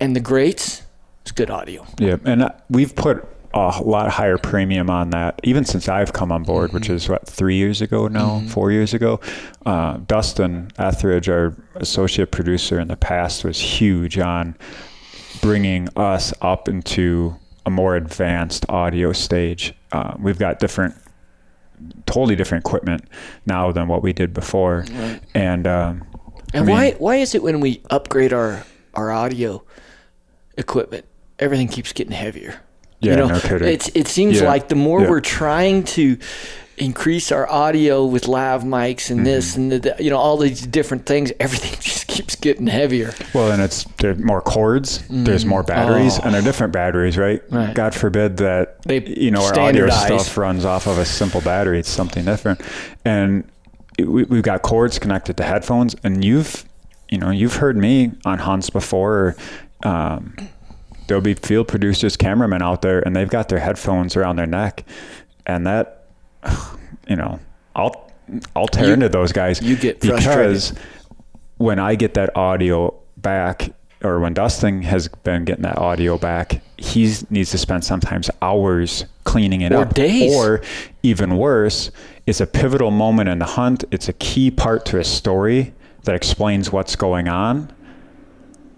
and 0.00 0.14
the 0.16 0.20
greats 0.20 0.82
is 1.24 1.32
good 1.32 1.50
audio. 1.50 1.86
Yeah, 1.98 2.16
and 2.24 2.42
uh, 2.42 2.50
we've 2.68 2.94
put 2.94 3.26
a 3.54 3.82
lot 3.82 4.10
higher 4.10 4.36
premium 4.36 4.90
on 4.90 5.10
that, 5.10 5.38
even 5.44 5.64
since 5.64 5.88
I've 5.88 6.12
come 6.12 6.32
on 6.32 6.42
board, 6.42 6.72
which 6.72 6.90
is 6.90 7.08
what 7.08 7.26
three 7.26 7.54
years 7.56 7.80
ago 7.80 8.08
now, 8.08 8.40
four 8.48 8.72
years 8.72 8.92
ago. 8.94 9.20
Uh, 9.64 9.98
Dustin 9.98 10.70
Etheridge, 10.76 11.28
our 11.28 11.56
associate 11.76 12.30
producer 12.32 12.80
in 12.80 12.88
the 12.88 12.96
past, 12.96 13.44
was 13.44 13.58
huge 13.60 14.18
on 14.18 14.56
bringing 15.40 15.88
us 15.96 16.34
up 16.40 16.68
into 16.68 17.36
a 17.64 17.70
more 17.70 17.94
advanced 17.96 18.66
audio 18.68 19.12
stage. 19.12 19.72
Uh, 19.92 20.14
we've 20.18 20.38
got 20.38 20.58
different, 20.58 20.94
totally 22.06 22.34
different 22.34 22.64
equipment 22.64 23.04
now 23.46 23.70
than 23.72 23.86
what 23.88 24.02
we 24.02 24.12
did 24.12 24.34
before, 24.34 24.84
and. 25.34 25.66
Um, 25.66 26.04
I 26.52 26.58
And 26.58 26.66
mean- 26.66 26.76
why 26.76 26.90
why 26.98 27.16
is 27.16 27.34
it 27.34 27.42
when 27.42 27.58
we 27.60 27.82
upgrade 27.90 28.32
our 28.32 28.62
our 28.94 29.10
audio 29.10 29.64
equipment, 30.56 31.04
everything 31.40 31.66
keeps 31.68 31.92
getting 31.92 32.12
heavier? 32.12 32.60
Yeah, 33.00 33.16
no 33.16 33.38
kidding. 33.40 33.68
It's 33.68 33.88
it 33.94 34.08
seems 34.08 34.40
Yeah, 34.40 34.48
like 34.48 34.68
the 34.68 34.74
more 34.76 35.02
yeah. 35.02 35.10
we're 35.10 35.20
trying 35.20 35.84
to 35.84 36.16
increase 36.76 37.30
our 37.30 37.48
audio 37.48 38.04
with 38.04 38.26
lav 38.26 38.62
mics 38.64 39.08
and 39.10 39.20
Mm-hmm. 39.20 39.24
this 39.24 39.56
and 39.56 39.70
the, 39.72 39.78
the- 39.78 39.96
you 40.02 40.10
know 40.10 40.16
all 40.18 40.36
these 40.36 40.66
different 40.66 41.06
things, 41.06 41.30
everything 41.40 41.78
just 41.80 42.06
keeps 42.08 42.34
getting 42.34 42.66
heavier. 42.66 43.12
Well, 43.34 43.52
and 43.52 43.62
it's 43.62 43.84
there's 43.98 44.18
more 44.18 44.40
cords, 44.40 45.04
there's 45.08 45.44
more 45.44 45.62
batteries, 45.62 46.18
and 46.18 46.34
they're 46.34 46.42
different 46.42 46.72
batteries, 46.72 47.16
right? 47.18 47.42
Right. 47.50 47.74
God 47.74 47.94
forbid 47.94 48.38
that 48.38 48.82
They 48.82 49.04
you 49.04 49.30
know 49.30 49.44
our 49.44 49.58
audio 49.58 49.88
stuff 49.90 50.36
runs 50.36 50.64
off 50.64 50.86
of 50.86 50.98
a 50.98 51.04
simple 51.04 51.40
battery. 51.42 51.78
It's 51.78 51.90
something 51.90 52.24
different, 52.24 52.60
and 53.04 53.44
we, 53.98 54.24
we've 54.24 54.42
got 54.42 54.62
cords 54.62 54.98
connected 54.98 55.36
to 55.36 55.44
headphones. 55.44 55.94
And 56.02 56.24
you've 56.24 56.64
you 57.10 57.18
know 57.18 57.30
you've 57.30 57.56
heard 57.56 57.76
me 57.76 58.12
on 58.24 58.38
hunts 58.38 58.70
before. 58.70 59.36
Um, 59.84 60.34
there'll 61.06 61.22
be 61.22 61.34
field 61.34 61.68
producers, 61.68 62.16
cameramen 62.16 62.62
out 62.62 62.82
there, 62.82 63.00
and 63.00 63.14
they've 63.14 63.28
got 63.28 63.48
their 63.48 63.58
headphones 63.60 64.16
around 64.16 64.36
their 64.36 64.46
neck, 64.46 64.84
and 65.46 65.66
that 65.66 66.06
you 67.08 67.16
know 67.16 67.40
I'll 67.74 68.10
I'll 68.56 68.68
tear 68.68 68.86
You- 68.88 68.92
into 68.94 69.08
those 69.08 69.32
guys. 69.32 69.60
you 69.62 69.76
get 69.76 70.00
because 70.00 70.24
frustrated. 70.70 70.78
when 71.58 71.78
I 71.78 71.94
get 71.94 72.14
that 72.14 72.36
audio 72.36 72.94
back, 73.16 73.70
or 74.02 74.20
when 74.20 74.34
Dustin 74.34 74.82
has 74.82 75.08
been 75.08 75.44
getting 75.44 75.62
that 75.62 75.78
audio 75.78 76.18
back, 76.18 76.60
he 76.76 77.12
needs 77.30 77.50
to 77.50 77.58
spend 77.58 77.84
sometimes 77.84 78.30
hours 78.42 79.06
cleaning 79.24 79.62
it 79.62 79.72
Or 79.72 79.82
up. 79.82 79.94
days. 79.94 80.34
Or 80.34 80.60
even 81.02 81.36
worse, 81.38 81.90
it's 82.26 82.40
a 82.40 82.46
pivotal 82.46 82.90
moment 82.90 83.28
in 83.30 83.38
the 83.38 83.44
hunt. 83.46 83.84
It's 83.90 84.08
a 84.08 84.12
key 84.14 84.50
part 84.50 84.84
to 84.86 84.98
a 84.98 85.04
story 85.04 85.72
that 86.04 86.14
explains 86.14 86.70
what's 86.70 86.96
going 86.96 87.28
on. 87.28 87.70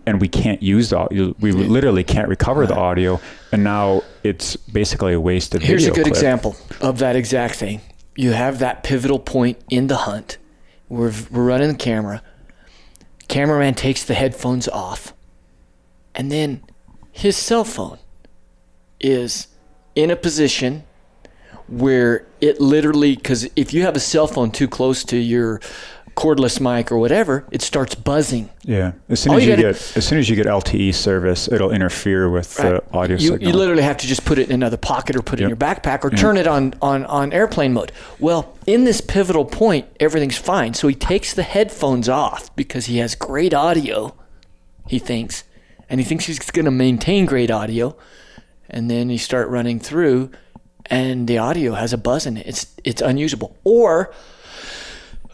And 0.06 0.20
we 0.20 0.28
can't 0.28 0.62
use 0.62 0.90
the 0.90 0.98
audio. 0.98 1.34
We 1.40 1.50
literally 1.50 2.04
can't 2.04 2.28
recover 2.28 2.66
the 2.66 2.76
audio. 2.76 3.20
And 3.50 3.64
now 3.64 4.02
it's 4.22 4.54
basically 4.54 5.14
a 5.14 5.20
wasted 5.20 5.62
Here's 5.62 5.84
a 5.84 5.90
good 5.90 6.04
clip. 6.04 6.06
example 6.06 6.56
of 6.80 6.98
that 7.00 7.16
exact 7.16 7.56
thing. 7.56 7.80
You 8.14 8.32
have 8.32 8.60
that 8.60 8.84
pivotal 8.84 9.18
point 9.18 9.58
in 9.68 9.88
the 9.88 9.96
hunt. 9.96 10.38
We're, 10.88 11.12
we're 11.30 11.44
running 11.44 11.68
the 11.68 11.74
camera. 11.74 12.22
Cameraman 13.28 13.74
takes 13.74 14.04
the 14.04 14.14
headphones 14.14 14.68
off. 14.68 15.12
And 16.14 16.30
then 16.30 16.62
his 17.10 17.36
cell 17.36 17.64
phone 17.64 17.98
is 19.00 19.48
in 19.94 20.10
a 20.10 20.16
position 20.16 20.84
where 21.68 22.26
it 22.40 22.60
literally, 22.60 23.16
because 23.16 23.48
if 23.56 23.74
you 23.74 23.82
have 23.82 23.96
a 23.96 24.00
cell 24.00 24.26
phone 24.26 24.50
too 24.50 24.68
close 24.68 25.02
to 25.04 25.16
your 25.16 25.60
cordless 26.16 26.60
mic 26.60 26.90
or 26.90 26.98
whatever, 26.98 27.44
it 27.52 27.60
starts 27.60 27.94
buzzing. 27.94 28.48
Yeah. 28.62 28.92
As 29.08 29.20
soon 29.20 29.32
All 29.32 29.36
as 29.38 29.44
you 29.44 29.50
you, 29.50 29.56
gotta- 29.56 29.74
get 29.74 29.96
as 29.96 30.06
soon 30.06 30.18
as 30.18 30.28
you 30.30 30.34
get 30.34 30.46
LTE 30.46 30.94
service, 30.94 31.46
it'll 31.52 31.70
interfere 31.70 32.30
with 32.30 32.54
the 32.54 32.82
audio 32.92 33.16
you, 33.18 33.28
signal. 33.28 33.48
you 33.50 33.54
literally 33.56 33.82
have 33.82 33.98
to 33.98 34.06
just 34.06 34.24
put 34.24 34.38
it 34.38 34.48
in 34.48 34.54
another 34.54 34.78
pocket 34.78 35.14
or 35.14 35.22
put 35.22 35.38
it 35.40 35.42
in 35.44 35.48
your 35.50 35.58
backpack 35.58 36.04
or 36.04 36.10
turn 36.10 36.36
it 36.38 36.46
on, 36.46 36.74
on, 36.80 37.04
on 37.04 37.32
airplane 37.34 37.74
mode. 37.74 37.92
Well, 38.18 38.56
in 38.66 38.84
this 38.84 39.00
pivotal 39.02 39.44
point, 39.44 39.86
everything's 40.00 40.38
fine. 40.38 40.72
So 40.74 40.88
he 40.88 40.94
takes 40.94 41.34
the 41.34 41.42
headphones 41.42 42.08
off 42.08 42.54
because 42.56 42.86
he 42.86 42.96
has 42.98 43.14
great 43.14 43.52
audio, 43.52 44.14
he 44.88 44.98
thinks, 44.98 45.44
and 45.90 46.00
he 46.00 46.04
thinks 46.04 46.24
he's 46.24 46.38
going 46.50 46.64
to 46.64 46.70
maintain 46.70 47.26
great 47.26 47.50
audio. 47.50 47.94
And 48.70 48.90
then 48.90 49.10
you 49.10 49.18
start 49.18 49.48
running 49.48 49.78
through, 49.78 50.30
and 50.86 51.28
the 51.28 51.38
audio 51.38 51.74
has 51.74 51.92
a 51.92 51.98
buzz 51.98 52.26
in 52.26 52.36
it. 52.38 52.46
It's, 52.46 52.74
it's 52.82 53.02
unusable. 53.02 53.56
Or 53.62 54.12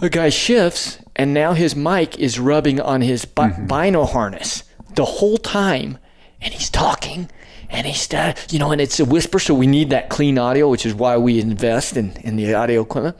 a 0.03 0.11
guy 0.11 0.29
shifts 0.29 0.99
and 1.15 1.33
now 1.33 1.53
his 1.53 1.77
mic 1.77 2.19
is 2.19 2.39
rubbing 2.39 2.81
on 2.81 3.01
his 3.01 3.25
bi- 3.25 3.53
bino 3.53 4.05
harness 4.05 4.65
the 4.97 5.05
whole 5.05 5.39
time 5.39 5.97
and 6.41 6.53
he's 6.53 6.69
talking 6.69 7.31
and 7.71 7.87
he's 7.87 8.13
uh, 8.13 8.35
you 8.51 8.59
know 8.59 8.73
and 8.73 8.81
it's 8.81 8.99
a 8.99 9.05
whisper 9.05 9.39
so 9.39 9.55
we 9.55 9.67
need 9.67 9.91
that 9.91 10.11
clean 10.11 10.39
audio 10.39 10.69
which 10.69 10.85
is 10.85 10.93
why 10.93 11.17
we 11.17 11.41
invest 11.41 11.97
in, 11.97 12.13
in 12.19 12.37
the 12.37 12.53
audio 12.53 12.83
equipment 12.83 13.17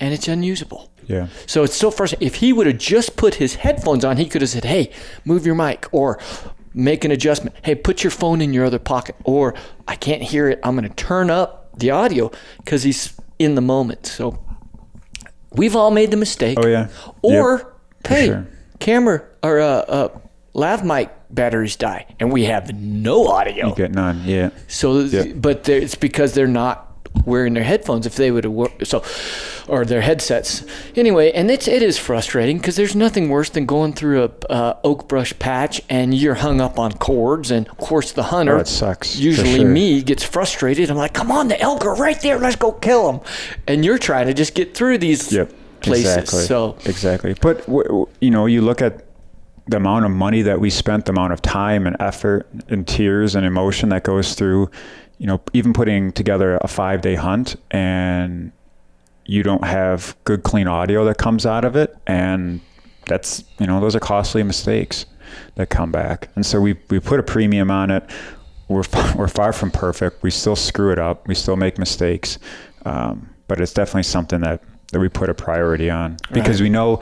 and 0.00 0.14
it's 0.14 0.28
unusable. 0.28 0.90
Yeah. 1.06 1.28
so 1.46 1.62
it's 1.62 1.76
so 1.76 1.90
frustrating 1.90 2.26
if 2.26 2.36
he 2.36 2.52
would 2.52 2.66
have 2.66 2.78
just 2.78 3.16
put 3.16 3.36
his 3.36 3.56
headphones 3.56 4.04
on 4.04 4.16
he 4.16 4.26
could 4.26 4.42
have 4.42 4.50
said 4.50 4.64
hey 4.64 4.90
move 5.24 5.46
your 5.46 5.54
mic 5.54 5.86
or 5.92 6.18
make 6.74 7.04
an 7.04 7.10
adjustment 7.10 7.54
hey 7.62 7.74
put 7.74 8.02
your 8.02 8.10
phone 8.10 8.40
in 8.40 8.52
your 8.52 8.64
other 8.64 8.78
pocket 8.78 9.16
or 9.24 9.54
i 9.86 9.94
can't 9.94 10.22
hear 10.22 10.48
it 10.48 10.58
i'm 10.62 10.76
going 10.76 10.88
to 10.88 10.94
turn 10.96 11.30
up 11.30 11.58
the 11.78 11.90
audio 11.90 12.30
because 12.58 12.82
he's 12.82 13.18
in 13.38 13.54
the 13.54 13.60
moment. 13.60 14.06
So 14.06 14.42
we've 15.52 15.74
all 15.76 15.90
made 15.90 16.10
the 16.10 16.16
mistake 16.16 16.58
Oh 16.60 16.66
yeah. 16.66 16.88
or 17.22 17.58
Yep, 17.58 17.72
hey, 18.08 18.26
sure. 18.26 18.46
camera 18.80 19.22
or 19.42 19.60
uh, 19.60 19.64
uh, 19.66 20.08
lav 20.54 20.84
mic 20.84 21.10
batteries 21.30 21.76
die, 21.76 22.06
and 22.20 22.32
we 22.32 22.44
have 22.44 22.72
no 22.74 23.26
audio. 23.28 23.68
You 23.68 23.74
get 23.74 23.92
none. 23.92 24.22
Yeah. 24.24 24.50
So, 24.66 25.00
Yep. 25.00 25.34
but 25.36 25.68
it's 25.68 25.94
because 25.94 26.32
they're 26.34 26.46
not 26.46 26.87
wearing 27.24 27.54
their 27.54 27.64
headphones. 27.64 28.06
If 28.06 28.16
they 28.16 28.30
would 28.30 28.44
have 28.44 28.52
wor- 28.52 28.72
so, 28.84 29.02
or 29.68 29.84
their 29.84 30.00
headsets 30.00 30.64
anyway, 30.96 31.30
and 31.32 31.50
it's 31.50 31.68
it 31.68 31.82
is 31.82 31.98
frustrating 31.98 32.58
because 32.58 32.76
there's 32.76 32.94
nothing 32.96 33.28
worse 33.28 33.50
than 33.50 33.66
going 33.66 33.92
through 33.92 34.24
a 34.24 34.30
uh, 34.52 34.78
oak 34.84 35.08
brush 35.08 35.38
patch 35.38 35.80
and 35.88 36.14
you're 36.14 36.34
hung 36.36 36.60
up 36.60 36.78
on 36.78 36.92
cords, 36.92 37.50
and 37.50 37.68
of 37.68 37.76
course 37.78 38.12
the 38.12 38.22
hunter, 38.24 38.56
Oh, 38.58 38.62
sucks, 38.64 39.16
Usually 39.16 39.56
sure. 39.56 39.68
me 39.68 40.02
gets 40.02 40.22
frustrated. 40.24 40.90
I'm 40.90 40.96
like, 40.96 41.14
come 41.14 41.30
on, 41.30 41.48
the 41.48 41.60
elk 41.60 41.84
are 41.84 41.94
right 41.94 42.20
there. 42.20 42.38
Let's 42.38 42.56
go 42.56 42.72
kill 42.72 43.12
them, 43.12 43.20
and 43.66 43.84
you're 43.84 43.98
trying 43.98 44.26
to 44.26 44.34
just 44.34 44.54
get 44.54 44.74
through 44.74 44.98
these 44.98 45.32
Yep. 45.32 45.52
places. 45.80 46.16
Exactly. 46.16 46.42
So 46.44 46.76
exactly. 46.84 47.34
But 47.40 47.68
you 48.20 48.30
know, 48.30 48.46
you 48.46 48.62
look 48.62 48.80
at 48.82 49.04
the 49.66 49.76
amount 49.76 50.06
of 50.06 50.10
money 50.10 50.40
that 50.42 50.58
we 50.60 50.70
spent, 50.70 51.04
the 51.04 51.12
amount 51.12 51.34
of 51.34 51.42
time 51.42 51.86
and 51.86 51.94
effort 52.00 52.48
and 52.70 52.88
tears 52.88 53.34
and 53.34 53.44
emotion 53.44 53.90
that 53.90 54.02
goes 54.02 54.34
through, 54.34 54.70
you 55.18 55.26
know, 55.26 55.40
even 55.52 55.72
putting 55.72 56.12
together 56.12 56.58
a 56.62 56.68
five 56.68 57.00
day 57.00 57.14
hunt 57.16 57.56
and 57.70 58.52
you 59.26 59.42
don't 59.42 59.64
have 59.64 60.16
good 60.24 60.42
clean 60.42 60.66
audio 60.68 61.04
that 61.04 61.18
comes 61.18 61.44
out 61.44 61.64
of 61.64 61.76
it 61.76 61.94
and 62.06 62.60
that's 63.06 63.44
you 63.58 63.66
know 63.66 63.80
those 63.80 63.94
are 63.96 64.00
costly 64.00 64.42
mistakes 64.42 65.06
that 65.56 65.68
come 65.70 65.90
back. 65.92 66.28
And 66.36 66.44
so 66.46 66.60
we 66.60 66.76
we 66.90 67.00
put 67.00 67.18
a 67.20 67.22
premium 67.22 67.70
on 67.70 67.90
it. 67.90 68.08
We're 68.68 68.82
far, 68.94 69.16
we're 69.16 69.28
far 69.28 69.52
from 69.52 69.70
perfect. 69.70 70.22
We 70.22 70.30
still 70.30 70.56
screw 70.56 70.92
it 70.92 70.98
up. 70.98 71.26
We 71.26 71.34
still 71.34 71.56
make 71.56 71.78
mistakes. 71.78 72.38
Um, 72.84 73.30
but 73.48 73.60
it's 73.60 73.72
definitely 73.72 74.04
something 74.04 74.40
that 74.40 74.62
that 74.92 75.00
we 75.00 75.08
put 75.08 75.28
a 75.28 75.34
priority 75.34 75.90
on 75.90 76.16
because 76.32 76.60
Right. 76.60 76.66
we 76.66 76.70
know 76.70 77.00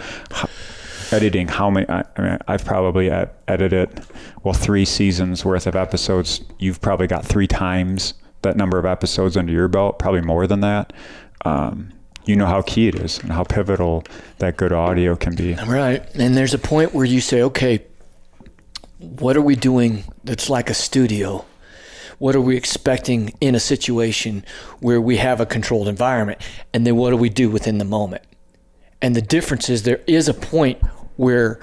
editing 1.12 1.48
how 1.48 1.70
many 1.70 1.88
I, 1.88 2.04
I 2.16 2.20
mean, 2.20 2.38
I've 2.48 2.64
probably 2.64 3.10
ed- 3.10 3.30
edited 3.48 4.02
well 4.42 4.54
three 4.54 4.84
seasons 4.84 5.44
worth 5.44 5.66
of 5.66 5.76
episodes 5.76 6.42
you've 6.58 6.80
probably 6.80 7.06
got 7.06 7.24
three 7.24 7.46
times 7.46 8.14
that 8.42 8.56
number 8.56 8.78
of 8.78 8.84
episodes 8.84 9.36
under 9.36 9.52
your 9.52 9.68
belt 9.68 9.98
probably 9.98 10.20
more 10.20 10.46
than 10.46 10.60
that 10.60 10.92
um, 11.44 11.92
you 12.24 12.34
know 12.34 12.46
how 12.46 12.62
key 12.62 12.88
it 12.88 12.96
is 12.96 13.18
and 13.20 13.32
how 13.32 13.44
pivotal 13.44 14.04
that 14.38 14.56
good 14.56 14.72
audio 14.72 15.14
can 15.16 15.34
be 15.34 15.54
Right. 15.54 16.02
And 16.14 16.36
there's 16.36 16.54
a 16.54 16.58
point 16.58 16.92
where 16.92 17.04
you 17.04 17.20
say, 17.20 17.42
okay, 17.42 17.84
what 18.98 19.36
are 19.36 19.42
we 19.42 19.56
doing 19.56 20.04
that's 20.24 20.50
like 20.50 20.70
a 20.70 20.74
studio? 20.74 21.44
What 22.18 22.34
are 22.34 22.40
we 22.40 22.56
expecting 22.56 23.32
in 23.40 23.54
a 23.54 23.60
situation 23.60 24.44
where 24.80 25.00
we 25.00 25.18
have 25.18 25.40
a 25.40 25.46
controlled 25.46 25.86
environment? 25.86 26.40
And 26.72 26.86
then 26.86 26.96
what 26.96 27.10
do 27.10 27.16
we 27.16 27.28
do 27.28 27.50
within 27.50 27.78
the 27.78 27.84
moment? 27.84 28.22
And 29.02 29.14
the 29.14 29.22
difference 29.22 29.68
is 29.68 29.82
there 29.82 30.00
is 30.06 30.28
a 30.28 30.34
point 30.34 30.82
where 31.16 31.60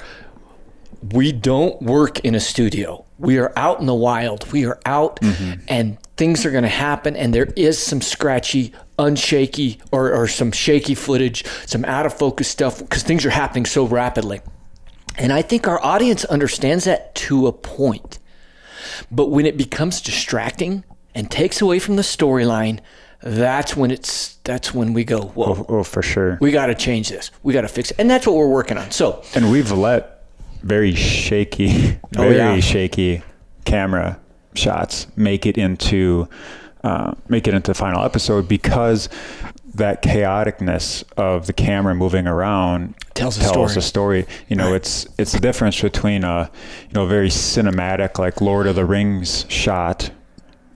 we 1.11 1.31
don't 1.31 1.81
work 1.81 2.19
in 2.19 2.35
a 2.35 2.39
studio. 2.39 3.05
We 3.17 3.37
are 3.37 3.51
out 3.55 3.79
in 3.79 3.85
the 3.85 3.93
wild. 3.93 4.51
We 4.51 4.65
are 4.65 4.79
out 4.85 5.19
mm-hmm. 5.19 5.61
and 5.67 5.97
things 6.15 6.45
are 6.45 6.51
going 6.51 6.63
to 6.63 6.69
happen. 6.69 7.15
And 7.15 7.33
there 7.33 7.51
is 7.55 7.77
some 7.77 8.01
scratchy, 8.01 8.73
unshaky, 8.97 9.81
or, 9.91 10.13
or 10.13 10.27
some 10.27 10.51
shaky 10.51 10.95
footage, 10.95 11.45
some 11.65 11.83
out 11.85 12.05
of 12.05 12.13
focus 12.13 12.47
stuff 12.47 12.79
because 12.79 13.03
things 13.03 13.25
are 13.25 13.31
happening 13.31 13.65
so 13.65 13.85
rapidly. 13.85 14.41
And 15.17 15.31
I 15.31 15.41
think 15.41 15.67
our 15.67 15.83
audience 15.83 16.25
understands 16.25 16.85
that 16.85 17.13
to 17.15 17.47
a 17.47 17.51
point. 17.51 18.19
But 19.11 19.27
when 19.27 19.45
it 19.45 19.57
becomes 19.57 20.01
distracting 20.01 20.83
and 21.13 21.29
takes 21.29 21.61
away 21.61 21.79
from 21.79 21.95
the 21.95 22.01
storyline, 22.01 22.79
that's 23.23 23.75
when 23.75 23.89
it's 23.91 24.35
that's 24.43 24.73
when 24.73 24.93
we 24.93 25.03
go, 25.05 25.21
whoa, 25.21 25.55
oh, 25.57 25.65
oh 25.79 25.83
for 25.83 26.01
sure 26.01 26.37
we 26.41 26.51
got 26.51 26.65
to 26.67 26.75
change 26.75 27.09
this. 27.09 27.31
We 27.41 27.53
got 27.53 27.61
to 27.61 27.67
fix 27.67 27.91
it. 27.91 27.99
And 27.99 28.09
that's 28.09 28.27
what 28.27 28.35
we're 28.35 28.49
working 28.49 28.77
on. 28.77 28.91
So, 28.91 29.23
and 29.33 29.49
we've 29.51 29.71
let 29.71 30.25
very 30.61 30.93
shaky 30.93 31.99
Oh, 32.17 32.21
very 32.23 32.35
yeah. 32.35 32.59
shaky 32.59 33.21
camera 33.65 34.19
shots 34.55 35.07
make 35.15 35.45
it 35.45 35.57
into 35.57 36.27
uh, 36.83 37.13
make 37.29 37.47
it 37.47 37.53
into 37.53 37.71
the 37.71 37.75
final 37.75 38.03
episode 38.03 38.47
because 38.47 39.07
that 39.75 40.03
chaoticness 40.03 41.03
of 41.17 41.47
the 41.47 41.53
camera 41.53 41.95
moving 41.95 42.27
around 42.27 42.93
Tells 43.15 43.37
a 43.37 43.43
story. 43.43 43.75
a 43.75 43.81
story. 43.81 44.25
You 44.47 44.55
know, 44.55 44.73
it's 44.73 45.07
it's 45.17 45.31
the 45.31 45.39
difference 45.39 45.79
between 45.81 46.23
a 46.23 46.51
you 46.89 46.93
know 46.93 47.07
very 47.07 47.29
cinematic 47.29 48.19
like 48.19 48.41
Lord 48.41 48.67
of 48.67 48.75
the 48.75 48.85
Rings 48.85 49.45
shot 49.49 50.11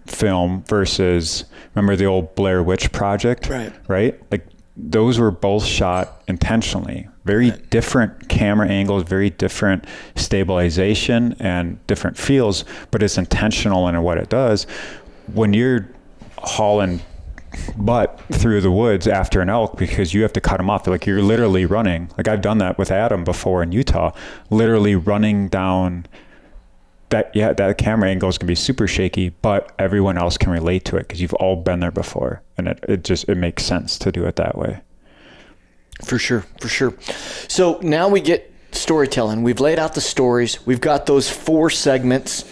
film 0.07 0.63
versus 0.67 1.45
remember 1.75 1.95
the 1.95 2.05
old 2.05 2.35
Blair 2.35 2.63
Witch 2.63 2.91
Project, 2.91 3.49
Right. 3.49 3.73
Right, 3.87 4.19
like 4.31 4.45
those 4.75 5.19
were 5.19 5.31
both 5.31 5.65
shot 5.65 6.23
intentionally. 6.27 7.07
Very 7.25 7.51
different 7.69 8.29
camera 8.29 8.67
angles, 8.67 9.03
very 9.03 9.29
different 9.31 9.85
stabilization 10.15 11.35
and 11.39 11.85
different 11.87 12.17
feels, 12.17 12.63
but 12.91 13.01
it's 13.03 13.17
intentional 13.17 13.87
in 13.87 14.01
what 14.01 14.17
it 14.17 14.29
does. 14.29 14.65
When 15.33 15.53
you're 15.53 15.89
hauling 16.37 17.01
butt 17.77 18.19
through 18.31 18.61
the 18.61 18.71
woods 18.71 19.07
after 19.07 19.41
an 19.41 19.49
elk 19.49 19.77
because 19.77 20.13
you 20.13 20.21
have 20.21 20.33
to 20.33 20.41
cut 20.41 20.57
them 20.57 20.69
off. 20.69 20.87
Like 20.87 21.05
you're 21.05 21.21
literally 21.21 21.65
running. 21.65 22.09
Like 22.17 22.27
I've 22.27 22.41
done 22.41 22.57
that 22.59 22.77
with 22.77 22.91
Adam 22.91 23.23
before 23.23 23.63
in 23.63 23.71
Utah, 23.71 24.11
literally 24.49 24.95
running 24.95 25.47
down 25.47 26.05
that 27.09 27.31
yeah 27.33 27.53
that 27.53 27.77
camera 27.77 28.09
angle 28.09 28.29
is 28.29 28.37
going 28.37 28.47
to 28.47 28.51
be 28.51 28.55
super 28.55 28.87
shaky 28.87 29.29
but 29.29 29.71
everyone 29.79 30.17
else 30.17 30.37
can 30.37 30.51
relate 30.51 30.83
to 30.85 30.97
it 30.97 31.07
because 31.07 31.21
you've 31.21 31.33
all 31.35 31.55
been 31.55 31.79
there 31.79 31.91
before 31.91 32.41
and 32.57 32.67
it, 32.67 32.83
it 32.87 33.03
just 33.03 33.27
it 33.29 33.35
makes 33.35 33.63
sense 33.63 33.97
to 33.97 34.11
do 34.11 34.25
it 34.25 34.35
that 34.35 34.57
way 34.57 34.81
For 36.03 36.19
sure, 36.19 36.45
for 36.61 36.67
sure. 36.67 36.93
So 37.47 37.79
now 37.81 38.07
we 38.07 38.21
get 38.21 38.53
storytelling. 38.71 39.41
We've 39.43 39.59
laid 39.59 39.79
out 39.79 39.95
the 39.95 40.01
stories. 40.01 40.65
We've 40.65 40.81
got 40.81 41.05
those 41.07 41.29
four 41.29 41.69
segments. 41.69 42.45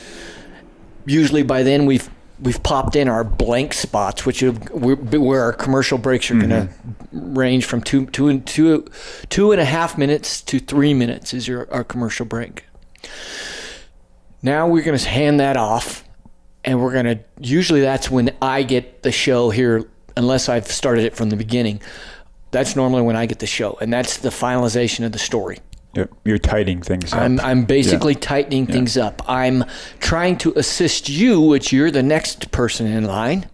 Usually 1.05 1.43
by 1.43 1.61
then 1.63 1.85
we've 1.85 2.09
we've 2.39 2.61
popped 2.63 2.95
in 2.95 3.07
our 3.07 3.23
blank 3.23 3.73
spots, 3.73 4.25
which 4.25 4.41
are 4.41 4.51
where 4.51 5.41
our 5.41 5.53
commercial 5.53 5.97
breaks 5.97 6.31
are 6.31 6.35
going 6.35 6.49
to 6.49 6.69
mm-hmm. 6.69 7.37
range 7.37 7.65
from 7.65 7.81
two 7.81 8.07
two 8.07 8.29
and 8.29 8.45
two 8.47 8.87
two 9.29 9.51
and 9.51 9.61
a 9.61 9.65
half 9.65 9.97
minutes 9.97 10.41
to 10.41 10.59
three 10.59 10.93
minutes 10.93 11.33
is 11.33 11.47
your 11.47 11.71
our 11.71 11.83
commercial 11.83 12.25
break. 12.25 12.65
Now 14.45 14.67
we're 14.67 14.83
going 14.83 14.95
to 14.95 15.09
hand 15.09 15.39
that 15.39 15.57
off, 15.57 16.03
and 16.63 16.79
we're 16.79 16.93
going 16.93 17.05
to. 17.05 17.19
Usually 17.41 17.81
that's 17.81 18.11
when 18.11 18.29
I 18.43 18.61
get 18.61 19.01
the 19.01 19.11
show 19.11 19.49
here, 19.49 19.89
unless 20.15 20.49
I've 20.49 20.67
started 20.67 21.03
it 21.03 21.15
from 21.15 21.31
the 21.31 21.35
beginning. 21.35 21.81
That's 22.51 22.75
normally 22.75 23.01
when 23.01 23.15
I 23.15 23.25
get 23.25 23.39
the 23.39 23.47
show, 23.47 23.75
and 23.81 23.91
that's 23.91 24.17
the 24.19 24.29
finalization 24.29 25.03
of 25.03 25.13
the 25.13 25.17
story. 25.17 25.57
Yep, 25.95 26.11
you're 26.25 26.37
tightening 26.37 26.81
things 26.81 27.11
up 27.13 27.21
I'm, 27.21 27.39
I'm 27.39 27.63
basically 27.63 28.15
tightening 28.15 28.67
things 28.67 28.97
up. 28.97 29.23
I'm 29.27 29.63
trying 29.99 30.37
to 30.39 30.53
assist 30.57 31.09
you, 31.09 31.41
which 31.41 31.73
you're 31.73 31.89
the 31.89 32.03
next 32.03 32.51
person 32.51 32.85
in 32.85 33.05
line. 33.05 33.49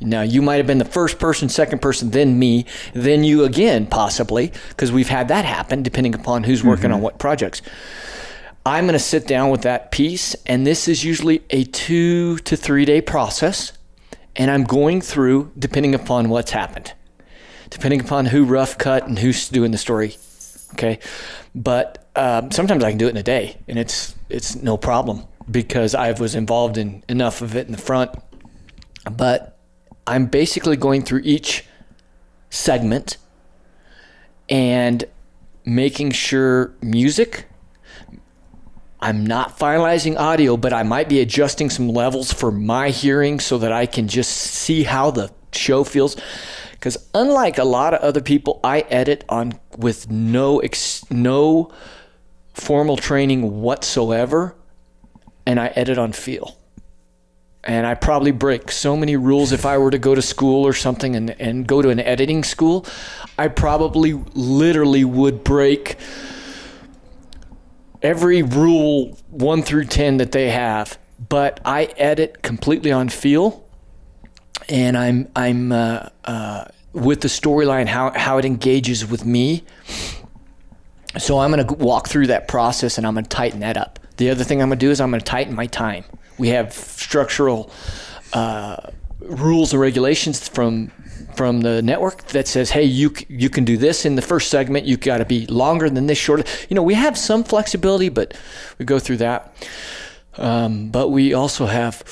Now, 0.00 0.22
you 0.22 0.42
might 0.42 0.56
have 0.56 0.66
been 0.66 0.78
the 0.78 0.84
first 0.84 1.18
person, 1.18 1.48
second 1.48 1.80
person, 1.80 2.10
then 2.10 2.38
me, 2.38 2.66
then 2.92 3.24
you 3.24 3.44
again, 3.44 3.86
possibly, 3.86 4.52
because 4.68 4.92
we've 4.92 5.08
had 5.08 5.26
that 5.28 5.44
happen 5.44 5.82
depending 5.82 6.14
upon 6.14 6.44
who's 6.44 6.62
working 6.62 6.92
on 6.92 6.98
mm-hmm. 6.98 7.04
what 7.04 7.18
projects. 7.18 7.62
I'm 8.66 8.86
going 8.86 8.94
to 8.94 8.98
sit 8.98 9.28
down 9.28 9.50
with 9.50 9.62
that 9.62 9.92
piece, 9.92 10.34
and 10.44 10.66
this 10.66 10.88
is 10.88 11.04
usually 11.04 11.40
a 11.50 11.62
two 11.62 12.38
to 12.38 12.56
three 12.56 12.84
day 12.84 13.00
process. 13.00 13.72
And 14.34 14.50
I'm 14.50 14.64
going 14.64 15.00
through, 15.00 15.52
depending 15.56 15.94
upon 15.94 16.28
what's 16.30 16.50
happened, 16.50 16.92
depending 17.70 18.00
upon 18.00 18.26
who 18.26 18.44
rough 18.44 18.76
cut 18.76 19.06
and 19.06 19.20
who's 19.20 19.48
doing 19.48 19.70
the 19.70 19.78
story. 19.78 20.16
Okay, 20.72 20.98
but 21.54 22.08
um, 22.16 22.50
sometimes 22.50 22.82
I 22.82 22.90
can 22.90 22.98
do 22.98 23.06
it 23.06 23.10
in 23.10 23.16
a 23.16 23.22
day, 23.22 23.56
and 23.68 23.78
it's 23.78 24.16
it's 24.28 24.56
no 24.56 24.76
problem 24.76 25.24
because 25.48 25.94
I 25.94 26.10
was 26.10 26.34
involved 26.34 26.76
in 26.76 27.04
enough 27.08 27.42
of 27.42 27.54
it 27.54 27.66
in 27.66 27.72
the 27.72 27.78
front. 27.78 28.10
But 29.08 29.56
I'm 30.08 30.26
basically 30.26 30.76
going 30.76 31.02
through 31.02 31.20
each 31.22 31.64
segment 32.50 33.16
and 34.48 35.04
making 35.64 36.10
sure 36.10 36.74
music. 36.82 37.46
I'm 39.00 39.26
not 39.26 39.58
finalizing 39.58 40.18
audio, 40.18 40.56
but 40.56 40.72
I 40.72 40.82
might 40.82 41.08
be 41.08 41.20
adjusting 41.20 41.68
some 41.70 41.88
levels 41.88 42.32
for 42.32 42.50
my 42.50 42.90
hearing 42.90 43.40
so 43.40 43.58
that 43.58 43.72
I 43.72 43.86
can 43.86 44.08
just 44.08 44.30
see 44.30 44.84
how 44.84 45.10
the 45.10 45.30
show 45.52 45.84
feels. 45.84 46.16
Because 46.72 46.96
unlike 47.14 47.58
a 47.58 47.64
lot 47.64 47.94
of 47.94 48.00
other 48.00 48.20
people, 48.20 48.60
I 48.64 48.80
edit 48.80 49.24
on 49.28 49.58
with 49.76 50.10
no 50.10 50.60
ex, 50.60 51.04
no 51.10 51.70
formal 52.54 52.96
training 52.96 53.60
whatsoever, 53.60 54.54
and 55.44 55.60
I 55.60 55.68
edit 55.68 55.98
on 55.98 56.12
feel. 56.12 56.56
And 57.64 57.86
I 57.86 57.94
probably 57.94 58.30
break 58.30 58.70
so 58.70 58.96
many 58.96 59.16
rules 59.16 59.52
if 59.52 59.66
I 59.66 59.76
were 59.76 59.90
to 59.90 59.98
go 59.98 60.14
to 60.14 60.22
school 60.22 60.66
or 60.66 60.72
something 60.72 61.16
and, 61.16 61.30
and 61.40 61.66
go 61.66 61.82
to 61.82 61.90
an 61.90 61.98
editing 61.98 62.44
school. 62.44 62.86
I 63.36 63.48
probably 63.48 64.12
literally 64.34 65.04
would 65.04 65.42
break 65.42 65.96
every 68.02 68.42
rule 68.42 69.16
one 69.30 69.62
through 69.62 69.84
10 69.84 70.18
that 70.18 70.32
they 70.32 70.50
have. 70.50 70.98
But 71.28 71.60
I 71.64 71.84
edit 71.96 72.42
completely 72.42 72.92
on 72.92 73.08
feel 73.08 73.66
and 74.68 74.96
I'm 74.96 75.28
I'm 75.36 75.72
uh, 75.72 76.08
uh, 76.24 76.64
with 76.92 77.20
the 77.20 77.28
storyline 77.28 77.86
how 77.86 78.10
how 78.16 78.38
it 78.38 78.44
engages 78.44 79.06
with 79.06 79.24
me. 79.24 79.64
So 81.18 81.38
I'm 81.38 81.50
going 81.50 81.66
to 81.66 81.74
walk 81.74 82.08
through 82.08 82.26
that 82.26 82.46
process 82.46 82.98
and 82.98 83.06
I'm 83.06 83.14
going 83.14 83.24
to 83.24 83.30
tighten 83.30 83.60
that 83.60 83.76
up. 83.76 83.98
The 84.18 84.30
other 84.30 84.44
thing 84.44 84.60
I'm 84.60 84.68
going 84.68 84.78
to 84.78 84.86
do 84.86 84.90
is 84.90 85.00
I'm 85.00 85.10
going 85.10 85.20
to 85.20 85.24
tighten 85.24 85.54
my 85.54 85.66
time. 85.66 86.04
We 86.36 86.48
have 86.48 86.74
structural 86.74 87.70
uh, 88.34 88.90
rules 89.20 89.72
and 89.72 89.80
regulations 89.80 90.46
from 90.46 90.90
from 91.36 91.60
the 91.60 91.82
network 91.82 92.28
that 92.28 92.48
says, 92.48 92.70
"Hey, 92.70 92.84
you 92.84 93.12
you 93.28 93.50
can 93.50 93.64
do 93.64 93.76
this 93.76 94.04
in 94.04 94.16
the 94.16 94.22
first 94.22 94.50
segment. 94.50 94.86
You 94.86 94.96
got 94.96 95.18
to 95.18 95.24
be 95.24 95.46
longer 95.46 95.90
than 95.90 96.06
this, 96.06 96.18
shorter." 96.18 96.44
You 96.68 96.74
know, 96.74 96.82
we 96.82 96.94
have 96.94 97.16
some 97.16 97.44
flexibility, 97.44 98.08
but 98.08 98.34
we 98.78 98.84
go 98.84 98.98
through 98.98 99.18
that. 99.18 99.54
Um, 100.38 100.90
but 100.90 101.08
we 101.08 101.32
also 101.32 101.66
have 101.66 102.02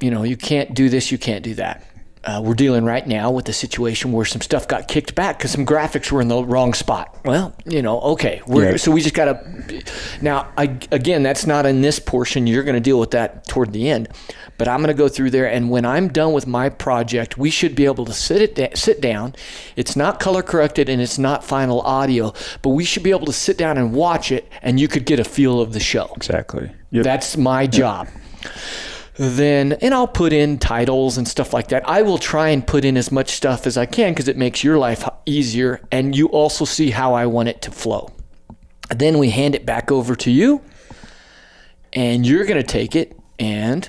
you 0.00 0.10
know, 0.10 0.22
you 0.22 0.36
can't 0.36 0.74
do 0.74 0.88
this, 0.88 1.10
you 1.10 1.18
can't 1.18 1.44
do 1.44 1.54
that. 1.54 1.84
Uh, 2.24 2.40
we're 2.44 2.54
dealing 2.54 2.84
right 2.84 3.06
now 3.06 3.30
with 3.30 3.48
a 3.48 3.52
situation 3.52 4.12
where 4.12 4.24
some 4.24 4.40
stuff 4.40 4.66
got 4.68 4.88
kicked 4.88 5.14
back 5.14 5.38
because 5.38 5.50
some 5.52 5.64
graphics 5.64 6.10
were 6.10 6.20
in 6.20 6.28
the 6.28 6.42
wrong 6.44 6.74
spot. 6.74 7.16
Well, 7.24 7.54
you 7.64 7.80
know, 7.82 8.00
okay, 8.00 8.42
we're, 8.46 8.72
Yeah. 8.72 8.76
so 8.76 8.90
we 8.90 9.00
just 9.00 9.14
got 9.14 9.24
to. 9.26 9.82
Now, 10.20 10.48
I, 10.56 10.78
again, 10.90 11.22
that's 11.22 11.46
not 11.46 11.64
in 11.66 11.80
this 11.80 11.98
portion. 11.98 12.46
You're 12.46 12.64
going 12.64 12.74
to 12.74 12.80
deal 12.80 12.98
with 12.98 13.12
that 13.12 13.46
toward 13.46 13.72
the 13.72 13.88
end, 13.88 14.08
but 14.58 14.66
I'm 14.68 14.78
going 14.78 14.88
to 14.88 14.94
go 14.94 15.08
through 15.08 15.30
there. 15.30 15.46
And 15.50 15.70
when 15.70 15.84
I'm 15.86 16.08
done 16.08 16.32
with 16.32 16.46
my 16.46 16.68
project, 16.68 17.38
we 17.38 17.50
should 17.50 17.74
be 17.74 17.84
able 17.84 18.04
to 18.06 18.12
sit 18.12 18.42
it 18.42 18.54
da- 18.54 18.74
sit 18.74 19.00
down. 19.00 19.34
It's 19.76 19.94
not 19.96 20.18
color 20.20 20.42
corrected 20.42 20.88
and 20.88 21.00
it's 21.00 21.18
not 21.18 21.44
final 21.44 21.80
audio, 21.82 22.32
but 22.62 22.70
we 22.70 22.84
should 22.84 23.02
be 23.02 23.10
able 23.10 23.26
to 23.26 23.32
sit 23.32 23.56
down 23.56 23.78
and 23.78 23.92
watch 23.92 24.32
it, 24.32 24.50
and 24.62 24.80
you 24.80 24.88
could 24.88 25.06
get 25.06 25.20
a 25.20 25.24
feel 25.24 25.60
of 25.60 25.72
the 25.72 25.80
show. 25.80 26.12
Exactly. 26.16 26.70
Yep. 26.90 27.04
That's 27.04 27.36
my 27.36 27.66
job. 27.66 28.08
Then, 29.18 29.72
and 29.72 29.92
I'll 29.92 30.06
put 30.06 30.32
in 30.32 30.58
titles 30.58 31.18
and 31.18 31.26
stuff 31.26 31.52
like 31.52 31.68
that. 31.68 31.88
I 31.88 32.02
will 32.02 32.18
try 32.18 32.50
and 32.50 32.64
put 32.64 32.84
in 32.84 32.96
as 32.96 33.10
much 33.10 33.30
stuff 33.30 33.66
as 33.66 33.76
I 33.76 33.84
can 33.84 34.12
because 34.12 34.28
it 34.28 34.36
makes 34.36 34.62
your 34.62 34.78
life 34.78 35.06
easier, 35.26 35.80
and 35.90 36.14
you 36.16 36.28
also 36.28 36.64
see 36.64 36.90
how 36.90 37.14
I 37.14 37.26
want 37.26 37.48
it 37.48 37.60
to 37.62 37.72
flow. 37.72 38.10
Then 38.94 39.18
we 39.18 39.30
hand 39.30 39.56
it 39.56 39.66
back 39.66 39.90
over 39.90 40.14
to 40.16 40.30
you, 40.30 40.62
and 41.92 42.24
you're 42.24 42.44
going 42.44 42.62
to 42.62 42.66
take 42.66 42.94
it, 42.94 43.18
and 43.38 43.88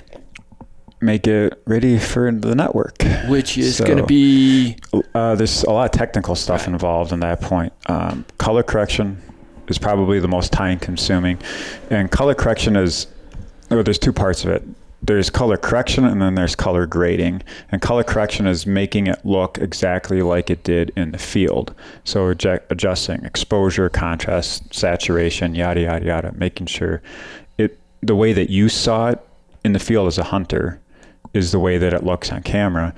Make 1.02 1.26
it 1.26 1.62
ready 1.64 1.96
for 1.98 2.30
the 2.30 2.54
network. 2.54 3.02
which 3.28 3.56
is 3.56 3.76
So- 3.76 3.86
going 3.86 3.98
to 3.98 4.04
be 4.04 4.76
Uh, 5.14 5.34
there's 5.36 5.62
a 5.62 5.70
lot 5.70 5.84
of 5.86 5.92
technical 5.92 6.34
stuff 6.34 6.66
involved 6.66 7.12
in 7.12 7.20
that 7.20 7.40
point. 7.40 7.72
Um, 7.86 8.26
color 8.36 8.62
correction 8.62 9.16
is 9.68 9.78
probably 9.78 10.18
the 10.20 10.28
most 10.28 10.52
time 10.52 10.78
consuming. 10.78 11.38
And 11.88 12.10
color 12.10 12.34
correction 12.34 12.76
is, 12.76 13.06
oh, 13.70 13.82
there's 13.82 13.98
two 13.98 14.12
parts 14.12 14.44
of 14.44 14.50
it. 14.50 14.62
There's 15.02 15.30
color 15.30 15.56
correction 15.56 16.04
and 16.04 16.20
then 16.20 16.34
there's 16.34 16.54
color 16.54 16.86
grading. 16.86 17.42
And 17.70 17.80
color 17.80 18.04
correction 18.04 18.46
is 18.46 18.66
making 18.66 19.06
it 19.06 19.24
look 19.24 19.58
exactly 19.58 20.22
like 20.22 20.50
it 20.50 20.62
did 20.62 20.92
in 20.96 21.12
the 21.12 21.18
field. 21.18 21.74
So 22.04 22.34
adju- 22.34 22.62
adjusting 22.68 23.24
exposure, 23.24 23.88
contrast, 23.88 24.74
saturation, 24.74 25.54
yada, 25.54 25.80
yada, 25.80 26.04
yada, 26.04 26.32
making 26.36 26.66
sure 26.66 27.02
it, 27.56 27.78
the 28.02 28.14
way 28.14 28.32
that 28.32 28.50
you 28.50 28.68
saw 28.68 29.10
it 29.10 29.26
in 29.64 29.72
the 29.72 29.78
field 29.78 30.06
as 30.06 30.18
a 30.18 30.24
hunter 30.24 30.80
is 31.32 31.52
the 31.52 31.58
way 31.58 31.78
that 31.78 31.94
it 31.94 32.02
looks 32.02 32.32
on 32.32 32.42
camera. 32.42 32.94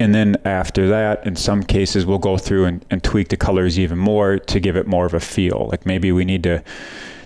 And 0.00 0.14
then 0.14 0.36
after 0.44 0.88
that, 0.88 1.24
in 1.26 1.36
some 1.36 1.62
cases, 1.62 2.04
we'll 2.04 2.18
go 2.18 2.36
through 2.36 2.64
and, 2.64 2.84
and 2.90 3.02
tweak 3.02 3.28
the 3.28 3.36
colors 3.36 3.78
even 3.78 3.98
more 3.98 4.38
to 4.38 4.60
give 4.60 4.76
it 4.76 4.86
more 4.86 5.06
of 5.06 5.14
a 5.14 5.20
feel. 5.20 5.68
Like 5.70 5.86
maybe 5.86 6.10
we 6.10 6.24
need 6.24 6.42
to 6.42 6.62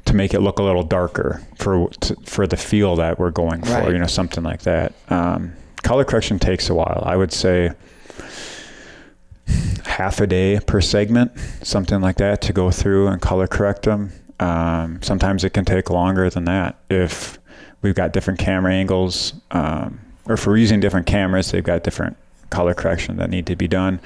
to 0.05 0.15
make 0.15 0.35
it 0.35 0.41
look 0.41 0.59
a 0.59 0.63
little 0.63 0.83
darker 0.83 1.43
for 1.57 1.89
to, 2.01 2.17
for 2.25 2.47
the 2.47 2.57
feel 2.57 2.97
that 2.97 3.19
we're 3.19 3.31
going 3.31 3.63
for. 3.63 3.73
Right. 3.73 3.93
You 3.93 3.99
know, 3.99 4.07
something 4.07 4.45
like 4.45 4.63
that. 4.63 4.93
Um, 5.09 5.53
color 5.83 6.05
correction 6.05 6.39
takes 6.39 6.69
a 6.69 6.75
while. 6.75 7.03
I 7.07 7.17
would 7.17 7.33
say 7.33 7.71
half 9.85 10.21
a 10.21 10.27
day 10.27 10.61
per 10.61 10.81
segment, 10.81 11.33
something 11.63 12.01
like 12.01 12.17
that, 12.17 12.43
to 12.43 12.53
go 12.53 12.71
through 12.71 13.09
and 13.09 13.21
color 13.21 13.47
correct 13.47 13.83
them. 13.83 14.13
Um, 14.39 15.03
sometimes 15.03 15.45
it 15.45 15.51
can 15.51 15.65
take 15.65 15.91
longer 15.91 16.31
than 16.31 16.45
that 16.45 16.79
if 16.89 17.39
we've 17.83 17.95
got 17.95 18.13
different 18.13 18.39
camera 18.39 18.73
angles, 18.73 19.35
um, 19.51 20.01
or 20.27 20.35
if 20.35 20.47
we're 20.47 20.57
using 20.57 20.81
different 20.81 21.07
cameras, 21.07 21.51
they've 21.51 21.65
got 21.65 21.83
different 21.83 22.17
color 22.49 22.75
correction 22.75 23.17
that 23.17 23.31
need 23.31 23.47
to 23.47 23.57
be 23.57 23.69
done. 23.69 24.01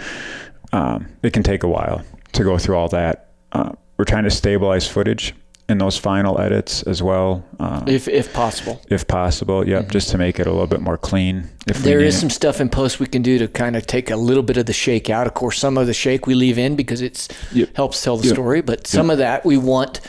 Um, 0.73 1.07
it 1.23 1.33
can 1.33 1.43
take 1.43 1.63
a 1.63 1.69
while 1.69 2.03
to 2.33 2.43
go 2.43 2.59
through 2.59 2.77
all 2.77 2.89
that. 2.89 3.29
Uh, 3.53 3.73
we're 3.97 4.05
trying 4.05 4.25
to 4.25 4.31
stabilize 4.31 4.89
footage 4.89 5.35
in 5.69 5.79
those 5.79 5.97
final 5.97 6.39
edits 6.41 6.83
as 6.83 7.03
well, 7.03 7.43
um, 7.59 7.85
if, 7.89 8.07
if 8.07 8.33
possible. 8.35 8.81
if 8.91 9.07
possible. 9.07 9.63
possible. 9.63 9.69
Yep, 9.69 9.91
just 9.91 10.11
to 10.11 10.19
make 10.19 10.39
it 10.39 10.47
a 10.47 10.51
little 10.51 10.67
bit 10.67 10.83
more 10.83 10.99
clean. 10.99 11.49
If 11.67 11.79
we 11.79 11.83
There 11.85 12.01
it. 12.01 12.13
some 12.13 12.29
stuff 12.29 12.61
in 12.61 12.69
post 12.69 13.01
we 13.01 13.07
can 13.07 13.23
do 13.23 13.39
to 13.39 13.49
kind 13.49 13.75
of 13.75 13.87
take 13.87 14.11
a 14.11 14.17
little 14.17 14.43
bit 14.43 14.59
of 14.59 14.67
the 14.67 14.75
shake 14.75 15.09
out. 15.09 15.27
Of 15.27 15.33
course, 15.35 15.59
some 15.59 15.79
of 15.79 15.87
the 15.87 15.95
shake 15.95 16.27
we 16.27 16.35
leave 16.35 16.59
in 16.59 16.77
because 16.77 17.01
it's 17.01 17.29
Yep. 17.53 17.77
helps 17.77 18.03
tell 18.03 18.19
the 18.19 18.27
Yep. 18.27 18.35
story, 18.35 18.61
but 18.61 18.87
some 18.87 19.09
of 19.09 19.17
that 19.19 19.47
we 19.47 19.57
want 19.57 20.01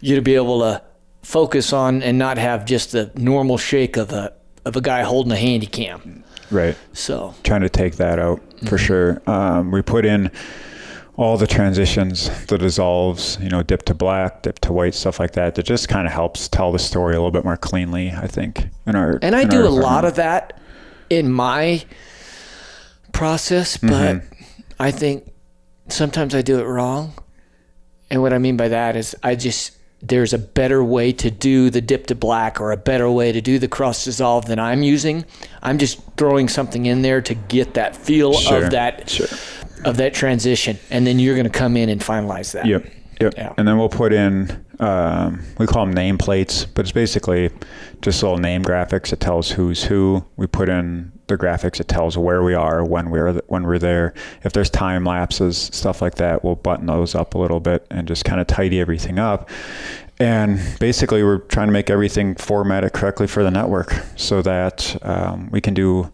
you 0.00 0.16
to 0.16 0.22
be 0.22 0.34
able 0.34 0.60
to 0.60 0.82
focus 1.22 1.72
on 1.72 2.02
and 2.02 2.18
not 2.18 2.36
have 2.38 2.64
just 2.66 2.92
the 2.92 3.10
normal 3.14 3.56
shake 3.58 3.96
of 3.96 4.12
a 4.12 4.32
of 4.66 4.76
a 4.76 4.80
guy 4.82 5.02
holding 5.02 5.32
a 5.32 5.36
handy 5.36 5.66
cam. 5.66 6.22
right. 6.50 6.76
So 6.92 7.34
trying 7.42 7.62
to 7.62 7.70
take 7.70 7.96
that 7.96 8.18
out 8.18 8.42
for 8.66 8.76
sure. 8.76 9.22
Um, 9.26 9.70
we 9.70 9.80
put 9.80 10.04
in 10.04 10.30
all 11.20 11.36
the 11.36 11.46
transitions, 11.46 12.30
the 12.46 12.56
dissolves, 12.56 13.36
you 13.42 13.50
know, 13.50 13.62
dip 13.62 13.82
to 13.82 13.92
black, 13.92 14.40
dip 14.40 14.58
to 14.58 14.72
white, 14.72 14.94
stuff 14.94 15.20
like 15.20 15.32
that. 15.32 15.54
That 15.54 15.64
just 15.64 15.86
kind 15.86 16.06
of 16.06 16.14
helps 16.14 16.48
tell 16.48 16.72
the 16.72 16.78
story 16.78 17.14
a 17.14 17.18
little 17.18 17.30
bit 17.30 17.44
more 17.44 17.58
cleanly, 17.58 18.10
I 18.10 18.26
think. 18.26 18.68
In 18.86 18.96
our 18.96 19.18
and 19.20 19.36
I 19.36 19.44
do 19.44 19.66
a 19.66 19.68
lot 19.68 20.06
of 20.06 20.14
that 20.14 20.58
in 21.10 21.30
my 21.30 21.84
process, 23.12 23.76
but 23.76 23.90
mm-hmm. 23.90 24.52
I 24.78 24.90
think 24.92 25.30
sometimes 25.88 26.34
I 26.34 26.40
do 26.40 26.58
it 26.58 26.64
wrong. 26.64 27.12
And 28.10 28.22
what 28.22 28.32
I 28.32 28.38
mean 28.38 28.56
by 28.56 28.68
that 28.68 28.96
is 28.96 29.14
I 29.22 29.34
just 29.34 29.76
there's 30.02 30.32
a 30.32 30.38
better 30.38 30.82
way 30.82 31.12
to 31.12 31.30
do 31.30 31.68
the 31.68 31.82
dip 31.82 32.06
to 32.06 32.14
black 32.14 32.58
or 32.62 32.72
a 32.72 32.76
better 32.78 33.10
way 33.10 33.32
to 33.32 33.42
do 33.42 33.58
the 33.58 33.68
cross 33.68 34.04
dissolve 34.04 34.46
than 34.46 34.58
I'm 34.58 34.82
using. 34.82 35.26
I'm 35.62 35.76
just 35.76 36.00
throwing 36.16 36.48
something 36.48 36.86
in 36.86 37.02
there 37.02 37.20
to 37.20 37.34
get 37.34 37.74
that 37.74 37.94
feel 37.94 38.32
Sure, 38.32 38.64
of 38.64 38.70
that 38.70 39.10
sure. 39.10 39.26
Of 39.84 39.96
that 39.98 40.14
transition, 40.14 40.78
and 40.90 41.06
then 41.06 41.18
you're 41.18 41.34
going 41.34 41.50
to 41.50 41.58
come 41.58 41.76
in 41.76 41.88
and 41.88 42.00
finalize 42.00 42.52
that. 42.52 42.66
Yep. 42.66 42.86
Yep. 43.20 43.34
Yeah. 43.36 43.52
And 43.58 43.68
then 43.68 43.76
we'll 43.76 43.90
put 43.90 44.14
in, 44.14 44.64
um, 44.78 45.42
we 45.58 45.66
call 45.66 45.84
them 45.84 45.94
nameplates, 45.94 46.66
but 46.72 46.86
it's 46.86 46.92
basically 46.92 47.50
just 48.00 48.22
little 48.22 48.38
name 48.38 48.64
graphics 48.64 49.10
that 49.10 49.20
tells 49.20 49.50
who's 49.50 49.84
who. 49.84 50.24
We 50.36 50.46
put 50.46 50.70
in 50.70 51.12
the 51.26 51.36
graphics 51.36 51.76
that 51.76 51.88
tells 51.88 52.16
where 52.16 52.42
we 52.42 52.54
are 52.54 52.82
when 52.82 53.10
we're 53.10 53.34
when 53.48 53.64
we're 53.64 53.78
there. 53.78 54.14
If 54.42 54.54
there's 54.54 54.70
time 54.70 55.04
lapses, 55.04 55.58
stuff 55.58 56.00
like 56.00 56.14
that, 56.14 56.42
we'll 56.42 56.56
button 56.56 56.86
those 56.86 57.14
up 57.14 57.34
a 57.34 57.38
little 57.38 57.60
bit 57.60 57.86
and 57.90 58.08
just 58.08 58.24
kind 58.24 58.40
of 58.40 58.46
tidy 58.46 58.80
everything 58.80 59.18
up. 59.18 59.50
And 60.18 60.58
basically, 60.80 61.22
we're 61.22 61.38
trying 61.38 61.68
to 61.68 61.72
make 61.72 61.90
everything 61.90 62.36
formatted 62.36 62.94
correctly 62.94 63.26
for 63.26 63.42
the 63.42 63.50
network 63.50 63.94
so 64.16 64.40
that 64.42 64.96
um, 65.02 65.50
we 65.50 65.60
can 65.60 65.74
do 65.74 66.10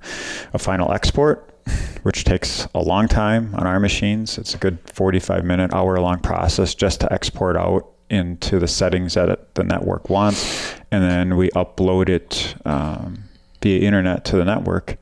a 0.53 0.59
final 0.59 0.93
export 0.93 1.56
which 2.03 2.25
takes 2.25 2.67
a 2.75 2.81
long 2.81 3.09
time 3.09 3.55
on 3.55 3.67
our 3.67 3.81
machines. 3.81 4.39
It's 4.39 4.55
a 4.55 4.59
good 4.59 4.79
45 4.93 5.45
minute, 5.45 5.73
hour 5.75 5.99
long 6.01 6.21
process 6.21 6.75
just 6.75 7.01
to 7.01 7.13
export 7.13 7.57
out 7.57 7.89
into 8.09 8.59
the 8.59 8.69
settings 8.69 9.15
that 9.15 9.29
it, 9.29 9.55
the 9.55 9.65
network 9.65 10.09
wants. 10.09 10.75
And 10.91 11.03
then 11.03 11.37
we 11.37 11.51
upload 11.51 12.09
it 12.09 12.55
um, 12.65 13.25
via 13.61 13.81
internet 13.81 14.25
to 14.27 14.37
the 14.37 14.45
network. 14.45 14.99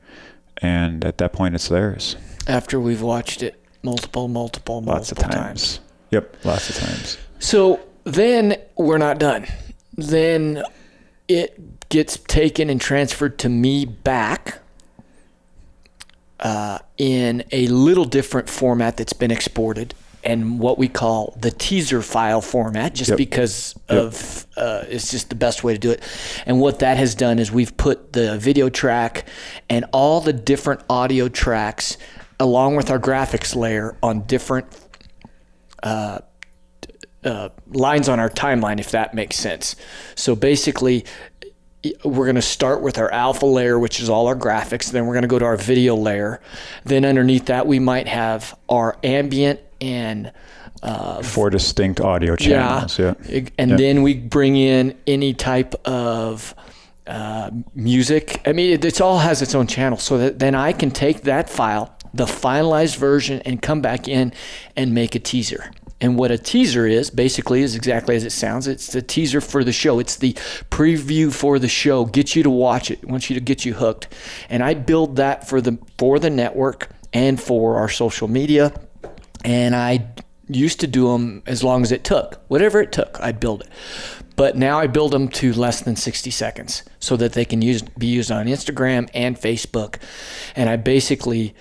And 0.61 1.05
at 1.05 1.19
that 1.19 1.33
point, 1.33 1.55
it's 1.55 1.67
theirs. 1.67 2.15
After 2.47 2.79
we've 2.79 3.01
watched 3.01 3.43
it 3.43 3.61
multiple, 3.83 4.27
multiple, 4.27 4.81
Lots 4.81 5.11
of 5.11 5.17
multiple 5.17 5.41
times. 5.43 5.79
Yep, 6.11 6.37
lots 6.43 6.69
of 6.69 6.75
times. 6.75 7.17
So 7.39 7.79
then 8.03 8.57
we're 8.77 8.97
not 8.97 9.19
done. 9.19 9.45
Then 9.93 10.63
it 11.27 11.89
gets 11.89 12.17
taken 12.17 12.69
and 12.69 12.79
transferred 12.81 13.37
to 13.39 13.49
me 13.49 13.85
back 13.85 14.59
uh, 16.45 16.77
in 16.99 17.43
a 17.51 17.65
little 17.67 18.05
different 18.05 18.47
format 18.47 18.97
that's 18.97 19.13
been 19.13 19.31
exported 19.31 19.95
and 20.23 20.59
what 20.59 20.77
we 20.77 20.87
call 20.87 21.35
the 21.41 21.49
teaser 21.49 22.03
file 22.03 22.39
format 22.41 22.93
just 22.93 23.09
Yep. 23.09 23.17
because 23.17 23.73
Yep. 23.89 23.97
of 23.99 24.45
uh, 24.55 24.83
it's 24.87 25.09
just 25.09 25.29
the 25.29 25.35
best 25.35 25.63
way 25.63 25.73
to 25.73 25.79
do 25.79 25.89
it 25.89 26.01
and 26.45 26.59
what 26.59 26.79
that 26.79 26.97
has 26.97 27.15
done 27.15 27.39
is 27.39 27.51
we've 27.51 27.75
put 27.77 28.13
the 28.13 28.37
video 28.37 28.69
track 28.69 29.25
and 29.71 29.85
all 29.91 30.21
the 30.21 30.33
different 30.33 30.81
audio 30.87 31.27
tracks 31.29 31.97
along 32.39 32.75
with 32.75 32.91
our 32.91 32.99
graphics 32.99 33.55
layer 33.55 33.97
on 34.03 34.21
different 34.27 34.67
uh, 35.81 37.49
lines 37.67 38.07
on 38.07 38.19
our 38.19 38.29
timeline, 38.29 38.79
if 38.79 38.91
that 38.91 39.13
makes 39.13 39.35
sense. 39.35 39.75
So 40.15 40.35
basically, 40.35 41.05
we're 42.03 42.25
going 42.25 42.35
to 42.35 42.41
start 42.41 42.81
with 42.81 42.97
our 42.97 43.11
alpha 43.11 43.45
layer, 43.45 43.77
which 43.79 43.99
is 43.99 44.09
all 44.09 44.27
our 44.27 44.35
graphics. 44.35 44.91
Then 44.91 45.05
we're 45.05 45.13
going 45.13 45.23
to 45.23 45.27
go 45.27 45.39
to 45.39 45.45
our 45.45 45.57
video 45.57 45.95
layer. 45.95 46.41
Then 46.83 47.05
underneath 47.05 47.45
that, 47.47 47.67
we 47.67 47.79
might 47.79 48.07
have 48.07 48.57
our 48.69 48.97
ambient 49.03 49.59
and 49.81 50.31
Four 51.23 51.49
distinct 51.49 51.99
audio 51.99 52.35
channels. 52.35 52.99
Yeah. 52.99 53.13
and 53.57 53.71
Yeah. 53.71 53.77
then 53.77 54.03
we 54.03 54.13
bring 54.13 54.55
in 54.55 54.95
any 55.07 55.33
type 55.33 55.73
of 55.87 56.53
uh, 57.07 57.49
music. 57.73 58.41
I 58.45 58.51
mean, 58.53 58.71
it, 58.73 58.85
it 58.85 59.01
all 59.01 59.19
has 59.19 59.41
its 59.41 59.55
own 59.55 59.65
channel. 59.67 59.97
So 59.97 60.17
that 60.19 60.39
then 60.39 60.53
I 60.53 60.73
can 60.73 60.91
take 60.91 61.21
that 61.23 61.49
file, 61.49 61.95
the 62.13 62.25
finalized 62.25 62.97
version, 62.97 63.41
and 63.45 63.61
come 63.61 63.81
back 63.81 64.07
in 64.07 64.31
and 64.75 64.93
make 64.93 65.15
a 65.15 65.19
teaser. 65.19 65.71
And 66.05 66.19
what 66.19 66.29
a 66.29 66.37
teaser 66.37 66.85
is 66.85 67.09
basically 67.09 67.63
is 67.63 67.75
exactly 67.75 68.15
as 68.15 68.23
it 68.23 68.31
sounds. 68.31 68.67
It's 68.67 68.93
the 68.93 69.01
teaser 69.01 69.41
for 69.41 69.63
the 69.63 69.71
show. 69.71 69.97
It's 69.97 70.17
the 70.17 70.33
preview 70.69 71.33
for 71.33 71.57
the 71.57 71.67
show. 71.67 72.05
Get 72.05 72.35
you 72.35 72.43
to 72.43 72.49
watch 72.51 72.91
it. 72.91 73.03
Wants 73.03 73.27
you 73.31 73.33
to 73.33 73.41
get 73.41 73.65
you 73.65 73.73
hooked. 73.73 74.13
And 74.47 74.61
I 74.61 74.75
build 74.75 75.15
that 75.15 75.49
for 75.49 75.61
the 75.61 75.79
for 75.97 76.19
the 76.19 76.29
network 76.29 76.89
and 77.11 77.41
for 77.41 77.77
our 77.77 77.89
social 77.89 78.27
media 78.27 78.71
and 79.43 79.75
I 79.75 80.07
used 80.47 80.79
to 80.81 80.87
do 80.87 81.11
them 81.11 81.41
as 81.47 81.63
long 81.63 81.81
as 81.81 81.91
it 81.91 82.03
took, 82.03 82.39
whatever 82.49 82.81
it 82.81 82.91
took, 82.91 83.19
I'd 83.19 83.39
build 83.39 83.61
it. 83.61 83.69
But 84.35 84.55
now 84.55 84.77
I 84.77 84.85
build 84.85 85.11
them 85.11 85.27
to 85.29 85.53
less 85.53 85.81
than 85.81 85.95
60 85.95 86.29
seconds 86.29 86.83
so 86.99 87.17
that 87.17 87.33
they 87.33 87.45
can 87.45 87.63
use 87.63 87.81
be 87.81 88.05
used 88.05 88.29
on 88.31 88.45
Instagram 88.45 89.09
and 89.15 89.39
Facebook. 89.39 89.99
And 90.55 90.69
I 90.69 90.75
basically 90.75 91.55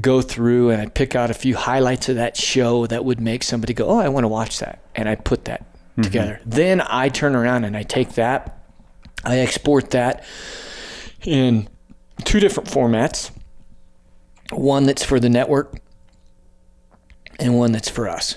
go 0.00 0.22
through 0.22 0.70
and 0.70 0.82
I 0.82 0.86
pick 0.86 1.14
out 1.14 1.30
a 1.30 1.34
few 1.34 1.56
highlights 1.56 2.08
of 2.08 2.16
that 2.16 2.36
show 2.36 2.86
that 2.86 3.04
would 3.04 3.20
make 3.20 3.42
somebody 3.42 3.74
go, 3.74 3.86
"Oh, 3.88 3.98
I 3.98 4.08
want 4.08 4.24
to 4.24 4.28
watch 4.28 4.58
that." 4.60 4.82
And 4.94 5.08
I 5.08 5.14
put 5.14 5.44
that 5.46 5.60
mm-hmm. 5.92 6.02
together. 6.02 6.40
Then 6.44 6.80
I 6.80 7.08
turn 7.08 7.34
around 7.34 7.64
and 7.64 7.76
I 7.76 7.82
take 7.82 8.14
that, 8.14 8.62
I 9.24 9.38
export 9.38 9.90
that 9.90 10.24
in 11.24 11.68
two 12.24 12.40
different 12.40 12.68
formats. 12.68 13.30
One 14.50 14.84
that's 14.84 15.02
for 15.02 15.18
the 15.18 15.30
network 15.30 15.78
and 17.38 17.56
one 17.56 17.72
that's 17.72 17.88
for 17.88 18.08
us. 18.08 18.36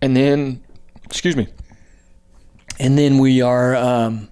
And 0.00 0.16
then, 0.16 0.62
excuse 1.04 1.34
me, 1.34 1.48
and 2.78 2.98
then 2.98 3.18
we 3.18 3.40
are 3.40 3.74
um, 3.74 4.28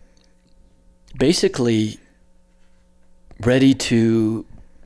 basically 1.18 1.98
ready 3.46 3.74
to 3.74 4.44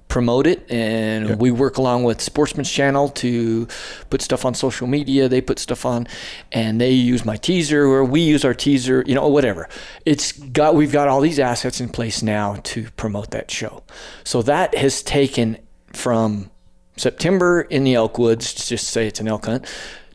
promote 0.08 0.46
it. 0.46 0.70
And 0.70 1.28
yep. 1.28 1.38
we 1.38 1.50
work 1.50 1.78
along 1.78 2.04
with 2.04 2.20
sportsman's 2.20 2.70
channel 2.70 3.08
to 3.10 3.66
put 4.08 4.22
stuff 4.22 4.44
on 4.44 4.54
social 4.54 4.86
media. 4.86 5.28
They 5.28 5.40
put 5.40 5.58
stuff 5.58 5.84
on 5.84 6.06
and 6.52 6.80
they 6.80 6.92
use 6.92 7.24
my 7.24 7.36
teaser 7.36 7.84
or 7.84 8.04
we 8.04 8.20
use 8.20 8.44
our 8.44 8.54
teaser 8.54 9.02
you 9.06 9.14
know 9.14 9.28
whatever. 9.28 9.68
It's 10.04 10.32
got 10.32 10.74
we've 10.74 10.92
got 10.92 11.08
all 11.08 11.20
these 11.20 11.38
assets 11.38 11.80
in 11.80 11.88
place 11.88 12.22
now 12.22 12.56
to 12.64 12.88
promote 12.92 13.30
that 13.32 13.50
show. 13.50 13.82
So 14.24 14.42
that 14.42 14.74
has 14.74 15.02
taken 15.02 15.58
from 15.92 16.50
september 16.96 17.62
in 17.62 17.84
the 17.84 17.94
elk 17.94 18.18
woods 18.18 18.68
just 18.68 18.88
say 18.88 19.06
it's 19.06 19.20
an 19.20 19.28
elk 19.28 19.44
hunt 19.46 19.66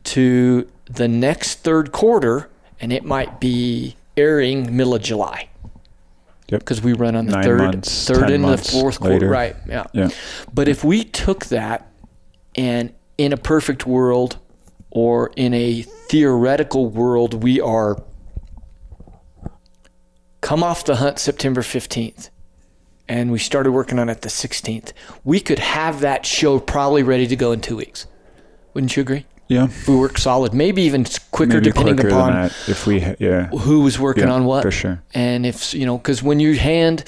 to 0.02 0.68
the 0.86 1.06
next 1.06 1.56
third 1.56 1.92
quarter 1.92 2.50
and 2.80 2.92
it 2.92 3.04
might 3.04 3.40
be 3.40 3.96
airing 4.16 4.76
middle 4.76 4.94
of 4.94 5.02
july 5.02 5.48
because 6.60 6.78
yep. 6.78 6.84
we 6.84 6.92
run 6.92 7.16
on 7.16 7.26
the 7.26 7.32
Nine 7.32 7.42
third, 7.42 7.58
months, 7.58 8.06
third 8.06 8.30
and 8.30 8.44
the 8.44 8.58
fourth 8.58 9.00
quarter, 9.00 9.28
right? 9.28 9.56
Yeah. 9.66 9.86
yeah. 9.92 10.10
But 10.52 10.68
if 10.68 10.84
we 10.84 11.04
took 11.04 11.46
that 11.46 11.90
and 12.54 12.92
in 13.18 13.32
a 13.32 13.36
perfect 13.36 13.86
world 13.86 14.38
or 14.90 15.32
in 15.36 15.54
a 15.54 15.82
theoretical 15.82 16.88
world, 16.88 17.42
we 17.42 17.60
are 17.60 18.02
come 20.40 20.62
off 20.62 20.84
the 20.84 20.96
hunt 20.96 21.18
September 21.18 21.62
15th 21.62 22.30
and 23.08 23.30
we 23.30 23.38
started 23.38 23.72
working 23.72 23.98
on 23.98 24.08
it 24.08 24.22
the 24.22 24.28
16th. 24.28 24.92
We 25.24 25.40
could 25.40 25.58
have 25.58 26.00
that 26.00 26.26
show 26.26 26.58
probably 26.58 27.02
ready 27.02 27.26
to 27.26 27.36
go 27.36 27.52
in 27.52 27.60
two 27.60 27.76
weeks. 27.76 28.06
Wouldn't 28.74 28.96
you 28.96 29.02
agree? 29.02 29.26
Yeah. 29.52 29.64
If 29.64 29.88
we 29.88 29.96
work 29.96 30.18
solid, 30.18 30.54
maybe 30.54 30.82
even 30.82 31.04
quicker 31.30 31.54
maybe 31.54 31.64
depending 31.64 31.96
quicker 31.96 32.08
upon 32.08 32.46
if 32.66 32.86
we 32.86 33.00
yeah 33.18 33.48
who 33.48 33.80
was 33.80 33.98
working 33.98 34.28
yeah, 34.28 34.34
on 34.34 34.44
what 34.44 34.62
for 34.62 34.70
sure. 34.70 35.02
And 35.14 35.44
if 35.44 35.74
you 35.74 35.86
know, 35.86 35.98
because 35.98 36.22
when 36.22 36.40
you 36.40 36.58
hand 36.58 37.04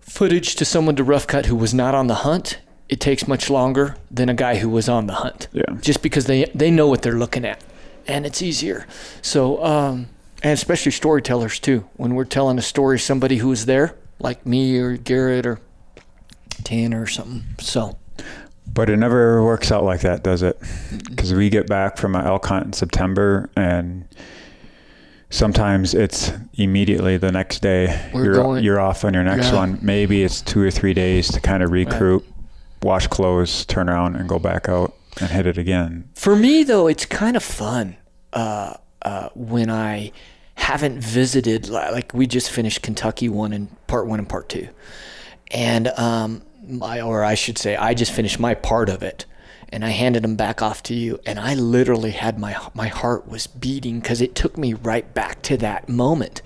footage 0.00 0.54
to 0.56 0.64
someone 0.64 0.96
to 0.96 1.04
rough 1.04 1.26
cut 1.26 1.46
who 1.46 1.56
was 1.56 1.74
not 1.74 1.94
on 1.94 2.06
the 2.06 2.16
hunt, 2.16 2.58
it 2.88 3.00
takes 3.00 3.28
much 3.28 3.50
longer 3.50 3.96
than 4.10 4.28
a 4.28 4.34
guy 4.34 4.56
who 4.56 4.68
was 4.68 4.88
on 4.88 5.06
the 5.06 5.14
hunt. 5.14 5.48
Yeah. 5.52 5.64
Just 5.80 6.02
because 6.02 6.26
they 6.26 6.44
they 6.54 6.70
know 6.70 6.86
what 6.86 7.02
they're 7.02 7.18
looking 7.18 7.44
at, 7.44 7.62
and 8.06 8.24
it's 8.24 8.40
easier. 8.42 8.86
So 9.22 9.62
um, 9.64 10.08
and 10.42 10.52
especially 10.52 10.92
storytellers 10.92 11.58
too. 11.58 11.88
When 11.96 12.14
we're 12.14 12.24
telling 12.24 12.58
a 12.58 12.62
story, 12.62 12.98
somebody 12.98 13.38
who 13.38 13.48
was 13.48 13.66
there, 13.66 13.96
like 14.18 14.46
me 14.46 14.78
or 14.78 14.96
Garrett 14.96 15.46
or 15.46 15.60
Tanner 16.64 17.02
or 17.02 17.06
something. 17.06 17.44
So 17.58 17.98
but 18.78 18.88
it 18.88 18.96
never 18.96 19.42
works 19.42 19.72
out 19.72 19.82
like 19.82 20.02
that, 20.02 20.22
does 20.22 20.40
it? 20.40 20.56
Because 21.10 21.34
we 21.34 21.50
get 21.50 21.66
back 21.66 21.96
from 21.96 22.14
an 22.14 22.24
elk 22.24 22.46
hunt 22.46 22.66
in 22.66 22.72
September, 22.72 23.50
and 23.56 24.06
sometimes 25.30 25.94
it's 25.94 26.30
immediately 26.54 27.16
the 27.16 27.32
next 27.32 27.58
day. 27.58 28.08
We're 28.14 28.26
you're 28.26 28.34
going, 28.34 28.62
you're 28.62 28.78
off 28.78 29.04
on 29.04 29.14
your 29.14 29.24
next 29.24 29.48
yeah. 29.48 29.56
one. 29.56 29.78
Maybe 29.82 30.22
it's 30.22 30.40
two 30.42 30.62
or 30.62 30.70
three 30.70 30.94
days 30.94 31.26
to 31.32 31.40
kind 31.40 31.64
of 31.64 31.72
recruit, 31.72 32.22
right. 32.22 32.84
wash 32.84 33.08
clothes, 33.08 33.66
turn 33.66 33.88
around, 33.88 34.14
and 34.14 34.28
go 34.28 34.38
back 34.38 34.68
out 34.68 34.94
and 35.20 35.28
hit 35.28 35.48
it 35.48 35.58
again. 35.58 36.08
For 36.14 36.36
me, 36.36 36.62
though, 36.62 36.86
it's 36.86 37.04
kind 37.04 37.36
of 37.36 37.42
fun 37.42 37.96
uh, 38.32 38.74
uh, 39.02 39.30
when 39.34 39.70
I 39.70 40.12
haven't 40.54 41.00
visited. 41.00 41.68
Like 41.68 42.14
we 42.14 42.28
just 42.28 42.48
finished 42.52 42.82
Kentucky 42.82 43.28
one 43.28 43.52
and 43.52 43.86
part 43.88 44.06
one 44.06 44.20
and 44.20 44.28
part 44.28 44.48
two, 44.48 44.68
and 45.50 45.88
um, 45.88 46.42
my, 46.68 47.00
or 47.00 47.24
I 47.24 47.34
should 47.34 47.58
say, 47.58 47.76
I 47.76 47.94
just 47.94 48.12
finished 48.12 48.38
my 48.38 48.54
part 48.54 48.88
of 48.88 49.02
it 49.02 49.24
and 49.70 49.84
I 49.84 49.90
handed 49.90 50.24
them 50.24 50.36
back 50.36 50.62
off 50.62 50.82
to 50.84 50.94
you. 50.94 51.20
And 51.26 51.38
I 51.38 51.54
literally 51.54 52.12
had 52.12 52.38
my, 52.38 52.56
my 52.74 52.88
heart 52.88 53.28
was 53.28 53.46
beating 53.46 54.00
because 54.00 54.20
it 54.20 54.34
took 54.34 54.56
me 54.56 54.74
right 54.74 55.12
back 55.14 55.42
to 55.42 55.56
that 55.58 55.88
moment, 55.88 56.42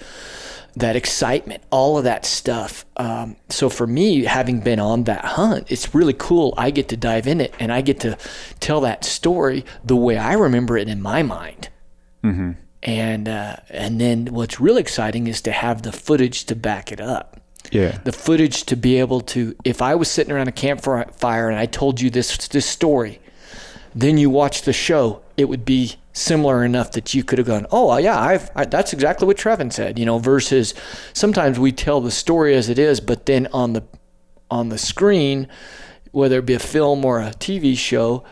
that 0.74 0.96
excitement, 0.96 1.62
all 1.70 1.98
of 1.98 2.04
that 2.04 2.24
stuff. 2.24 2.84
Um, 2.96 3.36
so 3.48 3.68
for 3.68 3.86
me, 3.86 4.24
having 4.24 4.60
been 4.60 4.80
on 4.80 5.04
that 5.04 5.24
hunt, 5.24 5.70
it's 5.70 5.94
really 5.94 6.14
cool. 6.14 6.54
I 6.56 6.70
get 6.70 6.88
to 6.88 6.96
dive 6.96 7.26
in 7.26 7.40
it 7.40 7.54
and 7.60 7.72
I 7.72 7.80
get 7.80 8.00
to 8.00 8.18
tell 8.60 8.80
that 8.80 9.04
story 9.04 9.64
the 9.84 9.96
way 9.96 10.16
I 10.16 10.32
remember 10.34 10.76
it 10.76 10.88
in 10.88 11.00
my 11.00 11.22
mind. 11.22 11.68
Mm-hmm. 12.24 12.52
And, 12.84 13.28
uh, 13.28 13.56
and 13.70 14.00
then 14.00 14.26
what's 14.26 14.58
really 14.58 14.80
exciting 14.80 15.28
is 15.28 15.40
to 15.42 15.52
have 15.52 15.82
the 15.82 15.92
footage 15.92 16.46
to 16.46 16.56
back 16.56 16.90
it 16.90 17.00
up 17.00 17.41
yeah. 17.72 17.98
the 18.04 18.12
footage 18.12 18.64
to 18.64 18.76
be 18.76 18.98
able 18.98 19.22
to 19.22 19.56
if 19.64 19.80
I 19.82 19.94
was 19.94 20.10
sitting 20.10 20.32
around 20.32 20.48
a 20.48 20.52
campfire 20.52 21.48
and 21.48 21.58
I 21.58 21.66
told 21.66 22.00
you 22.00 22.10
this 22.10 22.48
this 22.48 22.66
story, 22.66 23.20
then 23.94 24.18
you 24.18 24.30
watch 24.30 24.62
the 24.62 24.72
show, 24.72 25.22
it 25.36 25.46
would 25.46 25.64
be 25.64 25.96
similar 26.12 26.64
enough 26.64 26.92
that 26.92 27.14
you 27.14 27.24
could 27.24 27.38
have 27.38 27.46
gone, 27.46 27.66
oh 27.70 27.96
yeah, 27.96 28.20
I've 28.20 28.50
I, 28.54 28.66
that's 28.66 28.92
exactly 28.92 29.26
what 29.26 29.38
Trevin 29.38 29.72
said, 29.72 29.98
you 29.98 30.04
know. 30.04 30.18
Versus 30.18 30.74
sometimes 31.14 31.58
we 31.58 31.72
tell 31.72 32.00
the 32.00 32.10
story 32.10 32.54
as 32.54 32.68
it 32.68 32.78
is, 32.78 33.00
but 33.00 33.26
then 33.26 33.48
on 33.52 33.72
the 33.72 33.82
on 34.50 34.68
the 34.68 34.78
screen, 34.78 35.48
whether 36.10 36.38
it 36.38 36.46
be 36.46 36.54
a 36.54 36.58
film 36.58 37.04
or 37.04 37.20
a 37.20 37.30
TV 37.30 37.76
show, 37.76 38.22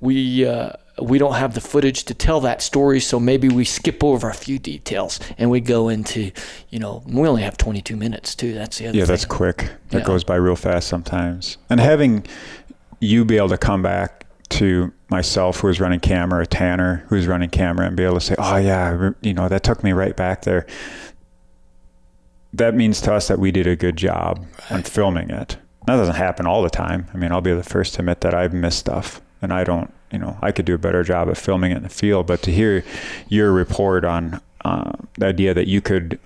we 0.00 0.44
uh, 0.44 0.72
we 1.00 1.18
don't 1.18 1.34
have 1.34 1.54
the 1.54 1.60
footage 1.60 2.04
to 2.04 2.14
tell 2.14 2.40
that 2.40 2.62
story, 2.62 3.00
so 3.00 3.20
maybe 3.20 3.48
we 3.48 3.64
skip 3.64 4.02
over 4.02 4.28
a 4.28 4.34
few 4.34 4.58
details 4.58 5.20
and 5.36 5.50
we 5.50 5.60
go 5.60 5.88
into, 5.88 6.30
you 6.70 6.78
know, 6.78 7.02
we 7.06 7.26
only 7.28 7.42
have 7.42 7.56
22 7.56 7.96
minutes 7.96 8.34
too. 8.34 8.54
That's 8.54 8.78
the 8.78 8.88
other. 8.88 8.98
Yeah, 8.98 9.04
thing. 9.04 9.12
that's 9.12 9.24
quick. 9.24 9.70
That 9.90 9.98
yeah. 9.98 10.04
goes 10.04 10.24
by 10.24 10.36
real 10.36 10.56
fast 10.56 10.88
sometimes. 10.88 11.58
And 11.70 11.80
having 11.80 12.26
you 13.00 13.24
be 13.24 13.36
able 13.36 13.50
to 13.50 13.58
come 13.58 13.82
back 13.82 14.26
to 14.50 14.92
myself, 15.10 15.60
who 15.60 15.68
was 15.68 15.80
running 15.80 16.00
camera, 16.00 16.46
Tanner, 16.46 17.04
who's 17.08 17.26
running 17.26 17.50
camera, 17.50 17.86
and 17.86 17.96
be 17.96 18.04
able 18.04 18.14
to 18.14 18.20
say, 18.20 18.34
"Oh 18.38 18.56
yeah, 18.56 19.10
you 19.20 19.34
know, 19.34 19.48
that 19.48 19.62
took 19.62 19.84
me 19.84 19.92
right 19.92 20.16
back 20.16 20.42
there." 20.42 20.66
That 22.52 22.74
means 22.74 23.00
to 23.02 23.12
us 23.12 23.28
that 23.28 23.38
we 23.38 23.52
did 23.52 23.66
a 23.66 23.76
good 23.76 23.96
job 23.96 24.46
right. 24.62 24.72
on 24.72 24.82
filming 24.82 25.30
it. 25.30 25.58
That 25.86 25.96
doesn't 25.96 26.16
happen 26.16 26.46
all 26.46 26.62
the 26.62 26.70
time. 26.70 27.08
I 27.12 27.18
mean, 27.18 27.30
I'll 27.30 27.40
be 27.42 27.52
the 27.52 27.62
first 27.62 27.94
to 27.94 28.00
admit 28.00 28.22
that 28.22 28.34
I've 28.34 28.54
missed 28.54 28.78
stuff, 28.78 29.20
and 29.42 29.52
I 29.52 29.64
don't 29.64 29.92
you 30.12 30.18
know, 30.18 30.38
I 30.40 30.52
could 30.52 30.64
do 30.64 30.74
a 30.74 30.78
better 30.78 31.02
job 31.02 31.28
of 31.28 31.38
filming 31.38 31.72
it 31.72 31.76
in 31.76 31.82
the 31.82 31.88
field. 31.88 32.26
But 32.26 32.42
to 32.42 32.52
hear 32.52 32.84
your 33.28 33.52
report 33.52 34.04
on 34.04 34.40
uh, 34.64 34.92
the 35.14 35.26
idea 35.26 35.54
that 35.54 35.66
you 35.66 35.80
could 35.80 36.18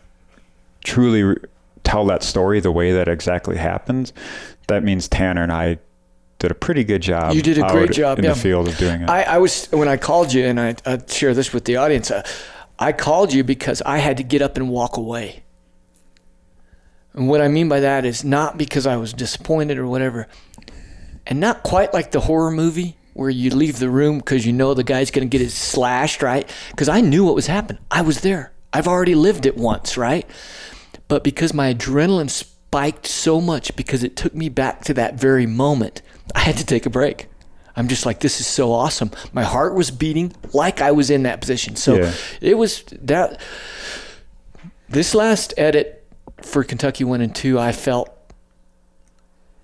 truly 0.84 1.22
re- 1.22 1.36
tell 1.84 2.04
that 2.06 2.22
story 2.22 2.60
the 2.60 2.72
way 2.72 2.92
that 2.92 3.08
exactly 3.08 3.56
happens, 3.56 4.12
that 4.68 4.82
means 4.84 5.08
Tanner 5.08 5.42
and 5.42 5.52
I 5.52 5.78
did 6.38 6.50
a 6.50 6.54
pretty 6.54 6.84
good 6.84 7.02
job. 7.02 7.34
You 7.34 7.42
did 7.42 7.58
a 7.58 7.68
great 7.68 7.92
job 7.92 8.18
in 8.18 8.24
yeah. 8.24 8.32
the 8.32 8.38
field 8.38 8.68
of 8.68 8.76
doing 8.76 9.02
it. 9.02 9.08
I, 9.08 9.22
I, 9.22 9.38
was 9.38 9.66
when 9.66 9.88
I 9.88 9.96
called 9.96 10.32
you, 10.32 10.44
and 10.44 10.60
I, 10.60 10.74
I 10.84 11.00
share 11.06 11.34
this 11.34 11.52
with 11.52 11.64
the 11.64 11.76
audience. 11.76 12.10
Uh, 12.10 12.26
I 12.78 12.92
called 12.92 13.32
you 13.32 13.44
because 13.44 13.80
I 13.82 13.98
had 13.98 14.16
to 14.16 14.24
get 14.24 14.42
up 14.42 14.56
and 14.56 14.68
walk 14.68 14.96
away. 14.96 15.44
And 17.14 17.28
what 17.28 17.40
I 17.40 17.48
mean 17.48 17.68
by 17.68 17.80
that 17.80 18.04
is 18.04 18.24
not 18.24 18.58
because 18.58 18.86
I 18.86 18.96
was 18.96 19.12
disappointed 19.12 19.78
or 19.78 19.86
whatever, 19.86 20.26
and 21.26 21.38
not 21.38 21.62
quite 21.62 21.92
like 21.92 22.10
the 22.10 22.20
horror 22.20 22.50
movie 22.50 22.96
where 23.14 23.30
you 23.30 23.50
leave 23.50 23.78
the 23.78 23.90
room 23.90 24.18
because 24.18 24.46
you 24.46 24.52
know 24.52 24.74
the 24.74 24.84
guy's 24.84 25.10
going 25.10 25.28
to 25.28 25.30
get 25.30 25.44
his 25.44 25.54
slashed, 25.54 26.22
right? 26.22 26.48
Because 26.70 26.88
I 26.88 27.00
knew 27.00 27.24
what 27.24 27.34
was 27.34 27.46
happening. 27.46 27.82
I 27.90 28.02
was 28.02 28.20
there. 28.20 28.52
I've 28.72 28.88
already 28.88 29.14
lived 29.14 29.46
it 29.46 29.56
once, 29.56 29.96
right? 29.96 30.28
But 31.08 31.22
because 31.22 31.52
my 31.52 31.74
adrenaline 31.74 32.30
spiked 32.30 33.06
so 33.06 33.40
much 33.40 33.76
because 33.76 34.02
it 34.02 34.16
took 34.16 34.34
me 34.34 34.48
back 34.48 34.84
to 34.84 34.94
that 34.94 35.14
very 35.14 35.46
moment, 35.46 36.00
I 36.34 36.40
had 36.40 36.56
to 36.56 36.64
take 36.64 36.86
a 36.86 36.90
break. 36.90 37.28
I'm 37.76 37.88
just 37.88 38.06
like, 38.06 38.20
this 38.20 38.40
is 38.40 38.46
so 38.46 38.72
awesome. 38.72 39.10
My 39.32 39.44
heart 39.44 39.74
was 39.74 39.90
beating 39.90 40.34
like 40.52 40.80
I 40.80 40.92
was 40.92 41.10
in 41.10 41.24
that 41.24 41.40
position. 41.40 41.76
So 41.76 41.96
yeah. 41.96 42.12
it 42.40 42.54
was 42.56 42.84
that. 43.02 43.40
This 44.88 45.14
last 45.14 45.54
edit 45.56 46.06
for 46.42 46.64
Kentucky 46.64 47.04
1 47.04 47.22
and 47.22 47.34
2, 47.34 47.58
I 47.58 47.72
felt 47.72 48.11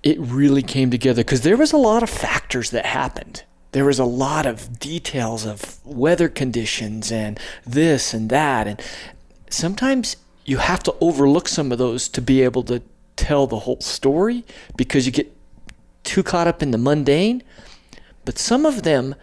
it 0.08 0.18
really 0.18 0.62
came 0.62 0.90
together 0.90 1.22
because 1.22 1.42
there 1.42 1.58
was 1.58 1.70
a 1.70 1.76
lot 1.76 2.02
of 2.02 2.08
factors 2.08 2.70
that 2.70 2.86
happened. 2.86 3.44
There 3.72 3.84
was 3.84 3.98
a 3.98 4.06
lot 4.06 4.46
of 4.46 4.78
details 4.78 5.44
of 5.44 5.84
weather 5.84 6.30
conditions 6.30 7.12
and 7.12 7.38
this 7.66 8.14
and 8.14 8.30
that. 8.30 8.66
And 8.66 8.80
sometimes 9.50 10.16
you 10.46 10.56
have 10.56 10.82
to 10.84 10.94
overlook 11.02 11.46
some 11.46 11.70
of 11.72 11.76
those 11.76 12.08
to 12.08 12.22
be 12.22 12.40
able 12.40 12.62
to 12.64 12.80
tell 13.16 13.46
the 13.46 13.58
whole 13.60 13.82
story 13.82 14.44
because 14.78 15.04
you 15.04 15.12
get 15.12 15.30
too 16.04 16.22
caught 16.22 16.46
up 16.46 16.62
in 16.62 16.70
the 16.70 16.78
mundane. 16.78 17.42
but 18.24 18.38
some 18.38 18.64
of 18.64 18.82
them 18.84 19.14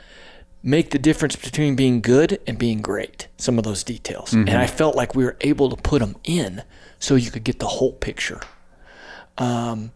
make 0.61 0.91
the 0.91 0.99
difference 0.99 1.35
between 1.35 1.75
being 1.75 1.99
good 1.99 2.39
and 2.45 2.59
being 2.59 2.81
great. 2.81 3.27
Some 3.37 3.57
of 3.57 3.63
those 3.63 3.83
details, 3.83 4.33
and 4.33 4.47
mm-hmm. 4.47 4.57
I 4.57 4.67
felt 4.67 4.95
like 4.95 5.15
we 5.15 5.23
were 5.23 5.37
able 5.41 5.69
to 5.69 5.75
put 5.75 5.99
them 5.99 6.15
in 6.23 6.63
so 6.99 7.15
you 7.15 7.29
could 7.31 7.43
get 7.43 7.59
the 7.59 7.67
whole 7.67 7.93
picture. 7.93 8.41
Um, 9.37 9.91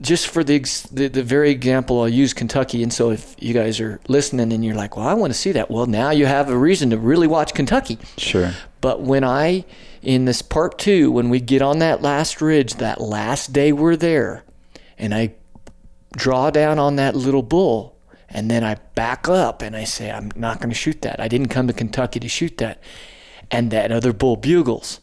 just 0.00 0.28
for 0.28 0.44
the, 0.44 0.58
the 0.92 1.08
the 1.08 1.22
very 1.22 1.50
example, 1.50 2.00
I'll 2.00 2.08
use 2.08 2.32
Kentucky. 2.34 2.82
And 2.82 2.92
so, 2.92 3.10
if 3.10 3.34
you 3.38 3.54
guys 3.54 3.80
are 3.80 3.98
listening 4.08 4.52
and 4.52 4.64
you're 4.64 4.74
like, 4.74 4.96
"Well, 4.96 5.06
I 5.06 5.14
want 5.14 5.32
to 5.32 5.38
see 5.38 5.52
that," 5.52 5.70
well, 5.70 5.86
now 5.86 6.10
you 6.10 6.26
have 6.26 6.50
a 6.50 6.56
reason 6.56 6.90
to 6.90 6.98
really 6.98 7.26
watch 7.26 7.54
Kentucky. 7.54 7.98
Sure. 8.18 8.52
But 8.80 9.00
when 9.00 9.24
I, 9.24 9.64
in 10.02 10.26
this 10.26 10.42
part 10.42 10.78
two, 10.78 11.10
when 11.10 11.30
we 11.30 11.40
get 11.40 11.62
on 11.62 11.78
that 11.78 12.02
last 12.02 12.40
ridge, 12.40 12.74
that 12.74 13.00
last 13.00 13.52
day 13.52 13.72
we're 13.72 13.96
there, 13.96 14.44
and 14.98 15.14
I 15.14 15.34
draw 16.12 16.50
down 16.50 16.78
on 16.78 16.96
that 16.96 17.16
little 17.16 17.42
bull, 17.42 17.96
and 18.28 18.50
then 18.50 18.64
I 18.64 18.76
back 18.94 19.28
up 19.28 19.62
and 19.62 19.76
I 19.76 19.84
say, 19.84 20.10
I'm 20.10 20.30
not 20.34 20.58
going 20.58 20.70
to 20.70 20.74
shoot 20.74 21.02
that. 21.02 21.20
I 21.20 21.28
didn't 21.28 21.48
come 21.48 21.66
to 21.66 21.72
Kentucky 21.72 22.20
to 22.20 22.28
shoot 22.28 22.58
that. 22.58 22.80
And 23.50 23.70
that 23.70 23.92
other 23.92 24.12
bull 24.12 24.36
bugles 24.36 25.00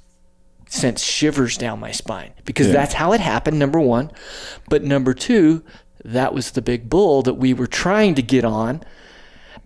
sent 0.74 1.00
shivers 1.00 1.58
down 1.58 1.80
my 1.80 1.92
spine 1.92 2.32
because 2.46 2.68
Yeah. 2.68 2.74
that's 2.74 2.96
how 2.96 3.14
it 3.14 3.22
happened, 3.22 3.60
number 3.60 3.80
one. 3.80 4.12
But 4.70 4.84
number 4.84 5.14
two, 5.14 5.64
that 6.04 6.34
was 6.34 6.52
the 6.52 6.62
big 6.62 6.90
bull 6.90 7.22
that 7.22 7.36
we 7.36 7.54
were 7.54 7.68
trying 7.68 8.16
to 8.16 8.22
get 8.22 8.44
on. 8.44 8.82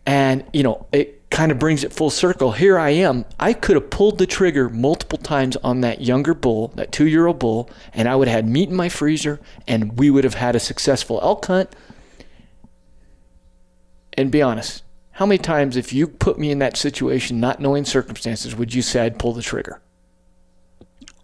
And 0.05 0.43
you 0.53 0.63
know 0.63 0.85
it 0.91 1.29
kind 1.29 1.51
of 1.51 1.59
brings 1.59 1.83
it 1.83 1.91
full 1.91 2.09
circle. 2.09 2.53
Here 2.53 2.77
i 2.79 2.89
am. 2.89 3.25
I 3.39 3.51
could 3.53 3.75
have 3.75 3.89
pulled 3.89 4.17
the 4.17 4.25
trigger 4.25 4.69
multiple 4.69 5.17
times 5.17 5.57
on 5.57 5.81
that 5.81 6.01
younger 6.01 6.33
bull 6.33 6.71
that 6.75 6.91
two 6.91 7.07
year 7.07 7.27
old 7.27 7.39
bull 7.39 7.69
and 7.93 8.07
i 8.07 8.15
would 8.15 8.27
have 8.29 8.35
had 8.35 8.47
meat 8.47 8.69
in 8.69 8.75
my 8.75 8.87
freezer 8.89 9.39
and 9.67 9.97
we 9.99 10.09
would 10.09 10.23
have 10.23 10.35
had 10.35 10.55
a 10.55 10.59
successful 10.59 11.19
elk 11.21 11.45
hunt. 11.45 11.75
And 14.13 14.31
be 14.31 14.41
honest 14.41 14.83
how 15.11 15.25
many 15.25 15.37
times 15.39 15.75
if 15.77 15.91
you 15.93 16.07
put 16.07 16.37
me 16.37 16.51
in 16.51 16.59
that 16.59 16.77
situation 16.77 17.39
not 17.39 17.59
knowing 17.59 17.85
circumstances 17.85 18.55
would 18.55 18.73
you 18.73 18.81
say 18.81 19.01
i'd 19.05 19.19
pull 19.19 19.33
the 19.33 19.41
trigger 19.41 19.81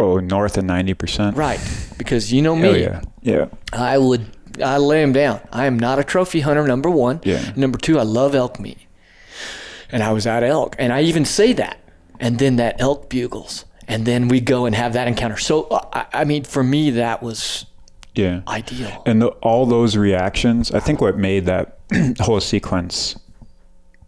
Oh, 0.03 0.19
north 0.19 0.57
of 0.57 0.65
ninety 0.65 0.93
percent. 0.93 1.37
right 1.37 1.59
because 1.97 2.31
you 2.33 2.41
know 2.41 2.53
Oh 2.53 2.55
me 2.55 2.81
yeah. 2.83 3.01
Yeah. 3.21 3.45
I 3.71 3.97
would 3.97 4.25
I 4.63 4.77
lay 4.77 5.01
him 5.01 5.13
down. 5.13 5.39
I 5.51 5.65
am 5.65 5.79
not 5.79 5.97
a 5.99 6.03
trophy 6.03 6.41
hunter. 6.41 6.67
Number 6.67 6.89
one. 6.89 7.19
Yeah. 7.23 7.53
Number 7.55 7.77
two, 7.77 7.97
I 7.99 8.03
love 8.03 8.35
elk 8.35 8.59
meat, 8.59 8.77
and 9.91 10.03
I 10.03 10.11
was 10.11 10.27
at 10.27 10.43
elk, 10.43 10.75
and 10.77 10.93
I 10.93 11.01
even 11.01 11.25
say 11.25 11.53
that, 11.53 11.77
and 12.19 12.37
then 12.37 12.57
that 12.57 12.79
elk 12.79 13.09
bugles, 13.09 13.65
and 13.87 14.05
then 14.05 14.27
we 14.27 14.39
go 14.41 14.65
and 14.65 14.75
have 14.75 14.93
that 14.93 15.07
encounter. 15.07 15.37
So 15.37 15.63
uh, 15.63 15.85
I, 15.93 16.21
I 16.21 16.23
mean, 16.25 16.43
for 16.43 16.63
me, 16.63 16.91
that 16.91 17.23
was 17.23 17.65
Yeah. 18.15 18.41
ideal. 18.47 19.01
And 19.07 19.21
the, 19.23 19.29
all 19.41 19.65
those 19.65 19.97
reactions, 19.97 20.71
I 20.71 20.79
think 20.79 21.01
what 21.01 21.17
made 21.17 21.45
that 21.47 21.79
whole 22.19 22.39
sequence 22.41 23.15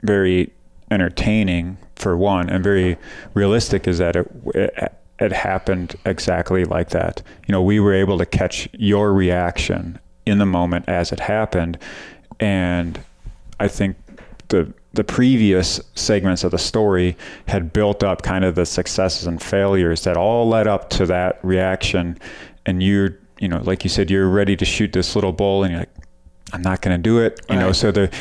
very 0.04 0.52
entertaining 0.92 1.78
for 1.96 2.16
one 2.16 2.50
and 2.50 2.64
very 2.64 2.98
realistic 3.34 3.88
is 3.88 3.98
that 3.98 4.16
it, 4.16 4.28
it 4.54 4.94
it 5.20 5.32
happened 5.32 5.96
exactly 6.06 6.66
like 6.66 6.90
that. 6.90 7.22
You 7.48 7.52
know, 7.52 7.62
we 7.62 7.80
were 7.80 7.94
able 7.94 8.18
to 8.18 8.26
catch 8.26 8.68
your 8.74 9.14
reaction 9.14 10.00
in 10.26 10.40
the 10.40 10.46
moment 10.46 10.86
as 10.88 11.12
it 11.12 11.20
happened. 11.20 11.78
And 12.40 13.00
I 13.60 13.68
think 13.68 13.98
the 14.50 14.74
the 14.94 15.04
previous 15.04 15.82
segments 15.96 16.46
of 16.46 16.52
the 16.52 16.58
story 16.58 17.18
had 17.50 17.74
built 17.74 18.02
up 18.02 18.22
kind 18.22 18.46
of 18.46 18.56
the 18.56 18.66
successes 18.66 19.28
and 19.28 19.42
failures 19.42 20.06
that 20.06 20.16
all 20.16 20.48
led 20.48 20.68
up 20.68 20.90
to 20.90 21.06
that 21.06 21.40
reaction. 21.44 22.18
And 22.66 22.84
you're 22.84 23.18
you 23.40 23.48
know 23.48 23.62
like 23.64 23.84
you 23.84 23.90
said 23.90 24.10
you're 24.10 24.30
ready 24.30 24.56
to 24.58 24.66
shoot 24.66 24.94
this 24.94 25.16
little 25.16 25.32
bull 25.32 25.64
and 25.64 25.72
you're 25.72 25.82
like 25.82 25.90
I'm 26.54 26.62
not 26.62 26.82
going 26.82 26.96
to 26.96 27.02
do 27.02 27.20
it. 27.20 27.40
You 27.50 27.56
know 27.56 27.72
so 27.72 27.92
the 27.92 28.14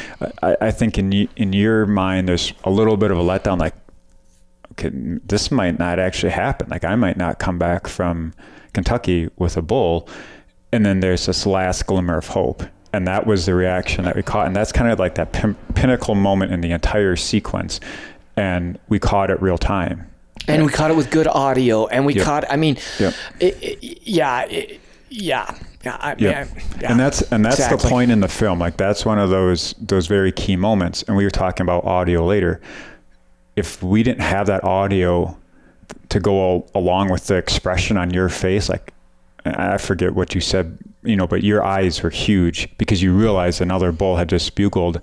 I, 0.42 0.56
I 0.60 0.70
think 0.70 0.96
in 0.96 1.12
in 1.12 1.52
your 1.52 1.86
mind 1.86 2.28
there's 2.28 2.52
a 2.64 2.70
little 2.70 2.96
bit 2.96 3.10
of 3.10 3.18
a 3.18 3.22
letdown 3.22 3.58
like 3.58 3.74
okay 4.74 4.90
this 5.26 5.50
might 5.50 5.78
not 5.78 5.98
actually 5.98 6.32
happen 6.32 6.68
like 6.68 6.84
I 6.84 6.94
might 6.96 7.16
not 7.16 7.38
come 7.38 7.58
back 7.58 7.86
from 7.88 8.32
Kentucky 8.72 9.28
with 9.36 9.56
a 9.56 9.62
bull 9.62 10.08
and 10.72 10.84
then 10.84 11.00
there's 11.00 11.26
this 11.26 11.46
last 11.46 11.86
glimmer 11.86 12.18
of 12.18 12.26
hope 12.28 12.62
and 12.92 13.06
that 13.08 13.26
was 13.26 13.46
the 13.46 13.54
reaction 13.54 14.04
that 14.04 14.14
we 14.16 14.22
caught 14.22 14.46
and 14.46 14.54
that's 14.56 14.72
kind 14.72 14.90
of 14.90 14.98
like 14.98 15.14
that 15.16 15.32
pin- 15.32 15.56
pinnacle 15.74 16.14
moment 16.14 16.52
in 16.52 16.60
the 16.60 16.70
entire 16.72 17.16
sequence 17.16 17.80
and 18.36 18.78
we 18.88 18.98
caught 18.98 19.30
it 19.30 19.40
real 19.40 19.58
time 19.58 20.08
and 20.48 20.64
we 20.66 20.70
caught 20.70 20.90
it 20.90 20.96
with 20.96 21.10
good 21.10 21.26
audio, 21.26 21.86
and 21.86 22.04
we 22.04 22.12
Yep. 22.16 22.24
caught. 22.24 22.44
I 22.50 22.56
mean, 22.56 22.76
Yep. 22.98 23.14
it, 23.40 23.58
it, 23.62 23.98
yeah, 24.06 24.42
it, 24.42 24.78
yeah, 25.08 25.50
yeah, 25.82 25.96
I, 25.98 26.14
Yeah. 26.18 26.28
yeah, 26.30 26.46
yeah. 26.82 26.90
and 26.90 27.00
that's 27.00 27.22
and 27.32 27.42
that's 27.42 27.56
Exactly. 27.56 27.78
the 27.78 27.88
point 27.88 28.10
in 28.10 28.20
the 28.20 28.28
film 28.28 28.58
like 28.58 28.76
that's 28.76 29.06
one 29.06 29.18
of 29.18 29.30
those 29.30 29.74
those 29.80 30.06
very 30.06 30.32
key 30.32 30.56
moments 30.56 31.02
and 31.04 31.16
we 31.16 31.24
were 31.24 31.30
talking 31.30 31.64
about 31.64 31.84
audio 31.86 32.26
later 32.26 32.60
if 33.56 33.82
we 33.82 34.02
didn't 34.02 34.22
have 34.22 34.46
that 34.46 34.64
audio 34.64 35.36
to 36.08 36.20
go 36.20 36.54
al- 36.56 36.70
along 36.74 37.10
with 37.10 37.26
the 37.26 37.36
expression 37.36 37.96
on 37.96 38.10
your 38.12 38.28
face 38.28 38.68
like 38.68 38.92
i 39.44 39.76
forget 39.76 40.14
what 40.14 40.34
you 40.34 40.40
said 40.40 40.78
you 41.02 41.14
know 41.16 41.26
but 41.26 41.42
your 41.42 41.62
eyes 41.62 42.02
were 42.02 42.10
huge 42.10 42.68
because 42.78 43.02
you 43.02 43.12
realized 43.14 43.60
another 43.60 43.92
bull 43.92 44.16
had 44.16 44.28
just 44.28 44.54
bugled. 44.54 45.00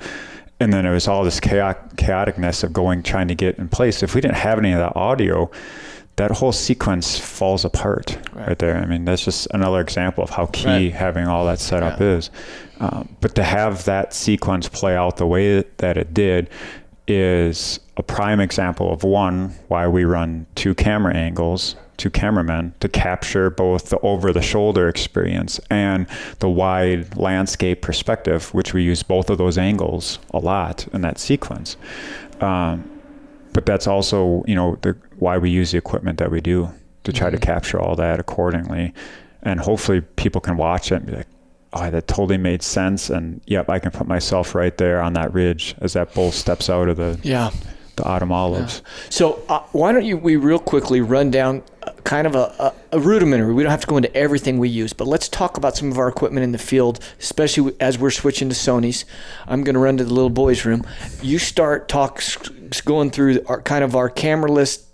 And 0.60 0.72
then 0.72 0.86
it 0.86 0.92
was 0.92 1.08
all 1.08 1.24
this 1.24 1.40
chaotic, 1.40 1.96
chaoticness 1.96 2.64
of 2.64 2.72
going 2.72 3.02
trying 3.02 3.28
to 3.30 3.34
get 3.36 3.58
in 3.58 3.68
place. 3.68 4.04
If 4.04 4.14
we 4.14 4.22
didn't 4.22 4.36
have 4.38 4.60
any 4.60 4.72
of 4.74 4.78
that 4.78 4.96
audio 4.96 5.50
that 6.18 6.30
whole 6.30 6.52
sequence 6.52 7.18
falls 7.18 7.66
apart 7.66 8.20
right, 8.34 8.58
there. 8.60 8.78
I 8.78 8.86
mean 8.86 9.06
that's 9.06 9.26
just 9.26 9.48
another 9.56 9.80
example 9.80 10.24
of 10.24 10.30
how 10.30 10.46
key 10.48 10.66
Right. 10.68 10.94
having 10.94 11.26
all 11.26 11.46
that 11.48 11.58
set 11.60 11.82
up 11.82 12.00
Yeah. 12.00 12.18
is. 12.18 12.30
Um, 12.80 13.10
but 13.22 13.34
to 13.36 13.44
have 13.44 13.86
that 13.86 14.14
sequence 14.14 14.70
play 14.70 14.96
out 14.96 15.18
the 15.18 15.26
way 15.26 15.64
that 15.78 15.98
it 15.98 16.14
did 16.14 16.50
is 17.12 17.80
a 17.98 18.04
prime 18.04 18.40
example 18.40 18.92
of 18.92 19.04
one 19.04 19.50
why 19.68 19.88
we 19.88 20.06
run 20.06 20.46
two 20.56 20.74
camera 20.74 21.14
angles 21.14 21.76
two 22.02 22.10
cameramen 22.10 22.74
to 22.80 22.90
capture 22.90 23.52
both 23.52 23.90
the 23.90 24.00
over 24.00 24.34
the 24.34 24.42
shoulder 24.42 24.90
experience 24.90 25.60
and 25.70 26.08
the 26.40 26.50
wide 26.50 27.16
landscape 27.16 27.84
perspective 27.84 28.52
which 28.56 28.74
we 28.74 28.82
use 28.82 29.04
both 29.04 29.30
of 29.30 29.38
those 29.38 29.56
angles 29.56 30.18
a 30.32 30.40
lot 30.40 30.88
in 30.94 31.02
that 31.02 31.20
sequence. 31.20 31.78
Um, 32.40 32.90
but 33.54 33.68
that's 33.68 33.86
also 33.86 34.44
you 34.48 34.56
know 34.56 34.78
the 34.82 34.98
why 35.20 35.38
we 35.38 35.52
use 35.52 35.72
the 35.72 35.78
equipment 35.78 36.18
that 36.18 36.32
we 36.32 36.42
do 36.42 36.70
to 37.04 37.14
try 37.14 37.30
to 37.30 37.38
capture 37.38 37.80
all 37.80 37.96
that 37.96 38.20
accordingly. 38.20 38.94
And 39.44 39.60
hopefully 39.60 40.02
people 40.02 40.42
can 40.42 40.58
watch 40.58 40.92
it 40.92 40.96
and 40.96 41.06
be 41.06 41.14
like 41.14 41.28
oh 41.74 41.90
that 41.90 42.08
totally 42.08 42.38
made 42.38 42.62
sense 42.62 43.10
and 43.10 43.42
yep 43.46 43.70
i 43.70 43.80
can 43.80 43.92
put 43.92 44.08
myself 44.08 44.56
right 44.56 44.78
there 44.78 45.02
on 45.02 45.14
that 45.14 45.34
ridge 45.34 45.76
as 45.80 45.94
that 45.94 46.14
bull 46.14 46.32
steps 46.32 46.70
out 46.70 46.90
of 46.90 46.98
the 46.98 47.20
yeah. 47.24 47.50
the 47.96 48.04
autumn 48.04 48.32
olives 48.32 48.82
So 49.10 49.44
uh, 49.50 49.64
why 49.72 49.92
don't 49.92 50.06
you 50.06 50.18
we 50.18 50.36
real 50.36 50.60
quickly 50.60 51.02
run 51.02 51.32
down 51.32 51.64
uh, 51.84 51.92
kind 52.04 52.28
of 52.28 52.36
a, 52.36 52.74
a, 52.92 52.98
a 52.98 53.00
rudimentary. 53.00 53.54
We 53.54 53.64
don't 53.64 53.72
have 53.72 53.82
to 53.82 53.88
go 53.88 53.98
into 53.98 54.16
everything 54.16 54.60
we 54.60 54.70
use, 54.70 54.94
but 54.94 55.08
let's 55.08 55.28
talk 55.28 55.58
about 55.58 55.76
some 55.76 55.92
of 55.92 55.98
our 55.98 56.08
equipment 56.08 56.44
in 56.44 56.52
the 56.52 56.60
field, 56.60 57.00
especially 57.20 57.74
as 57.80 57.98
we're 57.98 58.12
switching 58.12 58.50
to 58.50 58.56
Sony's. 58.56 59.04
I'm 59.48 59.64
going 59.64 59.74
to 59.74 59.80
run 59.80 59.98
to 59.98 60.04
the 60.04 60.14
little 60.14 60.30
boys' 60.30 60.64
room. 60.64 60.84
You 61.24 61.40
start 61.40 61.90
talk 61.90 62.22
going 62.86 63.10
through 63.10 63.44
our 63.48 63.62
kind 63.62 63.84
of 63.84 63.96
our 63.96 64.10
camera 64.10 64.52
list. 64.52 64.86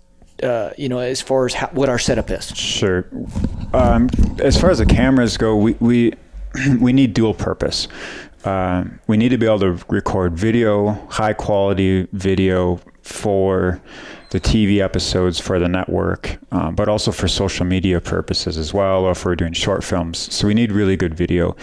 Uh, 0.41 0.71
you 0.77 0.87
know, 0.87 0.99
as 0.99 1.19
far 1.19 1.47
as 1.47 1.55
how, 1.55 1.67
what 1.69 1.89
our 1.89 1.97
setup 1.97 2.29
is. 2.29 2.55
Sure. 2.55 3.07
Um, 3.73 4.07
as 4.39 4.55
far 4.55 4.69
as 4.69 4.77
the 4.77 4.85
cameras 4.85 5.35
go, 5.35 5.55
we 5.55 5.75
we, 5.79 6.13
we 6.79 6.93
need 6.93 7.13
dual 7.13 7.33
purpose. 7.33 7.87
Um, 8.45 8.99
we 9.07 9.17
need 9.17 9.29
to 9.29 9.37
be 9.37 9.45
able 9.45 9.59
to 9.59 9.83
record 9.89 10.37
video, 10.37 10.93
high 11.09 11.33
quality 11.33 12.07
video 12.13 12.79
for 13.01 13.81
the 14.29 14.39
TV 14.39 14.79
episodes 14.79 15.39
for 15.39 15.59
the 15.59 15.67
network, 15.67 16.37
um, 16.51 16.75
but 16.75 16.89
also 16.89 17.11
for 17.11 17.27
social 17.27 17.65
media 17.65 17.99
purposes 18.01 18.57
as 18.57 18.73
well, 18.73 19.05
or 19.05 19.11
if 19.11 19.25
we're 19.25 19.35
doing 19.35 19.53
short 19.53 19.83
films. 19.83 20.33
So 20.33 20.47
we 20.47 20.53
need 20.53 20.71
really 20.71 20.97
good 20.97 21.13
video. 21.15 21.55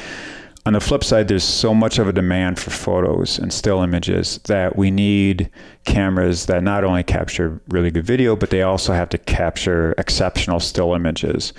On 0.66 0.72
the 0.72 0.80
flip 0.80 1.04
side, 1.04 1.28
there's 1.28 1.44
so 1.44 1.74
much 1.74 1.98
of 1.98 2.08
a 2.08 2.12
demand 2.12 2.58
for 2.58 2.70
photos 2.70 3.38
and 3.38 3.52
still 3.52 3.82
images 3.82 4.38
that 4.44 4.76
we 4.76 4.90
need 4.90 5.50
cameras 5.84 6.46
that 6.46 6.62
not 6.62 6.84
only 6.84 7.02
capture 7.02 7.60
really 7.68 7.90
good 7.90 8.06
video, 8.06 8.34
but 8.34 8.48
they 8.48 8.62
also 8.62 8.94
have 8.94 9.10
to 9.10 9.18
capture 9.18 9.94
exceptional 9.98 10.60
still 10.60 10.94
images. 10.94 11.52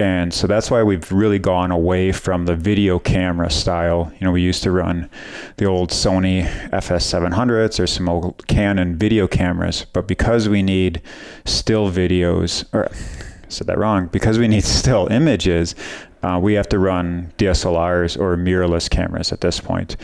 And 0.00 0.32
so 0.32 0.46
that's 0.46 0.70
why 0.70 0.84
we've 0.84 1.10
really 1.10 1.40
gone 1.40 1.72
away 1.72 2.12
from 2.12 2.46
the 2.46 2.54
video 2.54 3.00
camera 3.00 3.50
style. 3.50 4.12
You 4.20 4.26
know, 4.26 4.30
we 4.30 4.42
used 4.42 4.62
to 4.62 4.70
run 4.70 5.10
the 5.56 5.64
old 5.64 5.90
Sony 5.90 6.46
FS700s 6.70 7.80
or 7.80 7.86
some 7.88 8.08
old 8.08 8.46
Canon 8.46 8.96
video 8.96 9.26
cameras, 9.26 9.86
but 9.92 10.06
because 10.06 10.48
we 10.48 10.62
need 10.62 11.02
still 11.46 11.90
videos, 11.90 12.64
or 12.72 12.86
I 12.86 13.48
said 13.48 13.66
that 13.66 13.78
wrong, 13.78 14.06
because 14.06 14.38
we 14.38 14.46
need 14.46 14.62
still 14.64 15.08
images, 15.08 15.74
uh, 16.22 16.38
we 16.40 16.54
have 16.54 16.68
to 16.68 16.78
run 16.78 17.32
DSLRs 17.38 18.18
or 18.20 18.36
mirrorless 18.36 18.88
cameras 18.88 19.32
at 19.32 19.40
this 19.40 19.58
point. 19.58 19.96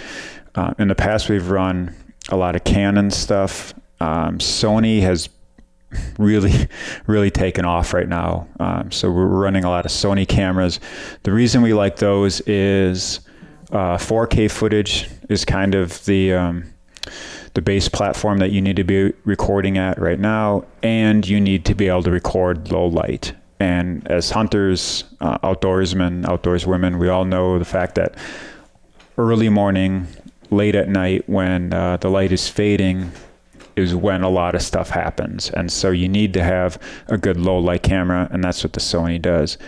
Uh, 0.57 0.75
in 0.79 0.89
the 0.89 0.95
past, 0.97 1.29
we've 1.29 1.51
run 1.51 1.95
a 2.31 2.37
lot 2.37 2.57
of 2.57 2.65
Canon 2.65 3.11
stuff. 3.11 3.75
Um, 4.01 4.39
Sony 4.39 5.03
has 5.03 5.29
really, 6.19 6.69
really 7.07 7.31
taken 7.31 7.65
off 7.65 7.95
right 7.95 8.09
now. 8.09 8.47
Um, 8.61 8.91
so 8.91 9.11
we're 9.11 9.27
running 9.27 9.65
a 9.65 9.71
lot 9.71 9.85
of 9.87 9.93
Sony 9.93 10.27
cameras. 10.27 10.81
The 11.23 11.33
reason 11.33 11.63
we 11.63 11.75
like 11.75 11.97
those 11.97 12.41
is 12.47 13.21
Uh, 13.73 13.99
4K 13.99 14.49
footage 14.49 15.09
is 15.29 15.45
kind 15.45 15.75
of 15.75 16.05
the 16.05 16.33
um, 16.33 16.65
the 17.55 17.63
base 17.63 17.89
platform 17.89 18.39
that 18.39 18.53
you 18.53 18.61
need 18.61 18.77
to 18.77 18.85
be 18.85 19.13
recording 19.25 19.79
at 19.79 19.99
right 19.99 20.21
now, 20.21 20.65
and 20.83 21.27
you 21.27 21.41
need 21.41 21.65
to 21.65 21.75
be 21.75 21.89
able 21.89 22.03
to 22.03 22.11
record 22.11 22.71
low 22.71 22.87
light. 22.87 23.33
And 23.59 24.07
as 24.07 24.31
hunters, 24.31 25.05
uh, 25.21 25.39
outdoorsmen, 25.39 26.25
outdoors 26.29 26.67
women, 26.67 26.99
we 26.99 27.09
all 27.09 27.25
know 27.25 27.59
the 27.59 27.65
fact 27.65 27.95
that 27.95 28.15
early 29.17 29.49
morning, 29.49 30.07
late 30.51 30.77
at 30.79 30.89
night, 30.89 31.25
when 31.27 31.73
uh, 31.73 31.97
the 31.97 32.11
light 32.11 32.33
is 32.33 32.49
fading, 32.49 33.11
is 33.77 33.95
when 33.95 34.23
a 34.23 34.29
lot 34.29 34.55
of 34.55 34.63
stuff 34.63 34.91
happens. 34.91 35.51
And 35.51 35.71
so 35.71 35.91
you 35.91 36.09
need 36.09 36.33
to 36.35 36.43
have 36.43 36.79
a 37.09 37.19
good 37.19 37.37
low 37.37 37.59
light 37.59 37.83
camera, 37.83 38.29
and 38.31 38.43
that's 38.43 38.63
what 38.63 38.73
the 38.73 38.81
Sony 38.81 39.21
does. 39.21 39.59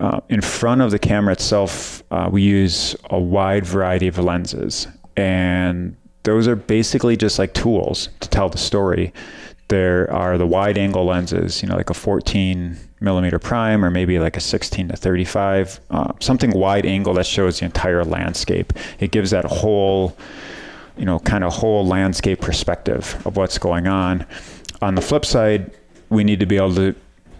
Uh, 0.00 0.20
in 0.28 0.40
front 0.40 0.80
of 0.80 0.90
the 0.90 0.98
camera 0.98 1.32
itself, 1.32 2.02
uh, 2.10 2.28
we 2.30 2.42
use 2.42 2.96
a 3.10 3.18
wide 3.18 3.64
variety 3.64 4.08
of 4.08 4.18
lenses, 4.18 4.88
and 5.16 5.96
those 6.24 6.48
are 6.48 6.56
basically 6.56 7.16
just 7.16 7.38
like 7.38 7.52
tools 7.54 8.08
to 8.20 8.28
tell 8.28 8.48
the 8.48 8.58
story. 8.58 9.12
There 9.68 10.12
are 10.12 10.38
the 10.38 10.46
wide 10.46 10.78
angle 10.78 11.04
lenses, 11.04 11.62
you 11.62 11.68
know, 11.68 11.76
like 11.76 11.90
a 11.90 11.94
14 11.94 12.76
millimeter 13.00 13.38
prime 13.38 13.84
or 13.84 13.90
maybe 13.90 14.18
like 14.18 14.36
a 14.36 14.40
16 14.40 14.88
to 14.88 14.96
35, 14.96 15.80
uh, 15.90 16.12
something 16.20 16.52
wide 16.52 16.86
angle 16.86 17.14
that 17.14 17.26
shows 17.26 17.58
the 17.58 17.64
entire 17.64 18.04
landscape. 18.04 18.72
It 19.00 19.10
gives 19.10 19.30
that 19.30 19.44
whole, 19.44 20.16
you 20.96 21.04
know, 21.04 21.18
kind 21.20 21.44
of 21.44 21.52
whole 21.52 21.86
landscape 21.86 22.40
perspective 22.40 23.20
of 23.24 23.36
what's 23.36 23.58
going 23.58 23.86
on. 23.86 24.26
On 24.80 24.94
the 24.94 25.02
flip 25.02 25.24
side, 25.24 25.70
we 26.10 26.24
need 26.24 26.40
to 26.40 26.46
be 26.46 26.56
able 26.56 26.74
to 26.74 26.94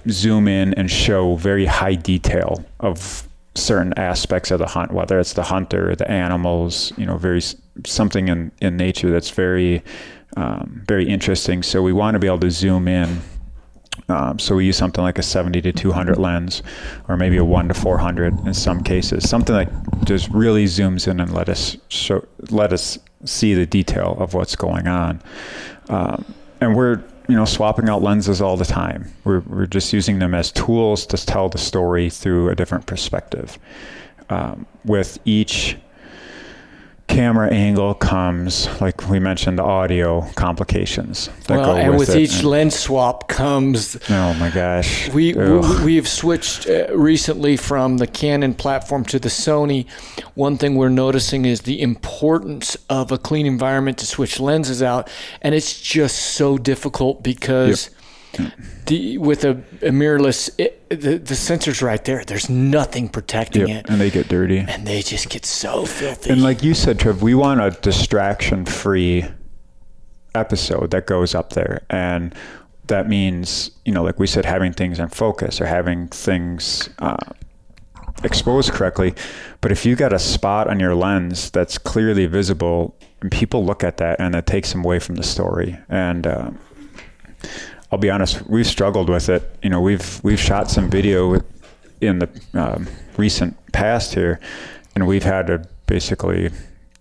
zoom 0.09 0.49
in 0.49 0.75
and 0.75 0.91
show 0.91 1.37
very 1.37 1.67
high 1.67 1.95
detail 1.95 2.65
of 2.81 3.29
certain 3.55 3.93
aspects 3.99 4.51
of 4.51 4.59
the 4.59 4.67
hunt, 4.67 4.93
whether 4.93 5.21
it's 5.21 5.35
the 5.35 5.43
hunter, 5.43 5.95
the 5.95 6.11
animals, 6.11 6.93
you 6.97 7.05
know, 7.05 7.17
very 7.17 7.43
something 7.85 8.29
in, 8.29 8.51
in 8.61 8.77
nature 8.77 9.11
that's 9.11 9.31
very, 9.31 9.83
um, 10.37 10.83
very 10.87 11.09
interesting. 11.09 11.63
So 11.63 11.83
we 11.83 11.93
want 11.93 12.15
to 12.15 12.19
be 12.19 12.27
able 12.27 12.41
to 12.41 12.51
zoom 12.51 12.89
in. 12.89 13.21
Um, 14.09 14.39
so 14.39 14.57
we 14.57 14.65
use 14.65 14.77
something 14.77 15.05
like 15.05 15.19
a 15.19 15.23
70 15.23 15.61
to 15.63 15.73
200 15.73 16.17
lens, 16.17 16.63
or 17.09 17.17
maybe 17.17 17.37
a 17.37 17.45
one 17.45 17.69
to 17.69 17.75
400 17.75 18.47
in 18.47 18.55
some 18.55 18.83
cases. 18.83 19.29
Something 19.29 19.55
that 19.55 19.71
just 20.05 20.29
really 20.31 20.65
zooms 20.65 21.07
in 21.07 21.21
and 21.21 21.33
let 21.33 21.49
us 21.51 21.77
show, 21.89 22.27
let 22.51 22.73
us 22.73 22.99
see 23.25 23.55
the 23.55 23.67
detail 23.67 24.17
of 24.19 24.35
what's 24.35 24.57
going 24.57 24.87
on. 24.87 25.23
Um, 25.89 26.25
and 26.61 26.77
we're 26.77 27.03
you 27.29 27.37
know 27.37 27.45
swapping 27.45 27.89
out 27.89 28.03
lenses 28.03 28.41
all 28.41 28.57
the 28.57 28.65
time. 28.65 29.13
We're 29.25 29.41
we're 29.41 29.67
just 29.67 29.93
using 29.93 30.19
them 30.19 30.35
as 30.35 30.53
tools 30.53 31.07
to 31.07 31.17
tell 31.17 31.49
the 31.49 31.59
story 31.59 32.11
through 32.11 32.51
a 32.51 32.55
different 32.55 32.87
perspective. 32.87 33.59
Um, 34.31 34.67
with 34.85 35.19
each 35.25 35.77
camera 37.09 37.53
angle 37.53 37.95
comes, 37.95 38.69
like 38.81 39.09
we 39.09 39.19
mentioned, 39.19 39.59
the 39.59 39.63
audio 39.63 40.23
complications 40.35 41.29
that 41.47 41.59
well, 41.59 41.75
go 41.75 41.77
and 41.77 41.91
with, 41.99 42.09
with 42.09 42.17
each 42.17 42.37
and, 42.37 42.45
lens 42.45 42.79
swap 42.79 43.29
comes. 43.29 43.97
Oh 44.09 44.35
my 44.35 44.51
gosh! 44.51 45.09
We, 45.11 45.35
we 45.35 45.97
have 45.97 46.09
switched 46.09 46.69
uh, 46.69 46.97
recently 46.97 47.57
from 47.57 47.99
the 47.99 48.07
Canon 48.07 48.55
platform 48.55 49.05
to 49.07 49.19
the 49.19 49.29
Sony. 49.29 49.89
One 50.35 50.57
thing 50.57 50.77
we're 50.77 50.89
noticing 50.89 51.45
is 51.45 51.63
the 51.63 51.81
importance 51.81 52.77
of 52.89 53.13
a 53.13 53.19
clean 53.19 53.47
environment 53.47 53.99
to 53.99 54.07
switch 54.07 54.41
lenses 54.41 54.83
out, 54.83 55.11
and 55.43 55.55
it's 55.55 55.81
just 55.81 56.17
so 56.17 56.59
difficult 56.59 57.23
because. 57.23 57.91
Yep 57.91 57.99
the 58.87 59.19
with 59.19 59.45
a, 59.45 59.51
a 59.81 59.91
mirrorless, 59.91 60.51
it, 60.59 60.89
the 60.89 61.19
the 61.19 61.35
sensor's 61.35 61.83
right 61.83 62.03
there. 62.05 62.25
There's 62.25 62.49
nothing 62.49 63.09
protecting 63.09 63.69
yep, 63.69 63.85
it, 63.85 63.91
and 63.91 64.01
they 64.01 64.11
get 64.11 64.29
dirty, 64.29 64.59
and 64.59 64.87
they 64.87 65.03
just 65.03 65.29
get 65.29 65.45
so 65.45 65.87
filthy. 65.87 66.31
And 66.31 66.43
like 66.43 66.63
you 66.63 66.75
said, 66.75 66.99
Trev, 66.99 67.23
we 67.23 67.35
want 67.35 67.61
a 67.61 67.71
distraction-free 67.71 69.27
episode 70.35 70.91
that 70.91 71.07
goes 71.07 71.35
up 71.35 71.51
there, 71.51 71.85
and 71.91 72.35
that 72.87 73.09
means 73.09 73.71
you 73.85 73.93
know, 73.93 74.03
like 74.03 74.19
we 74.19 74.27
said, 74.27 74.45
having 74.45 74.73
things 74.73 74.99
in 74.99 75.09
focus 75.09 75.61
or 75.61 75.67
having 75.67 76.09
things. 76.09 76.89
Uh, 76.99 77.17
exposed 78.25 78.71
correctly 78.73 79.13
but 79.63 79.73
if 79.73 79.85
you 79.85 79.97
got 79.97 80.13
a 80.13 80.19
spot 80.19 80.69
on 80.69 80.79
your 80.79 80.95
lens 80.95 81.51
that's 81.51 81.77
clearly 81.77 82.27
visible 82.27 82.97
and 83.21 83.33
people 83.33 83.65
look 83.65 83.83
at 83.83 83.97
that 83.97 84.21
and 84.21 84.37
it 84.37 84.47
takes 84.47 84.71
them 84.71 84.85
away 84.85 85.01
from 85.01 85.17
the 85.17 85.25
story 85.25 85.77
and 85.89 86.27
uh, 86.27 86.51
I'll 87.93 87.99
be 87.99 88.11
honest, 88.11 88.49
we've 88.49 88.67
struggled 88.67 89.11
with 89.11 89.29
it. 89.29 89.55
You 89.63 89.69
know, 89.69 89.81
we've 89.81 90.21
we've 90.25 90.41
shot 90.41 90.71
some 90.71 90.89
video 90.89 91.43
in 92.01 92.21
the 92.21 92.41
um, 92.55 92.89
recent 93.19 93.55
past 93.73 94.15
here, 94.15 94.41
and 94.95 95.07
we've 95.07 95.23
had 95.23 95.49
to 95.49 95.69
basically 95.87 96.51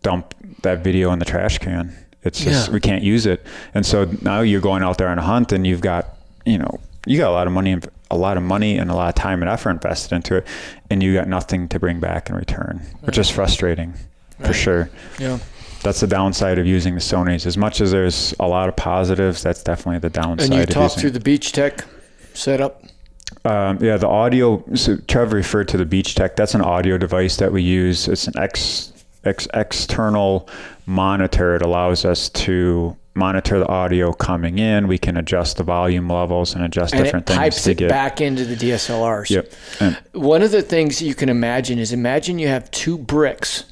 dump 0.03 0.35
that 0.63 0.83
video 0.83 1.13
in 1.13 1.19
the 1.19 1.25
trash 1.25 1.59
can. 1.59 1.95
It's 2.23 2.43
just 2.43 2.67
yeah. 2.67 2.73
we 2.73 2.81
can't 2.81 3.03
use 3.03 3.25
it, 3.25 3.43
and 3.73 3.85
so 3.85 4.03
now 4.21 4.41
you're 4.41 4.61
going 4.61 4.83
out 4.83 4.97
there 4.97 5.07
on 5.07 5.17
a 5.17 5.23
hunt, 5.23 5.53
and 5.53 5.65
you've 5.65 5.81
got 5.81 6.17
you 6.45 6.57
know 6.57 6.79
you 7.05 7.17
got 7.17 7.29
a 7.29 7.33
lot 7.33 7.47
of 7.47 7.53
money, 7.53 7.77
a 8.11 8.17
lot 8.17 8.35
of 8.35 8.43
money, 8.43 8.77
and 8.77 8.91
a 8.91 8.93
lot 8.93 9.07
of 9.07 9.15
time 9.15 9.41
and 9.41 9.49
effort 9.49 9.69
invested 9.69 10.13
into 10.13 10.35
it, 10.35 10.47
and 10.89 11.01
you 11.01 11.13
got 11.13 11.29
nothing 11.29 11.69
to 11.69 11.79
bring 11.79 12.01
back 12.01 12.29
in 12.29 12.35
return, 12.35 12.81
right. 12.83 13.03
which 13.03 13.17
is 13.17 13.29
frustrating 13.29 13.93
right. 14.39 14.47
for 14.47 14.53
sure. 14.53 14.89
Yeah 15.17 15.39
that's 15.81 15.99
the 15.99 16.07
downside 16.07 16.59
of 16.59 16.65
using 16.65 16.95
the 16.95 17.01
Sony's. 17.01 17.45
As 17.45 17.57
much 17.57 17.81
as 17.81 17.91
there's 17.91 18.33
a 18.39 18.47
lot 18.47 18.69
of 18.69 18.75
positives, 18.75 19.41
that's 19.43 19.63
definitely 19.63 19.99
the 19.99 20.09
downside. 20.09 20.51
And 20.51 20.59
you 20.59 20.65
talked 20.65 20.99
through 20.99 21.11
the 21.11 21.19
Beachtek 21.19 21.85
setup. 22.33 22.83
Um, 23.45 23.79
yeah, 23.81 23.97
the 23.97 24.07
audio. 24.07 24.63
So 24.75 24.97
Trevor 25.07 25.35
referred 25.35 25.67
to 25.69 25.77
the 25.77 25.85
Beachtek. 25.85 26.35
That's 26.35 26.53
an 26.53 26.61
audio 26.61 26.97
device 26.97 27.37
that 27.37 27.51
we 27.51 27.63
use. 27.63 28.07
It's 28.07 28.27
an 28.27 28.37
ex, 28.37 28.93
ex 29.23 29.47
external 29.53 30.47
monitor. 30.85 31.55
It 31.55 31.61
allows 31.61 32.05
us 32.05 32.29
to 32.29 32.95
monitor 33.13 33.59
the 33.59 33.67
audio 33.67 34.13
coming 34.13 34.59
in. 34.59 34.87
We 34.87 34.97
can 34.97 35.17
adjust 35.17 35.57
the 35.57 35.63
volume 35.63 36.07
levels 36.07 36.53
and 36.53 36.63
adjust 36.63 36.93
and 36.93 37.03
different 37.03 37.29
it 37.29 37.33
things 37.33 37.63
to 37.63 37.71
it 37.71 37.77
get 37.77 37.89
back 37.89 38.21
into 38.21 38.45
the 38.45 38.55
DSLRs. 38.55 39.29
Yep. 39.29 39.51
And 39.79 39.97
One 40.13 40.41
of 40.41 40.51
the 40.51 40.61
things 40.61 41.01
you 41.01 41.15
can 41.15 41.29
imagine 41.29 41.79
is 41.79 41.91
imagine 41.91 42.39
you 42.39 42.47
have 42.47 42.69
two 42.71 42.97
bricks. 42.97 43.65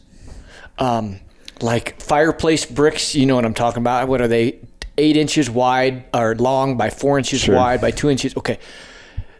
Um, 0.78 1.20
like 1.64 2.02
fireplace 2.02 2.66
bricks. 2.66 3.16
You 3.16 3.26
know 3.26 3.36
what 3.36 3.46
I'm 3.46 3.54
talking 3.54 3.82
about? 3.82 4.08
What 4.08 4.22
are 4.22 4.28
they? 4.28 4.60
Eight 4.98 5.16
inches 5.16 5.50
wide 5.50 6.04
or 6.14 6.36
long 6.36 6.76
by 6.76 6.90
four 6.90 7.18
inches 7.18 7.42
sure. 7.42 7.56
wide 7.56 7.80
by 7.80 7.92
two 7.92 8.10
inches. 8.10 8.36
Okay. 8.36 8.60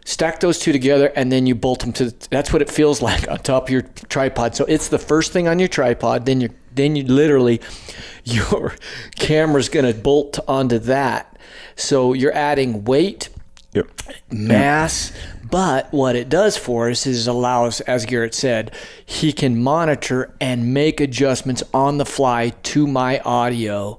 Stack 0.06 0.40
those 0.40 0.58
two 0.58 0.72
together 0.72 1.12
and 1.14 1.30
then 1.30 1.46
you 1.46 1.54
bolt 1.54 1.80
them 1.80 1.92
to. 1.92 2.06
The, 2.06 2.28
that's 2.30 2.52
what 2.52 2.62
it 2.62 2.70
feels 2.70 3.02
like 3.08 3.28
on 3.28 3.38
top 3.38 3.64
of 3.64 3.70
your 3.70 3.82
tripod. 4.08 4.56
So 4.56 4.64
it's 4.64 4.88
the 4.88 4.98
first 4.98 5.32
thing 5.32 5.48
on 5.48 5.58
your 5.58 5.68
tripod. 5.68 6.24
Then 6.24 6.40
you 6.40 6.48
then 6.74 6.96
you 6.96 7.04
literally 7.04 7.60
your 8.24 8.74
camera's 9.16 9.68
going 9.68 9.92
to 9.92 9.98
bolt 9.98 10.38
onto 10.48 10.78
that. 10.78 11.38
So 11.76 12.12
you're 12.12 12.34
adding 12.34 12.84
weight, 12.84 13.28
yep. 13.72 13.88
mass, 14.30 15.12
but 15.50 15.92
what 15.92 16.16
it 16.16 16.28
does 16.28 16.56
for 16.56 16.90
us 16.90 17.06
is 17.06 17.26
allows, 17.26 17.80
as 17.82 18.06
Garrett 18.06 18.34
said, 18.34 18.74
he 19.04 19.32
can 19.32 19.62
monitor 19.62 20.34
and 20.40 20.72
make 20.72 21.00
adjustments 21.00 21.62
on 21.74 21.98
the 21.98 22.06
fly 22.06 22.50
to 22.62 22.86
my 22.86 23.20
audio 23.20 23.98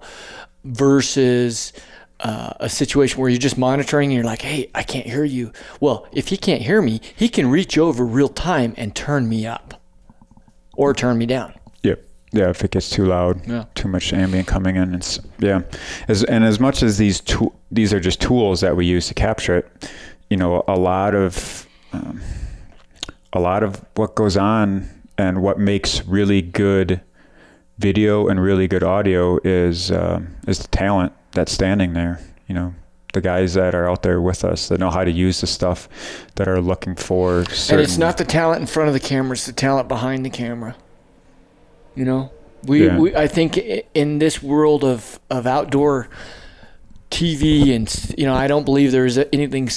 versus 0.64 1.74
uh, 2.22 2.54
a 2.60 2.70
situation 2.70 3.20
where 3.20 3.30
you're 3.30 3.39
just 3.39 3.58
monitoring 3.58 4.10
and 4.10 4.16
you're 4.16 4.24
like, 4.24 4.41
hey, 4.41 4.70
I 4.76 4.84
can't 4.84 5.06
hear 5.06 5.24
you. 5.24 5.52
Well, 5.80 6.08
if 6.12 6.28
he 6.28 6.38
can't 6.38 6.62
hear 6.62 6.82
me, 6.82 7.02
he 7.16 7.30
can 7.30 7.49
reach 7.49 7.78
over 7.78 8.06
real 8.06 8.30
time 8.30 8.74
and 8.78 8.95
turn 8.95 9.28
me 9.28 9.45
up 9.45 9.82
or 10.76 10.93
turn 10.93 11.18
me 11.18 11.26
down. 11.26 11.54
Yep. 11.84 12.04
Yeah, 12.34 12.49
if 12.49 12.64
it 12.64 12.72
gets 12.72 12.89
too 12.89 13.06
loud, 13.06 13.45
yeah. 13.45 13.66
too 13.76 13.89
much 13.89 14.14
ambient 14.14 14.47
coming 14.47 14.78
in, 14.78 14.95
it's 14.95 15.20
yeah. 15.39 15.64
As 16.08 16.24
and 16.24 16.45
as 16.45 16.62
much 16.62 16.82
as 16.82 16.97
these 16.97 17.20
to, 17.22 17.52
these 17.70 17.93
are 17.93 17.99
just 17.99 18.22
tools 18.22 18.62
that 18.62 18.78
we 18.78 18.86
use 18.86 19.08
to 19.10 19.14
capture 19.14 19.58
it, 19.58 19.91
you 20.32 20.38
know, 20.38 20.63
a 20.65 20.79
lot 20.79 21.13
of 21.13 21.67
um, 21.91 22.21
a 23.34 23.39
lot 23.39 23.63
of 23.63 23.86
what 23.95 24.15
goes 24.15 24.38
on 24.38 24.89
and 25.17 25.43
what 25.43 25.59
makes 25.59 26.05
really 26.05 26.41
good 26.41 27.01
video 27.77 28.29
and 28.29 28.41
really 28.41 28.65
good 28.65 28.82
audio 28.82 29.39
is 29.43 29.91
uh, 29.91 30.21
is 30.47 30.59
the 30.59 30.69
talent 30.69 31.11
that's 31.34 31.51
standing 31.51 31.91
there. 31.91 32.21
You 32.47 32.55
know, 32.55 32.73
the 33.13 33.19
guys 33.19 33.55
that 33.55 33.75
are 33.75 33.89
out 33.89 34.03
there 34.03 34.21
with 34.21 34.45
us 34.45 34.69
that 34.69 34.79
know 34.79 34.89
how 34.89 35.03
to 35.03 35.11
use 35.11 35.41
the 35.41 35.47
stuff, 35.47 35.89
that 36.36 36.47
are 36.47 36.61
looking 36.61 36.95
for. 36.95 37.43
Certain... 37.49 37.79
And 37.79 37.84
it's 37.84 37.97
not 37.97 38.17
the 38.17 38.23
talent 38.23 38.61
in 38.61 38.67
front 38.67 38.88
of 38.88 38.93
the 38.93 39.01
camera; 39.01 39.34
it's 39.34 39.47
the 39.47 39.51
talent 39.51 39.89
behind 39.89 40.25
the 40.25 40.29
camera. 40.29 40.77
You 41.93 42.05
know, 42.05 42.32
we, 42.63 42.86
yeah. 42.86 42.97
we 42.97 43.13
I 43.13 43.27
think 43.27 43.57
in 43.93 44.19
this 44.19 44.41
world 44.41 44.86
of 44.86 45.19
of 45.29 45.45
outdoor 45.45 46.07
TV 47.09 47.75
and 47.75 48.13
you 48.17 48.25
know, 48.25 48.34
I 48.34 48.47
don't 48.47 48.63
believe 48.63 48.93
there 48.93 49.05
is 49.05 49.17
anything 49.34 49.67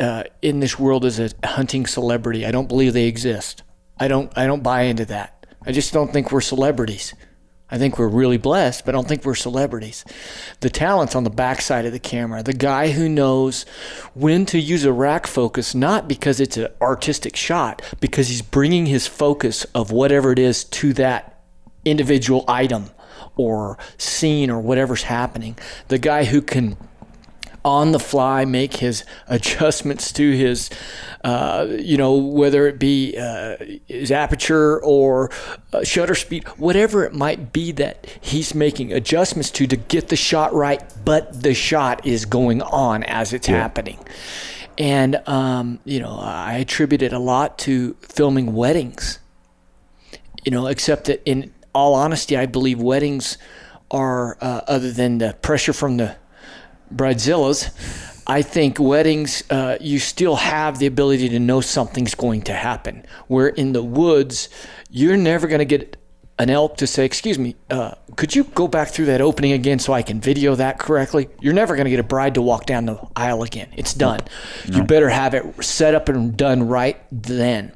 uh, 0.00 0.24
in 0.42 0.60
this 0.60 0.78
world 0.78 1.04
as 1.04 1.20
a 1.20 1.30
hunting 1.44 1.86
celebrity. 1.86 2.46
I 2.46 2.50
don't 2.50 2.68
believe 2.68 2.92
they 2.92 3.06
exist. 3.06 3.62
I 3.98 4.08
don't. 4.08 4.36
I 4.36 4.46
don't 4.46 4.62
buy 4.62 4.82
into 4.82 5.04
that. 5.06 5.46
I 5.64 5.72
just 5.72 5.92
don't 5.92 6.12
think 6.12 6.32
we're 6.32 6.40
celebrities. 6.40 7.14
I 7.72 7.78
think 7.78 7.98
we're 7.98 8.08
really 8.08 8.38
blessed, 8.38 8.84
but 8.84 8.94
I 8.94 8.98
don't 8.98 9.06
think 9.06 9.24
we're 9.24 9.36
celebrities. 9.36 10.04
The 10.58 10.70
talent's 10.70 11.14
on 11.14 11.22
the 11.22 11.30
backside 11.30 11.86
of 11.86 11.92
the 11.92 12.00
camera. 12.00 12.42
The 12.42 12.52
guy 12.52 12.90
who 12.90 13.08
knows 13.08 13.64
when 14.12 14.44
to 14.46 14.58
use 14.58 14.84
a 14.84 14.92
rack 14.92 15.28
focus, 15.28 15.72
not 15.72 16.08
because 16.08 16.40
it's 16.40 16.56
an 16.56 16.68
artistic 16.80 17.36
shot, 17.36 17.80
because 18.00 18.28
he's 18.28 18.42
bringing 18.42 18.86
his 18.86 19.06
focus 19.06 19.64
of 19.66 19.92
whatever 19.92 20.32
it 20.32 20.38
is 20.40 20.64
to 20.64 20.92
that 20.94 21.42
individual 21.84 22.44
item 22.48 22.90
or 23.36 23.78
scene 23.98 24.50
or 24.50 24.60
whatever's 24.60 25.04
happening. 25.04 25.56
The 25.88 25.98
guy 25.98 26.24
who 26.24 26.42
can 26.42 26.76
on 27.64 27.92
the 27.92 27.98
fly 27.98 28.44
make 28.44 28.76
his 28.76 29.04
adjustments 29.26 30.12
to 30.12 30.32
his, 30.32 30.70
uh, 31.24 31.66
you 31.68 31.96
know, 31.96 32.14
whether 32.14 32.66
it 32.66 32.78
be 32.78 33.16
uh, 33.18 33.56
his 33.86 34.10
aperture 34.10 34.82
or 34.82 35.30
uh, 35.72 35.84
shutter 35.84 36.14
speed, 36.14 36.46
whatever 36.56 37.04
it 37.04 37.14
might 37.14 37.52
be 37.52 37.72
that 37.72 38.06
he's 38.20 38.54
making 38.54 38.92
adjustments 38.92 39.50
to 39.50 39.66
to 39.66 39.76
get 39.76 40.08
the 40.08 40.16
shot 40.16 40.52
right, 40.54 40.82
but 41.04 41.42
the 41.42 41.54
shot 41.54 42.06
is 42.06 42.24
going 42.24 42.62
on 42.62 43.02
as 43.04 43.32
it's 43.32 43.48
yeah. 43.48 43.56
happening. 43.56 43.98
And, 44.78 45.16
um, 45.28 45.78
you 45.84 46.00
know, 46.00 46.18
I 46.18 46.54
attribute 46.54 47.02
it 47.02 47.12
a 47.12 47.18
lot 47.18 47.58
to 47.60 47.94
filming 48.00 48.54
weddings, 48.54 49.18
you 50.44 50.50
know, 50.50 50.68
except 50.68 51.04
that 51.04 51.20
in 51.26 51.52
all 51.74 51.94
honesty, 51.94 52.34
I 52.36 52.46
believe 52.46 52.80
weddings 52.80 53.36
are, 53.90 54.38
uh, 54.40 54.62
other 54.66 54.90
than 54.90 55.18
the 55.18 55.36
pressure 55.42 55.74
from 55.74 55.98
the 55.98 56.16
bridezillas, 56.94 57.70
I 58.26 58.42
think 58.42 58.78
weddings, 58.78 59.42
uh, 59.50 59.76
you 59.80 59.98
still 59.98 60.36
have 60.36 60.78
the 60.78 60.86
ability 60.86 61.28
to 61.30 61.38
know 61.38 61.60
something's 61.60 62.14
going 62.14 62.42
to 62.42 62.52
happen. 62.52 63.04
Where 63.26 63.48
in 63.48 63.72
the 63.72 63.82
woods, 63.82 64.48
you're 64.90 65.16
never 65.16 65.48
going 65.48 65.58
to 65.58 65.64
get 65.64 65.96
an 66.38 66.48
elk 66.48 66.76
to 66.78 66.86
say, 66.86 67.04
Excuse 67.04 67.38
me, 67.38 67.56
uh, 67.70 67.94
could 68.16 68.34
you 68.34 68.44
go 68.44 68.68
back 68.68 68.88
through 68.88 69.06
that 69.06 69.20
opening 69.20 69.52
again 69.52 69.78
so 69.78 69.92
I 69.92 70.02
can 70.02 70.20
video 70.20 70.54
that 70.54 70.78
correctly? 70.78 71.28
You're 71.40 71.54
never 71.54 71.74
going 71.74 71.86
to 71.86 71.90
get 71.90 72.00
a 72.00 72.04
bride 72.04 72.34
to 72.34 72.42
walk 72.42 72.66
down 72.66 72.86
the 72.86 72.98
aisle 73.16 73.42
again. 73.42 73.68
It's 73.76 73.94
done. 73.94 74.20
No. 74.68 74.78
You 74.78 74.84
better 74.84 75.08
have 75.08 75.34
it 75.34 75.64
set 75.64 75.94
up 75.94 76.08
and 76.08 76.36
done 76.36 76.66
right 76.68 77.02
then. 77.10 77.72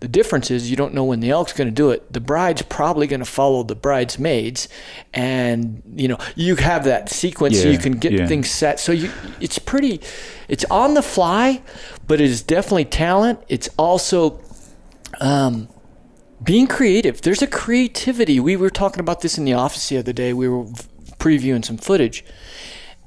The 0.00 0.08
difference 0.08 0.50
is 0.50 0.70
you 0.70 0.76
don't 0.76 0.92
know 0.92 1.04
when 1.04 1.20
the 1.20 1.30
elk's 1.30 1.52
going 1.52 1.68
to 1.68 1.74
do 1.74 1.90
it. 1.90 2.12
The 2.12 2.20
bride's 2.20 2.62
probably 2.62 3.06
going 3.06 3.20
to 3.20 3.26
follow 3.26 3.62
the 3.62 3.74
bridesmaids, 3.74 4.68
and 5.14 5.82
you 5.94 6.08
know 6.08 6.18
you 6.34 6.56
have 6.56 6.84
that 6.84 7.08
sequence 7.08 7.56
yeah, 7.56 7.62
so 7.62 7.68
you 7.70 7.78
can 7.78 7.92
get 7.92 8.12
yeah. 8.12 8.26
things 8.26 8.50
set. 8.50 8.78
So 8.78 8.92
you, 8.92 9.10
it's 9.40 9.58
pretty, 9.58 10.00
it's 10.48 10.64
on 10.66 10.94
the 10.94 11.02
fly, 11.02 11.62
but 12.06 12.20
it 12.20 12.28
is 12.28 12.42
definitely 12.42 12.84
talent. 12.84 13.42
It's 13.48 13.70
also 13.78 14.40
um, 15.20 15.68
being 16.42 16.66
creative. 16.66 17.22
There's 17.22 17.42
a 17.42 17.46
creativity. 17.46 18.38
We 18.38 18.56
were 18.56 18.70
talking 18.70 19.00
about 19.00 19.22
this 19.22 19.38
in 19.38 19.46
the 19.46 19.54
office 19.54 19.88
the 19.88 19.96
other 19.96 20.12
day. 20.12 20.34
We 20.34 20.48
were 20.48 20.64
previewing 21.18 21.64
some 21.64 21.78
footage, 21.78 22.22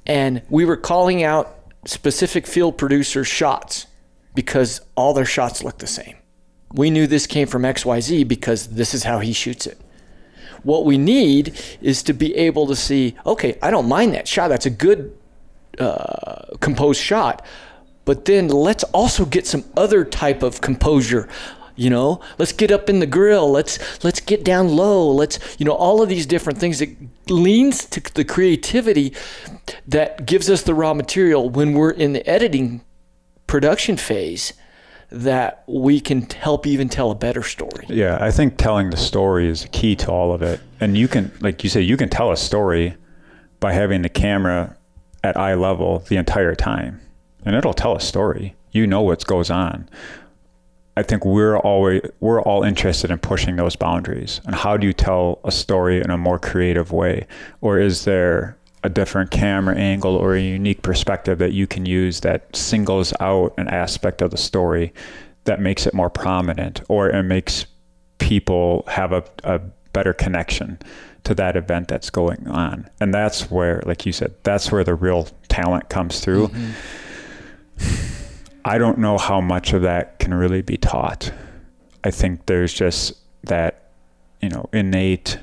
and 0.07 0.41
we 0.49 0.65
were 0.65 0.77
calling 0.77 1.21
out 1.23 1.55
specific 1.85 2.47
field 2.47 2.79
producers' 2.79 3.27
shots 3.27 3.85
because 4.33 4.81
all 4.95 5.13
their 5.13 5.25
shots 5.25 5.63
look 5.63 5.77
the 5.77 5.87
same 5.87 6.15
we 6.73 6.89
knew 6.89 7.07
this 7.07 7.27
came 7.27 7.47
from 7.47 7.63
XYZ 7.63 8.27
because 8.27 8.67
this 8.67 8.93
is 8.93 9.03
how 9.03 9.19
he 9.19 9.33
shoots 9.33 9.65
it. 9.65 9.79
What 10.63 10.85
we 10.85 10.97
need 10.97 11.59
is 11.81 12.03
to 12.03 12.13
be 12.13 12.35
able 12.35 12.67
to 12.67 12.75
see, 12.75 13.15
okay, 13.25 13.57
I 13.61 13.71
don't 13.71 13.87
mind 13.87 14.13
that 14.13 14.27
shot. 14.27 14.49
That's 14.49 14.65
a 14.65 14.71
good 14.71 15.17
uh, 15.79 16.57
composed 16.59 17.01
shot. 17.01 17.45
But 18.05 18.25
then 18.25 18.47
let's 18.47 18.83
also 18.85 19.25
get 19.25 19.47
some 19.47 19.63
other 19.77 20.03
type 20.03 20.43
of 20.43 20.61
composure. 20.61 21.29
You 21.75 21.89
know, 21.89 22.19
let's 22.37 22.51
get 22.51 22.71
up 22.71 22.89
in 22.89 22.99
the 22.99 23.05
grill. 23.05 23.49
Let's 23.49 24.03
let's 24.03 24.19
get 24.19 24.43
down 24.43 24.67
low. 24.67 25.09
Let's 25.09 25.39
you 25.57 25.65
know 25.65 25.71
all 25.71 26.01
of 26.01 26.09
these 26.09 26.25
different 26.25 26.59
things 26.59 26.79
that 26.79 26.93
leans 27.29 27.85
to 27.85 28.01
the 28.13 28.25
creativity 28.25 29.13
that 29.87 30.25
gives 30.25 30.49
us 30.49 30.63
the 30.63 30.73
raw 30.73 30.93
material 30.93 31.49
when 31.49 31.73
we're 31.73 31.91
in 31.91 32.11
the 32.11 32.27
editing 32.27 32.81
production 33.47 33.95
phase 33.95 34.51
that 35.11 35.63
we 35.67 35.99
can 35.99 36.21
help 36.29 36.67
even 36.67 36.87
tell 36.87 37.11
a 37.11 37.15
better 37.15 37.43
story. 37.43 37.85
Yeah, 37.87 38.17
I 38.21 38.31
think 38.31 38.57
telling 38.57 38.89
the 38.91 38.97
story 38.97 39.47
is 39.47 39.67
key 39.71 39.95
to 39.97 40.11
all 40.11 40.33
of 40.33 40.41
it. 40.41 40.59
And 40.79 40.97
you 40.97 41.07
can, 41.07 41.31
like 41.41 41.63
you 41.63 41.69
say, 41.69 41.81
you 41.81 41.97
can 41.97 42.09
tell 42.09 42.31
a 42.31 42.37
story 42.37 42.95
by 43.59 43.73
having 43.73 44.01
the 44.01 44.09
camera 44.09 44.75
at 45.23 45.35
eye 45.35 45.55
level 45.55 45.99
the 46.07 46.15
entire 46.15 46.55
time, 46.55 47.01
and 47.45 47.55
it'll 47.55 47.73
tell 47.73 47.95
a 47.95 48.01
story. 48.01 48.55
You 48.71 48.85
know 48.85 49.01
what 49.01 49.25
goes 49.25 49.49
on. 49.49 49.89
I 50.95 51.03
think 51.03 51.25
we're 51.25 51.57
always 51.57 52.01
we're 52.19 52.41
all 52.41 52.63
interested 52.63 53.09
in 53.09 53.19
pushing 53.19 53.55
those 53.55 53.75
boundaries. 53.75 54.41
And 54.45 54.53
how 54.53 54.77
do 54.77 54.85
you 54.85 54.93
tell 54.93 55.39
a 55.43 55.51
story 55.51 56.01
in 56.01 56.11
a 56.11 56.17
more 56.17 56.37
creative 56.37 56.91
way, 56.91 57.25
or 57.61 57.79
is 57.79 58.05
there 58.05 58.57
a 58.83 58.89
different 58.89 59.31
camera 59.31 59.75
angle 59.75 60.15
or 60.15 60.35
a 60.35 60.41
unique 60.41 60.81
perspective 60.81 61.37
that 61.39 61.51
you 61.51 61.67
can 61.67 61.85
use 61.85 62.21
that 62.21 62.55
singles 62.55 63.13
out 63.19 63.53
an 63.57 63.67
aspect 63.67 64.21
of 64.21 64.31
the 64.31 64.37
story 64.37 64.93
that 65.43 65.59
makes 65.59 65.85
it 65.85 65.93
more 65.93 66.09
prominent 66.09 66.81
or 66.87 67.09
it 67.09 67.23
makes 67.23 67.65
people 68.19 68.83
have 68.87 69.11
a, 69.11 69.23
a 69.43 69.59
better 69.93 70.13
connection 70.13 70.77
to 71.23 71.35
that 71.35 71.57
event 71.57 71.87
that's 71.87 72.09
going 72.09 72.47
on. 72.47 72.89
And 72.99 73.13
that's 73.13 73.51
where, 73.51 73.81
like 73.85 74.05
you 74.05 74.11
said, 74.11 74.33
that's 74.43 74.71
where 74.71 74.83
the 74.83 74.95
real 74.95 75.27
talent 75.47 75.89
comes 75.89 76.19
through. 76.19 76.47
Mm-hmm. 76.47 76.71
I 78.65 78.77
don't 78.77 78.99
know 78.99 79.17
how 79.17 79.41
much 79.41 79.73
of 79.73 79.81
that 79.81 80.19
can 80.19 80.33
really 80.33 80.61
be 80.61 80.77
taught. 80.77 81.31
I 82.03 82.11
think 82.11 82.45
there's 82.45 82.73
just 82.73 83.13
that, 83.43 83.89
you 84.41 84.49
know, 84.49 84.69
innate 84.71 85.39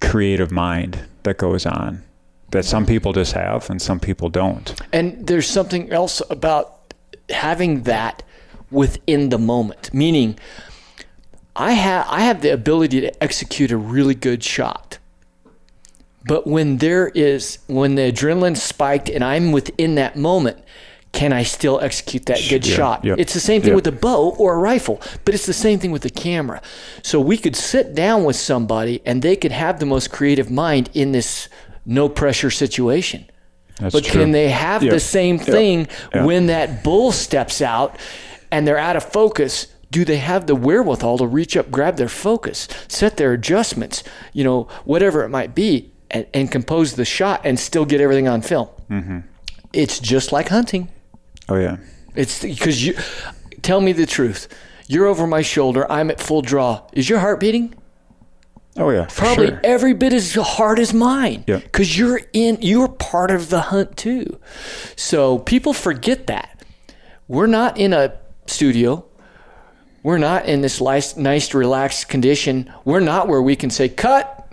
creative 0.00 0.50
mind 0.50 1.06
that 1.22 1.38
goes 1.38 1.66
on 1.66 2.02
that 2.50 2.64
some 2.64 2.86
people 2.86 3.12
just 3.12 3.32
have 3.32 3.68
and 3.68 3.80
some 3.80 4.00
people 4.00 4.28
don't. 4.28 4.80
And 4.92 5.26
there's 5.26 5.48
something 5.48 5.90
else 5.90 6.22
about 6.30 6.94
having 7.28 7.82
that 7.82 8.22
within 8.70 9.28
the 9.28 9.38
moment, 9.38 9.92
meaning 9.92 10.38
I 11.56 11.72
have 11.72 12.06
I 12.08 12.20
have 12.20 12.40
the 12.42 12.50
ability 12.50 13.00
to 13.02 13.22
execute 13.22 13.70
a 13.70 13.76
really 13.76 14.14
good 14.14 14.42
shot. 14.42 14.98
But 16.24 16.46
when 16.46 16.78
there 16.78 17.08
is 17.08 17.58
when 17.66 17.94
the 17.96 18.12
adrenaline 18.12 18.56
spiked 18.56 19.08
and 19.08 19.24
I'm 19.24 19.52
within 19.52 19.94
that 19.96 20.16
moment, 20.16 20.58
can 21.12 21.32
I 21.32 21.42
still 21.42 21.80
execute 21.80 22.26
that 22.26 22.40
good 22.48 22.66
yeah, 22.66 22.76
shot? 22.76 23.04
Yep, 23.04 23.18
it's 23.18 23.34
the 23.34 23.40
same 23.40 23.62
thing 23.62 23.70
yep. 23.70 23.76
with 23.76 23.86
a 23.86 23.92
bow 23.92 24.30
or 24.38 24.54
a 24.54 24.58
rifle, 24.58 25.00
but 25.24 25.34
it's 25.34 25.46
the 25.46 25.52
same 25.52 25.78
thing 25.78 25.90
with 25.90 26.02
the 26.02 26.10
camera. 26.10 26.60
So 27.02 27.20
we 27.20 27.38
could 27.38 27.56
sit 27.56 27.94
down 27.94 28.24
with 28.24 28.36
somebody 28.36 29.00
and 29.04 29.22
they 29.22 29.36
could 29.36 29.52
have 29.52 29.80
the 29.80 29.86
most 29.86 30.10
creative 30.10 30.50
mind 30.50 30.90
in 30.94 31.12
this 31.12 31.48
no 31.86 32.08
pressure 32.08 32.50
situation. 32.50 33.24
That's 33.78 33.94
but 33.94 34.04
true. 34.04 34.22
can 34.22 34.32
they 34.32 34.50
have 34.50 34.82
the 34.82 35.00
same 35.00 35.38
thing 35.38 35.88
when 36.12 36.46
that 36.46 36.84
bull 36.84 37.12
steps 37.12 37.62
out 37.62 37.98
and 38.50 38.66
they're 38.66 38.78
out 38.78 38.96
of 38.96 39.04
focus? 39.04 39.68
Do 39.90 40.04
they 40.04 40.18
have 40.18 40.46
the 40.46 40.54
wherewithal 40.54 41.18
to 41.18 41.26
reach 41.26 41.56
up, 41.56 41.70
grab 41.70 41.96
their 41.96 42.10
focus, 42.10 42.68
set 42.88 43.16
their 43.16 43.32
adjustments, 43.32 44.04
you 44.34 44.44
know, 44.44 44.68
whatever 44.84 45.24
it 45.24 45.30
might 45.30 45.54
be, 45.54 45.90
and, 46.10 46.26
and 46.34 46.52
compose 46.52 46.94
the 46.94 47.06
shot 47.06 47.40
and 47.44 47.58
still 47.58 47.86
get 47.86 48.00
everything 48.00 48.28
on 48.28 48.42
film? 48.42 48.68
Mm-hmm. 48.90 49.20
It's 49.72 49.98
just 49.98 50.30
like 50.30 50.48
hunting. 50.48 50.90
Oh 51.48 51.56
yeah. 51.56 51.76
It's 52.14 52.42
because 52.42 52.84
you 52.84 52.94
tell 53.62 53.80
me 53.80 53.92
the 53.92 54.06
truth. 54.06 54.48
You're 54.86 55.06
over 55.06 55.26
my 55.26 55.42
shoulder. 55.42 55.90
I'm 55.90 56.10
at 56.10 56.20
full 56.20 56.42
draw. 56.42 56.82
Is 56.92 57.08
your 57.08 57.18
heart 57.18 57.40
beating? 57.40 57.74
Oh 58.76 58.90
yeah, 58.90 59.06
probably 59.10 59.48
sure. 59.48 59.60
every 59.64 59.92
bit 59.92 60.12
as 60.12 60.34
hard 60.34 60.78
as 60.78 60.94
mine. 60.94 61.44
Yeah. 61.46 61.58
Because 61.58 61.98
you're 61.98 62.20
in. 62.32 62.58
You're 62.60 62.88
part 62.88 63.30
of 63.30 63.50
the 63.50 63.60
hunt 63.60 63.96
too. 63.96 64.38
So 64.96 65.38
people 65.40 65.72
forget 65.72 66.28
that 66.28 66.62
we're 67.26 67.46
not 67.46 67.76
in 67.76 67.92
a 67.92 68.18
studio. 68.46 69.04
We're 70.02 70.18
not 70.18 70.46
in 70.46 70.60
this 70.60 70.80
nice, 70.80 71.16
nice, 71.16 71.52
relaxed 71.52 72.08
condition. 72.08 72.72
We're 72.84 73.00
not 73.00 73.26
where 73.26 73.42
we 73.42 73.56
can 73.56 73.68
say, 73.68 73.88
"Cut. 73.88 74.48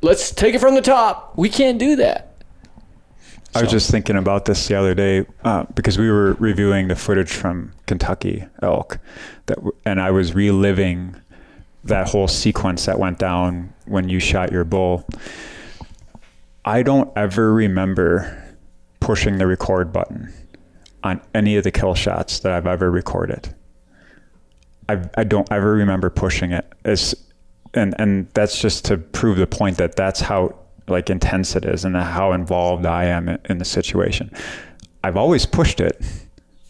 Let's 0.00 0.30
take 0.30 0.54
it 0.54 0.60
from 0.60 0.74
the 0.74 0.82
top." 0.82 1.36
We 1.36 1.48
can't 1.48 1.78
do 1.78 1.96
that. 1.96 2.33
I 3.54 3.62
was 3.62 3.70
just 3.70 3.90
thinking 3.90 4.16
about 4.16 4.46
this 4.46 4.66
the 4.66 4.74
other 4.74 4.94
day 4.94 5.26
uh, 5.44 5.64
because 5.74 5.96
we 5.98 6.10
were 6.10 6.34
reviewing 6.34 6.88
the 6.88 6.96
footage 6.96 7.32
from 7.32 7.72
Kentucky 7.86 8.44
elk, 8.62 8.98
that 9.46 9.56
w- 9.56 9.72
and 9.84 10.00
I 10.00 10.10
was 10.10 10.34
reliving 10.34 11.16
that 11.84 12.08
whole 12.08 12.26
sequence 12.28 12.86
that 12.86 12.98
went 12.98 13.18
down 13.18 13.72
when 13.86 14.08
you 14.08 14.18
shot 14.18 14.50
your 14.50 14.64
bull. 14.64 15.06
I 16.64 16.82
don't 16.82 17.12
ever 17.16 17.52
remember 17.52 18.42
pushing 19.00 19.38
the 19.38 19.46
record 19.46 19.92
button 19.92 20.32
on 21.02 21.20
any 21.34 21.56
of 21.56 21.64
the 21.64 21.70
kill 21.70 21.94
shots 21.94 22.40
that 22.40 22.52
I've 22.52 22.66
ever 22.66 22.90
recorded. 22.90 23.54
I 24.88 25.02
I 25.16 25.24
don't 25.24 25.50
ever 25.52 25.72
remember 25.72 26.10
pushing 26.10 26.52
it. 26.52 26.66
It's, 26.84 27.14
and 27.74 27.94
and 27.98 28.28
that's 28.34 28.60
just 28.60 28.84
to 28.86 28.96
prove 28.98 29.36
the 29.36 29.46
point 29.46 29.76
that 29.76 29.94
that's 29.96 30.20
how 30.20 30.56
like 30.86 31.10
intense 31.10 31.56
it 31.56 31.64
is 31.64 31.84
and 31.84 31.96
how 31.96 32.32
involved 32.32 32.86
I 32.86 33.04
am 33.04 33.28
in 33.28 33.58
the 33.58 33.64
situation. 33.64 34.30
I've 35.02 35.16
always 35.16 35.46
pushed 35.46 35.80
it 35.80 36.00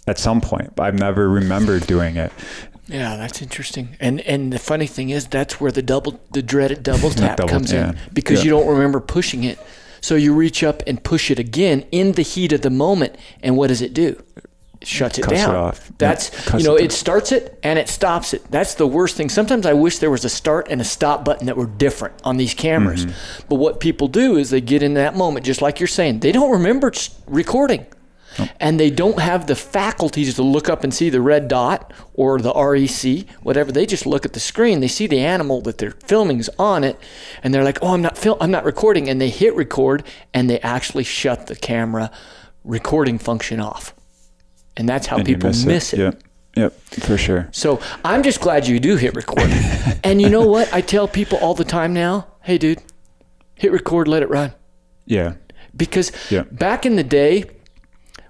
at 0.06 0.18
some 0.18 0.40
point, 0.40 0.74
but 0.76 0.84
I've 0.84 0.98
never 0.98 1.28
remembered 1.28 1.86
doing 1.86 2.16
it. 2.16 2.32
Yeah, 2.86 3.16
that's 3.16 3.40
interesting. 3.40 3.96
And 4.00 4.20
and 4.22 4.52
the 4.52 4.58
funny 4.58 4.86
thing 4.86 5.10
is 5.10 5.26
that's 5.26 5.60
where 5.60 5.72
the 5.72 5.82
double 5.82 6.20
the 6.32 6.42
dreaded 6.42 6.82
double 6.82 7.10
tap 7.10 7.38
double, 7.38 7.48
comes 7.48 7.72
yeah. 7.72 7.90
in 7.90 7.98
because 8.12 8.40
yeah. 8.40 8.44
you 8.44 8.50
don't 8.50 8.68
remember 8.68 9.00
pushing 9.00 9.44
it. 9.44 9.58
So 10.00 10.16
you 10.16 10.34
reach 10.34 10.62
up 10.62 10.82
and 10.86 11.02
push 11.02 11.30
it 11.30 11.38
again 11.38 11.86
in 11.90 12.12
the 12.12 12.22
heat 12.22 12.52
of 12.52 12.60
the 12.60 12.70
moment 12.70 13.16
and 13.42 13.56
what 13.56 13.68
does 13.68 13.80
it 13.80 13.94
do? 13.94 14.22
Shuts 14.86 15.18
it 15.18 15.22
Cuts 15.22 15.32
it 15.32 15.36
down. 15.46 15.54
off. 15.56 15.90
That's 15.98 16.30
cuts 16.46 16.62
you 16.62 16.68
know, 16.68 16.76
it 16.76 16.84
it 16.86 16.92
starts 16.92 17.32
it 17.32 17.58
and 17.62 17.78
it 17.78 17.88
stops 17.88 18.34
it. 18.34 18.42
That's 18.50 18.74
the 18.74 18.86
worst 18.86 19.16
thing. 19.16 19.28
Sometimes 19.28 19.66
I 19.66 19.72
wish 19.72 19.98
there 19.98 20.10
was 20.10 20.24
a 20.24 20.28
start 20.28 20.68
and 20.70 20.80
a 20.80 20.84
stop 20.84 21.24
button 21.24 21.46
that 21.46 21.56
were 21.56 21.66
different 21.66 22.14
on 22.24 22.36
these 22.36 22.54
cameras. 22.54 23.06
Mm-hmm. 23.06 23.46
But 23.48 23.56
what 23.56 23.80
people 23.80 24.08
do 24.08 24.36
is 24.36 24.50
they 24.50 24.60
get 24.60 24.82
in 24.82 24.94
that 24.94 25.16
moment, 25.16 25.46
just 25.46 25.62
like 25.62 25.80
you're 25.80 25.86
saying, 25.86 26.20
they 26.20 26.32
don't 26.32 26.50
remember 26.50 26.92
recording. 27.26 27.86
And 28.58 28.80
they 28.80 28.90
don't 28.90 29.20
have 29.20 29.46
the 29.46 29.54
faculties 29.54 30.34
to 30.34 30.42
look 30.42 30.68
up 30.68 30.82
and 30.82 30.92
see 30.92 31.08
the 31.08 31.20
red 31.20 31.46
dot 31.46 31.92
or 32.14 32.40
the 32.40 32.52
REC, 32.52 33.28
whatever. 33.44 33.70
They 33.70 33.86
just 33.86 34.06
look 34.06 34.24
at 34.26 34.32
the 34.32 34.40
screen. 34.40 34.80
They 34.80 34.88
see 34.88 35.06
the 35.06 35.20
animal 35.20 35.60
that 35.60 35.78
they're 35.78 35.92
filming 35.92 36.40
is 36.40 36.50
on 36.58 36.82
it, 36.82 36.98
and 37.44 37.54
they're 37.54 37.62
like, 37.62 37.78
"Oh, 37.80 37.94
I'm 37.94 38.02
not 38.02 38.18
fil- 38.18 38.36
I'm 38.40 38.50
not 38.50 38.64
recording." 38.64 39.08
And 39.08 39.20
they 39.20 39.28
hit 39.30 39.54
record, 39.54 40.02
and 40.32 40.50
they 40.50 40.58
actually 40.62 41.04
shut 41.04 41.46
the 41.46 41.54
camera 41.54 42.10
recording 42.64 43.18
function 43.20 43.60
off. 43.60 43.93
And 44.76 44.88
that's 44.88 45.06
how 45.06 45.16
And 45.16 45.26
people 45.26 45.50
miss, 45.64 45.92
it. 45.92 45.98
Yep. 45.98 46.22
Yep. 46.56 46.72
For 47.00 47.16
sure. 47.18 47.48
So 47.52 47.80
I'm 48.04 48.22
just 48.22 48.40
glad 48.40 48.66
you 48.66 48.78
do 48.80 48.96
hit 48.96 49.14
record. 49.14 49.50
and 50.04 50.20
you 50.22 50.28
know 50.30 50.46
what? 50.46 50.72
I 50.72 50.80
tell 50.80 51.08
people 51.08 51.38
all 51.38 51.54
the 51.54 51.64
time 51.64 51.92
now, 51.92 52.26
hey, 52.42 52.58
dude, 52.58 52.80
hit 53.56 53.72
record, 53.72 54.08
let 54.08 54.22
it 54.22 54.30
run. 54.30 54.52
Yeah. 55.06 55.34
Because 55.76 56.12
Yeah. 56.30 56.42
back 56.50 56.86
in 56.86 56.96
the 56.96 57.02
day, 57.04 57.44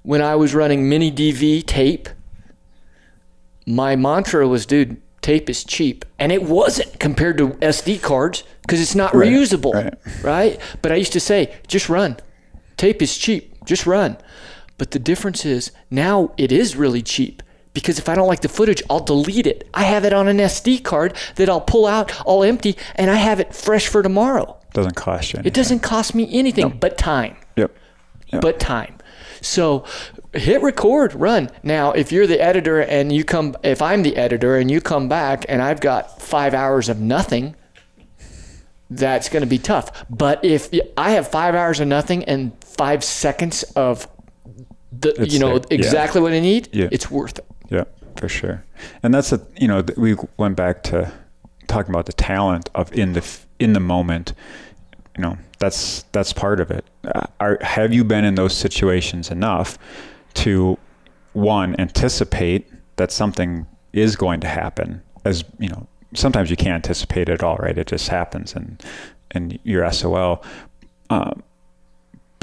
when 0.02 0.22
I 0.22 0.34
was 0.36 0.54
running 0.54 0.88
mini 0.88 1.10
DV 1.10 1.62
tape, 1.66 2.08
my 3.66 3.96
mantra 3.96 4.46
was, 4.46 4.66
dude, 4.66 5.00
tape 5.22 5.48
is 5.48 5.64
cheap. 5.64 6.04
And 6.18 6.30
it 6.32 6.42
wasn't 6.42 6.98
compared 7.00 7.38
to 7.38 7.50
SD 7.62 7.98
cards 8.02 8.44
because 8.62 8.80
it's 8.80 8.94
not 8.94 9.14
Right, 9.14 9.30
reusable, 9.32 9.72
right. 9.74 9.94
right? 10.22 10.60
But 10.82 10.92
I 10.92 10.96
used 10.96 11.12
to 11.14 11.20
say, 11.20 11.54
just 11.66 11.88
run. 11.88 12.16
Tape 12.76 13.00
is 13.02 13.16
cheap, 13.16 13.64
just 13.64 13.86
run. 13.86 14.16
But 14.78 14.90
the 14.90 14.98
difference 14.98 15.44
is 15.44 15.70
now 15.90 16.32
it 16.36 16.50
is 16.50 16.76
really 16.76 17.02
cheap 17.02 17.42
because 17.74 17.98
if 17.98 18.08
I 18.08 18.14
don't 18.14 18.28
like 18.28 18.40
the 18.40 18.48
footage, 18.48 18.82
I'll 18.88 19.00
delete 19.00 19.46
it. 19.46 19.68
I 19.74 19.84
have 19.84 20.04
it 20.04 20.12
on 20.12 20.28
an 20.28 20.38
SD 20.38 20.82
card 20.84 21.14
that 21.36 21.48
I'll 21.48 21.60
pull 21.60 21.86
out 21.86 22.24
all 22.24 22.42
empty 22.42 22.76
and 22.94 23.10
I 23.10 23.16
have 23.16 23.40
it 23.40 23.54
fresh 23.54 23.88
for 23.88 24.02
tomorrow. 24.02 24.56
Doesn't 24.72 24.96
cost 24.96 25.32
you 25.32 25.38
anything. 25.38 25.48
It 25.48 25.54
doesn't 25.54 25.80
cost 25.80 26.14
me 26.14 26.28
anything 26.32 26.78
but 26.78 26.98
time 26.98 27.36
Yep. 27.56 27.76
Yep. 28.32 28.42
but 28.42 28.58
time. 28.60 28.96
So 29.40 29.84
hit 30.32 30.62
record, 30.62 31.14
run. 31.14 31.50
Now, 31.62 31.92
if 31.92 32.10
you're 32.10 32.26
the 32.26 32.40
editor 32.40 32.80
and 32.80 33.12
you 33.12 33.24
come, 33.24 33.56
if 33.62 33.82
I'm 33.82 34.02
the 34.02 34.16
editor 34.16 34.56
and 34.56 34.70
you 34.70 34.80
come 34.80 35.08
back 35.08 35.44
and 35.48 35.62
I've 35.62 35.80
got 35.80 36.20
five 36.22 36.54
hours 36.54 36.88
of 36.88 36.98
nothing, 36.98 37.54
that's 38.90 39.28
going 39.28 39.42
to 39.42 39.46
be 39.46 39.58
tough. 39.58 40.04
But 40.08 40.44
if 40.44 40.70
I 40.96 41.10
have 41.10 41.28
five 41.28 41.54
hours 41.54 41.80
of 41.80 41.88
nothing 41.88 42.24
and 42.24 42.52
five 42.64 43.04
seconds 43.04 43.62
of 43.74 44.08
the, 45.00 45.22
It's 45.22 45.32
you 45.34 45.40
know, 45.40 45.58
there. 45.58 45.66
Yeah. 45.70 45.74
exactly 45.78 46.20
what 46.20 46.32
I 46.32 46.40
need, 46.40 46.68
Yeah. 46.72 46.88
it's 46.92 47.10
worth 47.10 47.38
it. 47.38 47.46
Yeah, 47.70 47.84
for 48.16 48.28
sure. 48.28 48.64
And 49.02 49.12
that's 49.14 49.32
a 49.32 49.40
you 49.58 49.68
know 49.68 49.84
we 49.96 50.16
went 50.36 50.56
back 50.56 50.82
to 50.84 51.12
talking 51.66 51.90
about 51.94 52.06
the 52.06 52.12
talent 52.12 52.70
of 52.74 52.92
in 52.92 53.12
the 53.14 53.24
in 53.58 53.72
the 53.72 53.80
moment. 53.80 54.32
You 55.16 55.22
know 55.22 55.38
that's 55.58 56.02
that's 56.12 56.32
part 56.32 56.60
of 56.60 56.70
it. 56.70 56.84
Uh, 57.04 57.26
Are 57.40 57.58
have 57.62 57.92
you 57.94 58.04
been 58.04 58.24
in 58.24 58.34
those 58.34 58.54
situations 58.56 59.30
enough 59.30 59.78
to 60.34 60.76
one 61.32 61.74
anticipate 61.78 62.66
that 62.96 63.10
something 63.12 63.66
is 63.92 64.16
going 64.16 64.40
to 64.40 64.48
happen? 64.48 65.00
As 65.24 65.44
you 65.58 65.68
know, 65.68 65.86
sometimes 66.14 66.50
you 66.50 66.56
can't 66.56 66.74
anticipate 66.84 67.28
it 67.28 67.42
all, 67.42 67.56
right? 67.56 67.78
It 67.78 67.86
just 67.86 68.08
happens, 68.08 68.54
and 68.54 68.82
and 69.30 69.58
you're 69.62 69.90
SOL. 69.92 70.42
Um, 71.10 71.42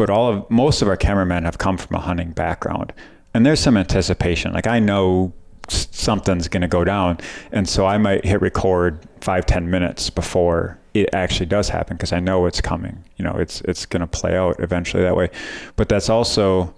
but 0.02 0.10
all 0.10 0.34
of 0.34 0.49
most 0.49 0.82
of 0.82 0.88
our 0.88 0.97
cameramen 0.97 1.43
have 1.43 1.60
come 1.60 1.78
from 1.78 1.95
a 1.95 1.99
hunting 1.99 2.32
background. 2.32 2.91
And 3.36 3.45
there's 3.45 3.60
some 3.60 3.78
anticipation 3.78 4.52
like 4.52 4.66
i 4.66 4.80
know 4.80 5.32
something's 5.70 6.47
going 6.47 6.62
to 6.62 6.68
go 6.68 6.84
down. 6.84 7.20
And 7.52 7.70
so 7.70 7.86
i 7.86 7.99
might 7.99 8.26
hit 8.26 8.41
record 8.41 9.06
five 9.22 9.45
ten 9.45 9.70
minutes 9.70 10.10
before 10.10 10.80
it 10.95 11.08
actually 11.14 11.45
does 11.45 11.70
happen 11.70 11.97
because 11.97 12.12
i 12.12 12.20
know 12.20 12.47
it's 12.47 12.62
coming. 12.62 13.04
You 13.18 13.26
know 13.26 13.36
it's 13.36 13.62
it's 13.62 13.86
going 13.86 14.02
to 14.02 14.08
play 14.08 14.36
out 14.36 14.56
eventually 14.60 15.04
that 15.04 15.16
way. 15.16 15.30
But 15.76 15.88
that's 15.88 16.10
also 16.10 16.74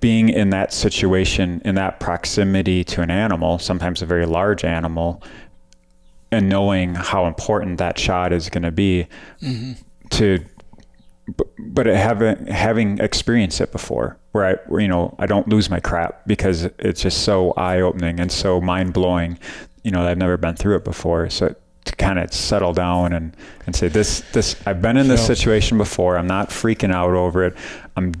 being 0.00 0.28
in 0.28 0.50
that 0.50 0.72
situation 0.72 1.62
in 1.64 1.76
that 1.76 2.00
proximity 2.00 2.82
to 2.82 3.00
an 3.00 3.12
animal 3.12 3.60
sometimes 3.60 4.02
a 4.02 4.06
very 4.06 4.26
large 4.26 4.64
animal 4.64 5.22
and 6.32 6.48
knowing 6.48 6.96
how 6.96 7.26
important 7.26 7.78
that 7.78 7.96
shot 7.96 8.32
is 8.32 8.50
going 8.50 8.64
mm-hmm. 8.64 9.04
to 9.40 9.76
be 9.76 9.76
to 10.10 10.44
but, 11.36 11.48
but 11.58 11.86
having 11.86 12.46
having 12.46 12.98
experienced 12.98 13.60
it 13.60 13.72
before 13.72 14.16
where 14.32 14.44
I 14.46 14.54
where, 14.68 14.80
you 14.80 14.88
know 14.88 15.14
I 15.18 15.26
don't 15.26 15.48
lose 15.48 15.70
my 15.70 15.80
crap 15.80 16.26
because 16.26 16.64
it's 16.78 17.02
just 17.02 17.22
so 17.22 17.52
eye 17.52 17.80
opening 17.80 18.20
and 18.20 18.30
so 18.32 18.60
mind 18.60 18.92
blowing 18.92 19.38
you 19.84 19.90
know 19.90 20.06
I've 20.06 20.18
never 20.18 20.36
been 20.36 20.56
through 20.56 20.76
it 20.76 20.84
before 20.84 21.28
so 21.30 21.54
to 21.84 21.96
kind 21.96 22.18
of 22.18 22.32
settle 22.32 22.72
down 22.72 23.12
and 23.12 23.36
and 23.66 23.74
say 23.74 23.88
this 23.88 24.20
this 24.32 24.56
I've 24.66 24.80
been 24.82 24.96
in 24.96 25.08
this 25.08 25.22
So- 25.26 25.34
situation 25.34 25.78
before 25.78 26.16
I'm 26.18 26.26
not 26.26 26.50
freaking 26.50 26.92
out 26.92 27.14
over 27.14 27.44
it 27.44 27.54
I'm 27.96 28.12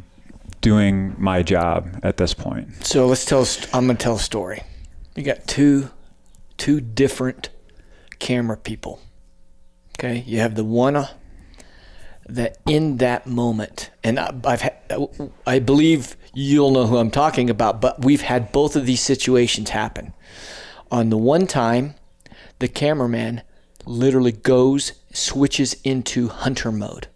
doing 0.60 1.14
my 1.18 1.42
job 1.42 1.98
at 2.02 2.16
this 2.18 2.34
point 2.34 2.84
So 2.84 3.06
let's 3.06 3.24
tell. 3.24 3.46
I'm 3.72 3.86
gonna 3.86 3.98
tell 3.98 4.16
a 4.16 4.18
story. 4.18 4.62
You 5.16 5.22
got 5.22 5.46
two, 5.46 5.88
two 6.58 6.80
different 6.80 7.48
camera 8.18 8.56
people. 8.56 9.00
Okay, 9.98 10.22
you 10.26 10.38
have 10.40 10.54
the 10.54 10.64
one 10.64 10.96
uh, 10.96 11.08
that 12.34 12.58
in 12.66 12.98
that 12.98 13.26
moment, 13.26 13.90
and 14.02 14.18
I- 14.18 14.34
I've 14.44 14.62
had, 14.62 14.74
I 15.46 15.58
believe 15.58 16.16
you'll 16.34 16.70
know 16.70 16.86
who 16.86 16.98
I'm 16.98 17.10
talking 17.10 17.50
about. 17.50 17.80
But 17.80 18.04
we've 18.04 18.22
had 18.22 18.52
both 18.52 18.76
of 18.76 18.86
these 18.86 19.00
situations 19.00 19.70
happen. 19.70 20.12
On 20.90 21.10
the 21.10 21.16
one 21.16 21.46
time, 21.46 21.94
the 22.58 22.68
cameraman 22.68 23.42
literally 23.86 24.32
goes 24.32 24.92
switches 25.12 25.74
into 25.84 26.28
hunter 26.28 26.70
mode. 26.70 27.08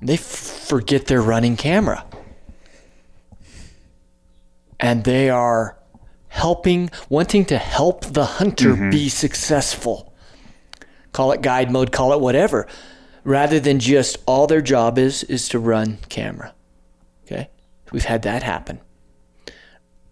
They 0.00 0.14
f- 0.14 0.20
forget 0.20 1.06
they're 1.06 1.22
running 1.22 1.56
camera 1.56 2.04
and 4.78 5.04
they 5.04 5.30
are 5.30 5.78
helping, 6.28 6.90
wanting 7.08 7.44
to 7.46 7.58
help 7.58 8.04
the 8.04 8.24
hunter 8.24 8.74
mm-hmm. 8.74 8.90
be 8.90 9.08
successful. 9.08 10.12
Call 11.12 11.32
it 11.32 11.42
guide 11.42 11.70
mode, 11.70 11.92
call 11.92 12.12
it 12.12 12.20
whatever, 12.20 12.66
rather 13.24 13.58
than 13.58 13.80
just 13.80 14.18
all 14.26 14.46
their 14.46 14.60
job 14.60 14.98
is 14.98 15.22
is 15.24 15.48
to 15.48 15.58
run 15.58 15.98
camera. 16.08 16.54
Okay, 17.24 17.48
we've 17.90 18.04
had 18.04 18.22
that 18.22 18.42
happen. 18.42 18.80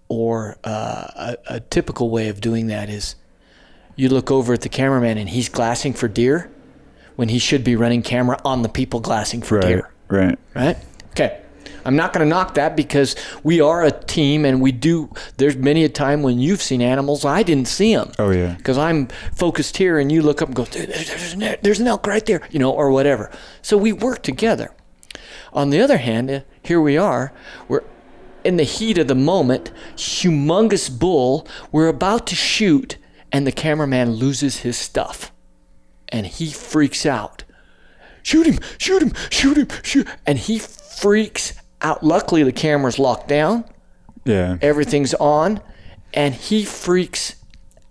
Or 0.09 0.59
uh, 0.65 1.35
a, 1.49 1.55
a 1.55 1.61
typical 1.61 2.11
way 2.11 2.29
of 2.29 2.41
doing 2.41 2.67
that 2.67 2.91
is 2.91 3.15
you 3.97 4.09
look 4.09 4.31
over 4.31 4.53
at 4.55 4.63
the 4.63 4.69
cameraman 4.69 5.19
and 5.19 5.29
he's 5.29 5.49
glassing 5.49 5.93
for 5.93 6.09
deer 6.09 6.51
when 7.17 7.29
he 7.29 7.39
should 7.39 7.65
be 7.65 7.77
running 7.77 8.03
camera 8.03 8.39
on 8.45 8.63
the 8.63 8.69
people 8.69 9.01
glassing 9.01 9.43
for 9.43 9.57
right 9.59 9.67
deer 9.67 9.91
right 10.09 10.39
right? 10.55 10.77
Okay. 11.11 11.42
I'm 11.85 11.97
not 11.97 12.13
going 12.13 12.25
to 12.25 12.29
knock 12.29 12.55
that 12.55 12.77
because 12.77 13.17
we 13.43 13.61
are 13.61 13.85
a 13.85 13.91
team 13.91 14.45
and 14.45 14.61
we 14.61 14.73
do. 14.73 15.13
There's 15.37 15.57
many 15.57 15.85
a 15.85 15.89
time 15.89 16.23
when 16.23 16.39
you've 16.39 16.63
seen 16.63 16.81
animals 16.83 17.25
I 17.25 17.43
didn't 17.43 17.69
see 17.69 17.95
them. 17.95 18.13
oh 18.19 18.31
yeah 18.31 18.55
Because 18.55 18.79
I'm 18.79 19.09
focused 19.35 19.77
here 19.77 19.99
and 19.99 20.11
you 20.11 20.23
look 20.23 20.43
up 20.43 20.49
and 20.49 20.57
go, 20.57 20.65
"Dude, 20.65 20.89
there's, 20.89 21.33
an, 21.35 21.57
there's 21.63 21.81
an 21.81 21.87
elk 21.87 22.07
right 22.07 22.25
there, 22.25 22.43
you 22.51 22.59
know, 22.59 22.71
or 22.71 22.91
whatever. 22.91 23.31
So 23.63 23.77
we 23.77 23.93
work 23.93 24.23
together. 24.23 24.73
On 25.53 25.71
the 25.71 25.81
other 25.81 25.99
hand, 25.99 26.31
uh, 26.31 26.41
here 26.63 26.81
we 26.81 26.97
are. 26.97 27.33
We're 27.69 27.83
in 28.45 28.57
the 28.57 28.65
heat 28.65 28.99
of 28.99 29.09
the 29.09 29.15
moment, 29.15 29.71
humongous 29.97 30.89
bull. 30.97 31.47
We're 31.71 31.89
about 31.89 32.27
to 32.29 32.35
shoot, 32.35 32.97
and 33.31 33.47
the 33.47 33.53
cameraman 33.53 34.13
loses 34.13 34.59
his 34.59 34.77
stuff. 34.77 35.31
And 36.09 36.27
he 36.27 36.51
freaks 36.51 37.07
out 37.07 37.45
shoot 38.23 38.47
him, 38.47 38.59
shoot 38.79 39.03
him, 39.03 39.13
shoot 39.31 39.57
him, 39.57 39.69
shoot. 39.83 40.09
And 40.27 40.39
he 40.39 40.59
freaks 40.59 41.55
out. 41.83 42.03
Luckily, 42.03 42.43
the 42.43 42.53
camera's 42.53 42.99
locked 42.99 43.29
down, 43.29 43.65
yeah 44.25 44.57
everything's 44.63 45.15
on, 45.15 45.61
and 46.15 46.35
he 46.35 46.65
freaks 46.65 47.37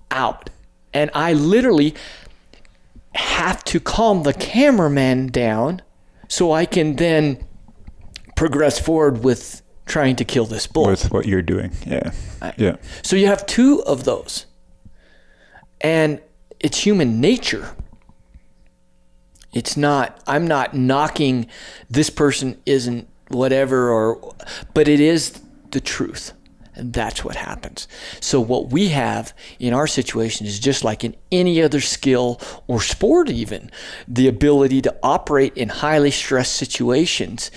out. 0.09 0.49
And 0.93 1.09
I 1.13 1.33
literally 1.33 1.95
have 3.13 3.63
to 3.65 3.79
calm 3.79 4.23
the 4.23 4.33
cameraman 4.33 5.27
down 5.27 5.81
so 6.27 6.51
I 6.51 6.65
can 6.65 6.95
then 6.95 7.45
progress 8.35 8.79
forward 8.79 9.23
with 9.23 9.61
trying 9.85 10.15
to 10.15 10.25
kill 10.25 10.45
this 10.45 10.67
bull. 10.67 10.87
with 10.87 11.11
what 11.11 11.25
you're 11.25 11.41
doing 11.41 11.71
yeah 11.85 12.11
yeah 12.57 12.77
So 13.03 13.15
you 13.17 13.27
have 13.27 13.45
two 13.45 13.83
of 13.83 14.05
those. 14.05 14.45
And 15.81 16.21
it's 16.59 16.77
human 16.85 17.19
nature. 17.19 17.75
It's 19.53 19.75
not, 19.75 20.21
I'm 20.27 20.47
not 20.47 20.73
knocking 20.73 21.47
this 21.89 22.09
person 22.09 22.61
isn't 22.65 23.09
whatever, 23.35 23.89
or, 23.89 24.35
but 24.73 24.87
it 24.87 24.99
is 24.99 25.41
the 25.71 25.81
truth. 25.81 26.33
And 26.73 26.93
that's 26.93 27.23
what 27.23 27.35
happens. 27.35 27.87
So, 28.21 28.39
what 28.39 28.69
we 28.69 28.89
have 28.89 29.33
in 29.59 29.73
our 29.73 29.87
situation 29.87 30.47
is 30.47 30.57
just 30.57 30.85
like 30.85 31.03
in 31.03 31.15
any 31.29 31.61
other 31.61 31.81
skill 31.81 32.39
or 32.67 32.81
sport, 32.81 33.29
even 33.29 33.69
the 34.07 34.27
ability 34.29 34.81
to 34.83 34.95
operate 35.03 35.55
in 35.57 35.67
highly 35.67 36.11
stressed 36.11 36.53
situations. 36.53 37.51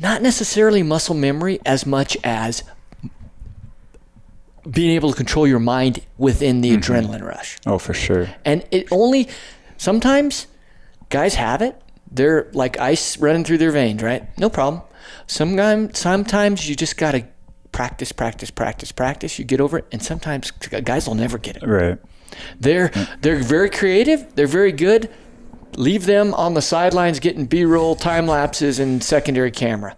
Not 0.00 0.22
necessarily 0.22 0.82
muscle 0.82 1.14
memory 1.14 1.60
as 1.64 1.86
much 1.86 2.16
as 2.24 2.64
being 4.68 4.90
able 4.90 5.10
to 5.10 5.16
control 5.16 5.46
your 5.46 5.58
mind 5.58 6.00
within 6.18 6.60
the 6.60 6.72
mm-hmm. 6.72 6.92
adrenaline 6.92 7.22
rush. 7.22 7.58
Oh, 7.66 7.78
for 7.78 7.94
sure. 7.94 8.28
And 8.44 8.64
it 8.70 8.88
only 8.90 9.28
sometimes 9.76 10.46
guys 11.08 11.34
have 11.34 11.62
it. 11.62 11.80
They're 12.10 12.48
like 12.52 12.78
ice 12.78 13.18
running 13.18 13.44
through 13.44 13.58
their 13.58 13.70
veins, 13.70 14.02
right? 14.02 14.28
No 14.38 14.48
problem. 14.48 14.82
Sometimes 15.26 15.98
sometimes 15.98 16.68
you 16.68 16.74
just 16.74 16.96
gotta 16.96 17.26
practice, 17.72 18.12
practice, 18.12 18.50
practice, 18.50 18.92
practice. 18.92 19.38
You 19.38 19.44
get 19.44 19.60
over 19.60 19.78
it, 19.78 19.86
and 19.92 20.02
sometimes 20.02 20.50
guys 20.50 21.06
will 21.06 21.14
never 21.14 21.38
get 21.38 21.56
it. 21.56 21.62
Right. 21.66 21.98
They're 22.58 22.88
they're 23.20 23.42
very 23.42 23.70
creative. 23.70 24.34
They're 24.34 24.46
very 24.46 24.72
good. 24.72 25.10
Leave 25.76 26.06
them 26.06 26.34
on 26.34 26.54
the 26.54 26.62
sidelines 26.62 27.20
getting 27.20 27.46
B-roll, 27.46 27.94
time 27.94 28.26
lapses, 28.26 28.78
and 28.78 29.04
secondary 29.04 29.50
camera, 29.50 29.96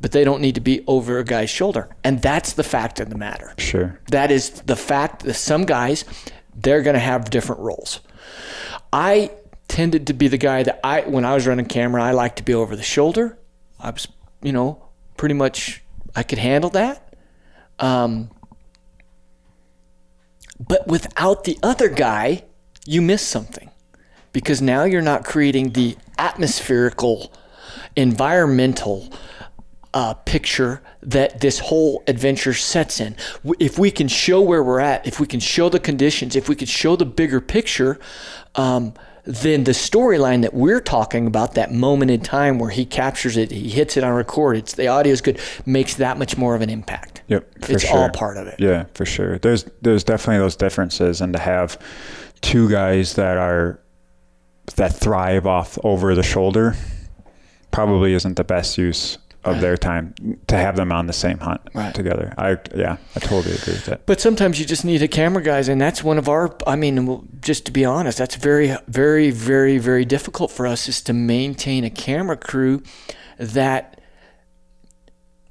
but 0.00 0.12
they 0.12 0.24
don't 0.24 0.40
need 0.40 0.54
to 0.54 0.60
be 0.60 0.84
over 0.86 1.18
a 1.18 1.24
guy's 1.24 1.50
shoulder. 1.50 1.88
And 2.04 2.20
that's 2.22 2.52
the 2.52 2.62
fact 2.62 3.00
of 3.00 3.10
the 3.10 3.16
matter. 3.16 3.54
Sure. 3.58 3.98
That 4.10 4.30
is 4.30 4.50
the 4.50 4.76
fact 4.76 5.24
that 5.24 5.34
some 5.34 5.64
guys 5.64 6.04
they're 6.54 6.82
going 6.82 6.94
to 6.94 7.00
have 7.00 7.28
different 7.30 7.60
roles. 7.60 8.00
I 8.92 9.30
tended 9.68 10.06
to 10.06 10.14
be 10.14 10.28
the 10.28 10.38
guy 10.38 10.62
that 10.62 10.80
I 10.84 11.00
when 11.02 11.24
I 11.24 11.34
was 11.34 11.46
running 11.46 11.66
camera, 11.66 12.02
I 12.02 12.12
liked 12.12 12.36
to 12.38 12.42
be 12.42 12.54
over 12.54 12.76
the 12.76 12.82
shoulder. 12.82 13.38
I 13.80 13.90
was, 13.90 14.08
you 14.42 14.52
know, 14.52 14.84
pretty 15.16 15.34
much 15.34 15.82
I 16.14 16.22
could 16.22 16.38
handle 16.38 16.70
that. 16.70 17.14
Um, 17.78 18.30
but 20.58 20.86
without 20.86 21.44
the 21.44 21.58
other 21.62 21.88
guy, 21.88 22.44
you 22.86 23.02
miss 23.02 23.22
something 23.22 23.70
because 24.32 24.62
now 24.62 24.84
you're 24.84 25.02
not 25.02 25.24
creating 25.24 25.70
the 25.70 25.96
atmospherical, 26.18 27.32
environmental 27.94 29.12
uh, 29.92 30.12
picture 30.12 30.82
that 31.02 31.40
this 31.40 31.58
whole 31.58 32.02
adventure 32.06 32.52
sets 32.52 33.00
in. 33.00 33.16
If 33.58 33.78
we 33.78 33.90
can 33.90 34.08
show 34.08 34.42
where 34.42 34.62
we're 34.62 34.80
at, 34.80 35.06
if 35.06 35.18
we 35.18 35.26
can 35.26 35.40
show 35.40 35.68
the 35.68 35.80
conditions, 35.80 36.36
if 36.36 36.48
we 36.48 36.54
can 36.54 36.66
show 36.66 36.96
the 36.96 37.06
bigger 37.06 37.40
picture, 37.40 37.98
um, 38.54 38.92
then 39.26 39.64
the 39.64 39.72
storyline 39.72 40.42
that 40.42 40.54
we're 40.54 40.80
talking 40.80 41.26
about, 41.26 41.54
that 41.54 41.72
moment 41.72 42.10
in 42.10 42.20
time 42.20 42.58
where 42.58 42.70
he 42.70 42.84
captures 42.84 43.36
it, 43.36 43.50
he 43.50 43.68
hits 43.68 43.96
it 43.96 44.04
on 44.04 44.12
record, 44.12 44.56
it's 44.56 44.74
the 44.74 44.86
audio 44.86 45.12
is 45.12 45.20
good, 45.20 45.40
makes 45.66 45.94
that 45.96 46.16
much 46.16 46.36
more 46.36 46.54
of 46.54 46.62
an 46.62 46.70
impact. 46.70 47.22
Yep. 47.26 47.64
For 47.64 47.72
it's 47.72 47.84
sure. 47.84 47.98
all 47.98 48.10
part 48.10 48.36
of 48.36 48.46
it. 48.46 48.60
Yeah, 48.60 48.84
for 48.94 49.04
sure. 49.04 49.38
There's 49.38 49.64
there's 49.82 50.04
definitely 50.04 50.38
those 50.38 50.54
differences, 50.54 51.20
and 51.20 51.32
to 51.32 51.40
have 51.40 51.76
two 52.40 52.70
guys 52.70 53.14
that 53.14 53.36
are 53.36 53.80
that 54.76 54.94
thrive 54.94 55.46
off 55.46 55.78
over 55.82 56.14
the 56.14 56.22
shoulder 56.22 56.76
probably 57.72 58.14
isn't 58.14 58.36
the 58.36 58.44
best 58.44 58.78
use 58.78 59.18
of 59.46 59.60
their 59.60 59.76
time 59.76 60.14
to 60.48 60.56
have 60.56 60.76
them 60.76 60.90
on 60.92 61.06
the 61.06 61.12
same 61.12 61.38
hunt 61.38 61.60
Right. 61.74 61.94
together. 61.94 62.34
I 62.36 62.58
yeah, 62.74 62.96
I 63.14 63.20
totally 63.20 63.54
agree 63.54 63.74
with 63.74 63.86
that. 63.86 64.06
But 64.06 64.20
sometimes 64.20 64.58
you 64.60 64.66
just 64.66 64.84
need 64.84 65.02
a 65.02 65.08
camera 65.08 65.42
guys, 65.42 65.68
and 65.68 65.80
that's 65.80 66.02
one 66.04 66.18
of 66.18 66.28
our. 66.28 66.54
I 66.66 66.76
mean, 66.76 67.28
just 67.40 67.64
to 67.66 67.72
be 67.72 67.84
honest, 67.84 68.18
that's 68.18 68.34
very, 68.36 68.76
very, 68.88 69.30
very, 69.30 69.78
very 69.78 70.04
difficult 70.04 70.50
for 70.50 70.66
us 70.66 70.88
is 70.88 71.00
to 71.02 71.12
maintain 71.12 71.84
a 71.84 71.90
camera 71.90 72.36
crew 72.36 72.82
that 73.38 74.00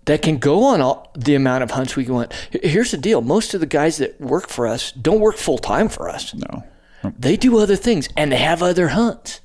that 0.06 0.22
can 0.22 0.38
go 0.38 0.64
on 0.66 0.82
all 0.82 1.12
the 1.18 1.34
amount 1.36 1.64
of 1.64 1.72
hunts 1.72 1.96
we 1.96 2.06
want. 2.06 2.32
Here's 2.52 2.92
the 2.92 2.98
deal: 2.98 3.22
most 3.22 3.54
of 3.54 3.60
the 3.60 3.66
guys 3.66 3.98
that 3.98 4.20
work 4.22 4.50
for 4.50 4.68
us 4.68 4.92
don't 4.92 5.20
work 5.20 5.38
full 5.38 5.58
time 5.58 5.90
for 5.90 6.10
us. 6.10 6.34
No. 6.34 6.64
They 7.20 7.38
do 7.38 7.60
other 7.60 7.76
things 7.76 8.10
and 8.18 8.32
they 8.32 8.38
have 8.38 8.64
other 8.64 8.88
hunts. 8.90 9.40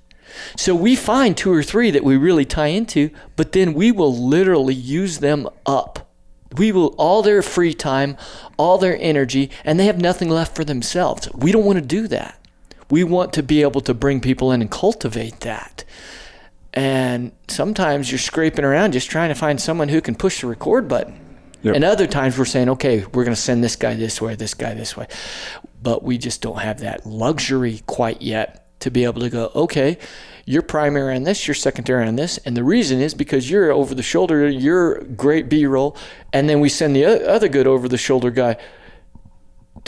So 0.57 0.75
we 0.75 0.97
find 0.97 1.37
two 1.37 1.53
or 1.53 1.63
three 1.63 1.91
that 1.91 2.05
we 2.05 2.17
really 2.17 2.45
tie 2.45 2.69
into, 2.69 3.11
but 3.37 3.53
then 3.53 3.75
we 3.75 3.93
will 3.93 4.17
literally 4.17 4.75
use 4.75 5.19
them 5.19 5.49
up. 5.67 6.09
We 6.57 6.73
will 6.73 6.95
all 6.99 7.23
their 7.23 7.43
free 7.43 7.75
time, 7.75 8.17
all 8.57 8.79
their 8.79 8.99
energy, 9.01 9.51
and 9.65 9.79
they 9.79 9.87
have 9.87 10.01
nothing 10.01 10.29
left 10.29 10.57
for 10.57 10.65
themselves. 10.65 11.29
We 11.33 11.53
don't 11.53 11.65
want 11.65 11.79
to 11.79 11.85
do 11.85 12.09
that. 12.09 12.37
We 12.91 13.05
want 13.05 13.33
to 13.35 13.43
be 13.43 13.63
able 13.63 13.81
to 13.83 13.95
bring 13.95 14.21
people 14.21 14.51
in 14.51 14.61
and 14.61 14.71
cultivate 14.71 15.41
that. 15.41 15.85
And 16.75 17.33
sometimes 17.49 18.11
you're 18.11 18.19
scraping 18.19 18.65
around 18.65 18.93
just 18.93 19.11
trying 19.11 19.29
to 19.29 19.35
find 19.35 19.61
someone 19.61 19.89
who 19.89 20.01
can 20.01 20.15
push 20.15 20.41
the 20.41 20.49
record 20.49 20.89
button. 20.89 21.19
Yep. 21.63 21.75
And 21.75 21.85
other 21.85 22.07
times 22.07 22.39
we're 22.39 22.47
saying, 22.47 22.69
okay, 22.71 23.05
we're 23.07 23.25
going 23.25 23.35
to 23.35 23.41
send 23.41 23.63
this 23.63 23.77
guy 23.77 23.95
this 23.95 24.21
way, 24.21 24.35
this 24.35 24.55
guy 24.55 24.75
this 24.75 24.97
way. 24.97 25.07
But 25.83 26.03
we 26.03 26.19
just 26.19 26.43
don't 26.43 26.59
have 26.59 26.81
that 26.81 27.07
luxury 27.07 27.83
quite 27.87 28.23
yet 28.23 28.70
to 28.81 28.91
be 28.91 29.05
able 29.05 29.21
to 29.21 29.31
go, 29.31 29.51
okay, 29.55 29.99
you're 30.47 30.63
primary 30.63 31.15
on 31.15 31.23
this, 31.23 31.47
you're 31.47 31.55
secondary 31.55 32.07
on 32.07 32.17
this. 32.17 32.39
And 32.39 32.57
the 32.57 32.65
reason 32.65 33.01
is 33.01 33.15
because 33.15 33.51
you're 33.51 33.71
over 33.71 33.95
the 33.95 34.03
shoulder, 34.03 34.49
you're 34.49 35.01
great 35.03 35.49
B 35.49 35.67
roll. 35.67 35.97
And 36.33 36.49
then 36.49 36.61
we 36.61 36.69
send 36.69 36.97
the 36.97 37.05
other 37.31 37.49
good 37.49 37.67
over 37.67 37.89
the 37.89 37.99
shoulder 37.99 38.31
guy 38.31 38.57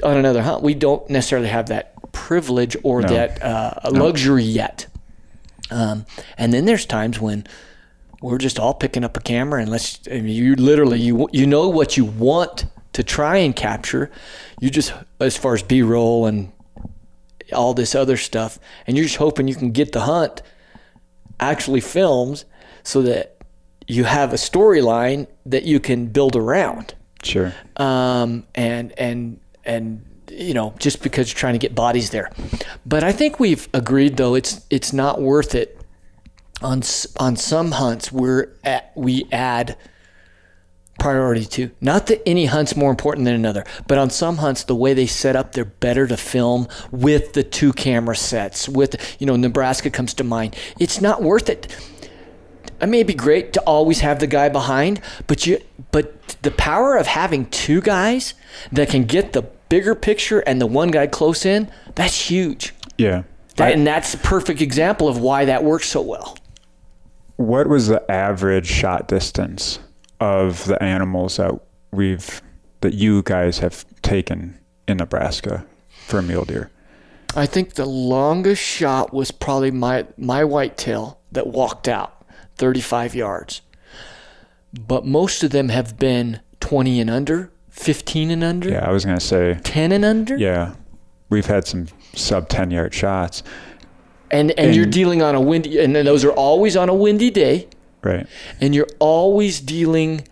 on 0.02 0.16
another 0.16 0.42
hunt. 0.42 0.62
We 0.62 0.74
don't 0.74 1.08
necessarily 1.10 1.48
have 1.48 1.66
that 1.68 2.12
privilege 2.12 2.76
or 2.82 3.02
No. 3.02 3.08
that 3.08 3.42
uh, 3.42 3.90
luxury 3.90 4.44
yet. 4.44 4.86
Um, 5.70 6.04
and 6.36 6.52
then 6.52 6.66
there's 6.66 6.84
times 6.86 7.18
when 7.18 7.46
we're 8.20 8.38
just 8.38 8.58
all 8.58 8.74
picking 8.74 9.04
up 9.04 9.16
a 9.16 9.20
camera 9.20 9.60
and 9.62 9.70
let's 9.70 10.00
I 10.06 10.20
mean, 10.20 10.26
you 10.28 10.54
literally 10.54 11.00
you 11.00 11.28
you 11.32 11.46
know 11.46 11.68
what 11.68 11.96
you 11.96 12.04
want 12.04 12.66
to 12.92 13.02
try 13.02 13.38
and 13.38 13.56
capture 13.56 14.10
you 14.60 14.70
just 14.70 14.92
as 15.18 15.36
far 15.36 15.54
as 15.54 15.62
b-roll 15.62 16.26
and 16.26 16.52
all 17.52 17.74
this 17.74 17.94
other 17.94 18.16
stuff 18.16 18.58
and 18.86 18.96
you're 18.96 19.04
just 19.06 19.16
hoping 19.16 19.48
you 19.48 19.54
can 19.54 19.70
get 19.72 19.92
the 19.92 20.00
hunt 20.00 20.42
actually 21.40 21.80
filmed 21.80 22.44
so 22.82 23.02
that 23.02 23.36
you 23.88 24.04
have 24.04 24.32
a 24.32 24.36
storyline 24.36 25.26
that 25.46 25.64
you 25.64 25.80
can 25.80 26.06
build 26.06 26.36
around 26.36 26.94
Sure. 27.22 27.52
um, 27.76 28.44
and 28.54 28.92
and 28.98 29.40
and 29.64 30.04
you 30.30 30.54
know 30.54 30.74
just 30.78 31.02
because 31.02 31.28
you're 31.32 31.38
trying 31.38 31.52
to 31.54 31.58
get 31.58 31.74
bodies 31.74 32.10
there. 32.10 32.30
But 32.86 33.04
I 33.04 33.12
think 33.12 33.38
we've 33.38 33.68
agreed 33.74 34.16
though 34.16 34.34
it's 34.34 34.64
it's 34.70 34.92
not 34.92 35.20
worth 35.20 35.54
it 35.54 35.78
on 36.62 36.82
on 37.18 37.36
some 37.36 37.72
hunts 37.72 38.10
we're 38.10 38.54
at, 38.64 38.92
we 38.96 39.26
add 39.30 39.76
priority 41.02 41.44
to. 41.44 41.70
Not 41.80 42.06
that 42.06 42.22
any 42.26 42.46
hunt's 42.46 42.76
more 42.76 42.90
important 42.90 43.24
than 43.24 43.34
another, 43.34 43.64
but 43.86 43.98
on 43.98 44.08
some 44.10 44.36
hunts 44.38 44.64
the 44.64 44.74
way 44.74 44.94
they 44.94 45.06
set 45.06 45.36
up 45.36 45.52
they're 45.52 45.64
better 45.64 46.06
to 46.06 46.16
film 46.16 46.68
with 46.90 47.32
the 47.34 47.42
two 47.42 47.72
camera 47.72 48.16
sets. 48.16 48.68
With 48.68 49.16
you 49.20 49.26
know 49.26 49.36
Nebraska 49.36 49.90
comes 49.90 50.14
to 50.14 50.24
mind. 50.24 50.56
It's 50.78 51.00
not 51.00 51.22
worth 51.22 51.48
it. 51.50 51.66
It 52.80 52.86
may 52.88 53.02
be 53.04 53.14
great 53.14 53.52
to 53.52 53.60
always 53.62 54.00
have 54.00 54.18
the 54.18 54.26
guy 54.26 54.48
behind, 54.48 55.00
but 55.26 55.46
you 55.46 55.58
but 55.90 56.36
the 56.42 56.50
power 56.50 56.96
of 56.96 57.06
having 57.06 57.46
two 57.46 57.80
guys 57.80 58.34
that 58.72 58.88
can 58.88 59.04
get 59.04 59.32
the 59.32 59.42
bigger 59.68 59.94
picture 59.94 60.40
and 60.40 60.60
the 60.60 60.66
one 60.66 60.90
guy 60.90 61.06
close 61.06 61.46
in, 61.46 61.70
that's 61.94 62.28
huge. 62.30 62.74
Yeah. 62.98 63.22
That, 63.56 63.68
I- 63.68 63.70
and 63.72 63.86
that's 63.86 64.14
a 64.14 64.18
perfect 64.18 64.60
example 64.60 65.08
of 65.08 65.18
why 65.18 65.44
that 65.46 65.62
works 65.64 65.88
so 65.88 66.00
well. 66.02 66.36
what 67.36 67.66
was 67.68 67.88
the 67.88 68.10
average 68.10 68.66
shot 68.66 69.08
distance 69.08 69.78
of 70.22 70.66
the 70.66 70.80
animals 70.82 71.36
that 71.36 71.52
we've 71.90 72.40
that 72.80 72.94
you 72.94 73.22
guys 73.22 73.58
have 73.58 73.84
taken 74.02 74.58
in 74.86 74.96
Nebraska 74.98 75.64
for 76.06 76.22
mule 76.22 76.44
deer? 76.44 76.70
I 77.34 77.46
think 77.46 77.74
the 77.74 77.86
longest 77.86 78.62
shot 78.62 79.12
was 79.12 79.30
probably 79.30 79.70
my 79.70 80.06
my 80.16 80.44
whitetail 80.44 81.18
that 81.32 81.46
walked 81.48 81.88
out 81.88 82.24
35 82.56 83.14
yards. 83.14 83.62
But 84.86 85.04
most 85.04 85.42
of 85.42 85.50
them 85.50 85.68
have 85.68 85.98
been 85.98 86.40
20 86.60 87.00
and 87.00 87.10
under, 87.10 87.50
15 87.70 88.30
and 88.30 88.42
under, 88.44 88.70
Yeah, 88.70 88.86
I 88.88 88.92
was 88.92 89.04
gonna 89.04 89.20
say 89.20 89.58
10 89.64 89.92
and 89.92 90.04
under. 90.04 90.36
yeah. 90.36 90.74
We've 91.28 91.46
had 91.46 91.66
some 91.66 91.88
sub 92.14 92.48
ten 92.50 92.70
yard 92.70 92.92
shots. 92.94 93.42
And 94.30 94.50
and 94.58 94.74
you're 94.76 94.84
dealing 94.86 95.22
on 95.22 95.34
a 95.34 95.40
windy 95.40 95.78
and 95.82 95.96
then 95.96 96.04
those 96.04 96.24
are 96.26 96.32
always 96.32 96.76
on 96.76 96.88
a 96.90 96.94
windy 96.94 97.30
day. 97.30 97.68
Right. 98.02 98.26
and 98.60 98.74
you're 98.74 98.88
always 98.98 99.60
dealing 99.60 100.26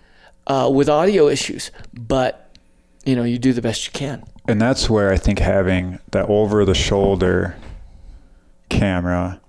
uh, 0.47 0.71
with 0.73 0.89
audio 0.89 1.29
issues, 1.29 1.71
but 1.95 2.57
you 3.05 3.15
know 3.15 3.23
you 3.23 3.39
do 3.39 3.53
the 3.53 3.63
best 3.63 3.87
you 3.87 3.93
can. 3.93 4.25
And 4.49 4.61
that's 4.61 4.91
where 4.91 5.13
I 5.13 5.17
think 5.17 5.39
having 5.39 6.01
that 6.11 6.29
over 6.29 6.65
the 6.65 6.75
shoulder 6.75 7.57
camera 8.69 9.41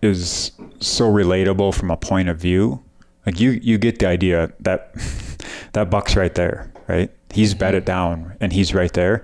is 0.00 0.52
so 0.80 1.10
relatable 1.10 1.74
from 1.74 1.90
a 1.90 1.96
point 1.96 2.28
of 2.28 2.38
view. 2.38 2.82
Like 3.26 3.38
you 3.38 3.50
you 3.50 3.78
get 3.78 3.98
the 3.98 4.06
idea 4.06 4.52
that 4.60 4.94
that 5.72 5.90
buck's 5.90 6.16
right 6.16 6.34
there, 6.34 6.72
right? 6.88 7.10
He's 7.30 7.54
bedded 7.54 7.84
down 7.84 8.36
and 8.40 8.52
he's 8.52 8.74
right 8.74 8.92
there. 8.92 9.22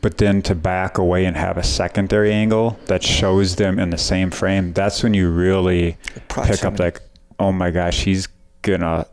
But 0.00 0.18
then 0.18 0.42
to 0.42 0.56
back 0.56 0.98
away 0.98 1.24
and 1.26 1.36
have 1.36 1.56
a 1.56 1.62
secondary 1.62 2.32
angle 2.32 2.76
that 2.86 3.04
shows 3.04 3.54
them 3.54 3.78
in 3.78 3.90
the 3.90 3.98
same 3.98 4.32
frame, 4.32 4.72
that's 4.72 5.00
when 5.04 5.14
you 5.14 5.30
really 5.30 5.96
pick 6.28 6.64
up 6.64 6.80
like, 6.80 7.00
oh 7.42 7.50
my 7.50 7.72
gosh, 7.72 8.04
he's 8.04 8.28
gonna 8.62 9.04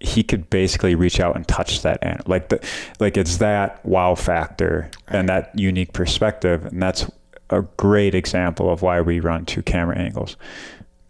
he 0.00 0.22
could 0.22 0.48
basically 0.50 0.94
reach 0.94 1.20
out 1.20 1.36
and 1.36 1.46
touch 1.46 1.82
that 1.82 2.02
animal. 2.02 2.24
Like 2.26 2.48
the 2.48 2.66
like 2.98 3.18
it's 3.18 3.36
that 3.36 3.84
wow 3.84 4.14
factor 4.14 4.90
and 5.08 5.28
that 5.28 5.56
unique 5.58 5.92
perspective, 5.92 6.64
and 6.64 6.82
that's 6.82 7.08
a 7.50 7.62
great 7.76 8.14
example 8.14 8.70
of 8.70 8.80
why 8.80 9.02
we 9.02 9.20
run 9.20 9.44
two 9.44 9.62
camera 9.62 9.98
angles. 9.98 10.36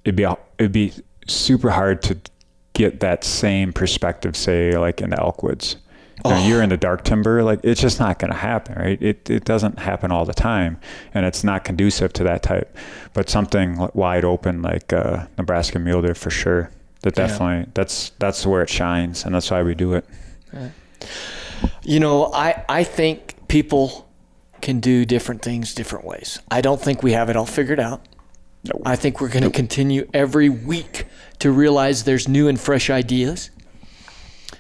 It'd 0.04 0.16
be 0.16 0.26
it'd 0.58 0.72
be 0.72 0.92
super 1.28 1.70
hard 1.70 2.02
to 2.02 2.18
get 2.72 2.98
that 2.98 3.22
same 3.22 3.72
perspective, 3.72 4.36
say 4.36 4.76
like 4.76 5.00
in 5.00 5.10
the 5.10 5.16
Elkwoods. 5.16 5.76
Know, 6.24 6.46
you're 6.46 6.62
into 6.62 6.76
dark 6.76 7.04
timber, 7.04 7.42
like 7.44 7.60
it's 7.62 7.80
just 7.80 8.00
not 8.00 8.18
going 8.18 8.32
to 8.32 8.36
happen, 8.38 8.76
right? 8.76 9.00
It 9.00 9.28
it 9.30 9.44
doesn't 9.44 9.78
happen 9.78 10.10
all 10.10 10.24
the 10.24 10.34
time, 10.34 10.78
and 11.14 11.24
it's 11.26 11.44
not 11.44 11.62
conducive 11.64 12.12
to 12.14 12.24
that 12.24 12.42
type. 12.42 12.76
But 13.12 13.28
something 13.28 13.88
wide 13.94 14.24
open 14.24 14.62
like 14.62 14.92
uh, 14.92 15.26
Nebraska 15.38 15.78
mule 15.78 16.02
deer 16.02 16.14
for 16.14 16.30
sure. 16.30 16.70
That 17.02 17.16
Yeah. 17.16 17.26
definitely 17.26 17.70
that's 17.74 18.10
that's 18.18 18.44
where 18.46 18.62
it 18.62 18.68
shines, 18.70 19.24
and 19.24 19.34
that's 19.34 19.50
why 19.50 19.62
we 19.62 19.74
do 19.74 19.92
it. 19.94 20.04
You 21.82 22.00
know, 22.00 22.32
I, 22.32 22.64
I 22.68 22.84
think 22.84 23.34
people 23.48 24.08
can 24.60 24.80
do 24.80 25.04
different 25.04 25.42
things 25.42 25.74
different 25.74 26.04
ways. 26.04 26.40
I 26.50 26.60
don't 26.60 26.80
think 26.80 27.02
we 27.02 27.12
have 27.12 27.30
it 27.30 27.36
all 27.36 27.46
figured 27.46 27.78
out. 27.80 28.04
No. 28.64 28.82
I 28.84 28.96
think 28.96 29.20
we're 29.20 29.28
going 29.28 29.44
to 29.44 29.50
continue 29.50 30.08
every 30.12 30.48
week 30.48 31.04
to 31.38 31.52
realize 31.52 32.02
there's 32.04 32.26
new 32.26 32.48
and 32.48 32.58
fresh 32.58 32.90
ideas. 32.90 33.50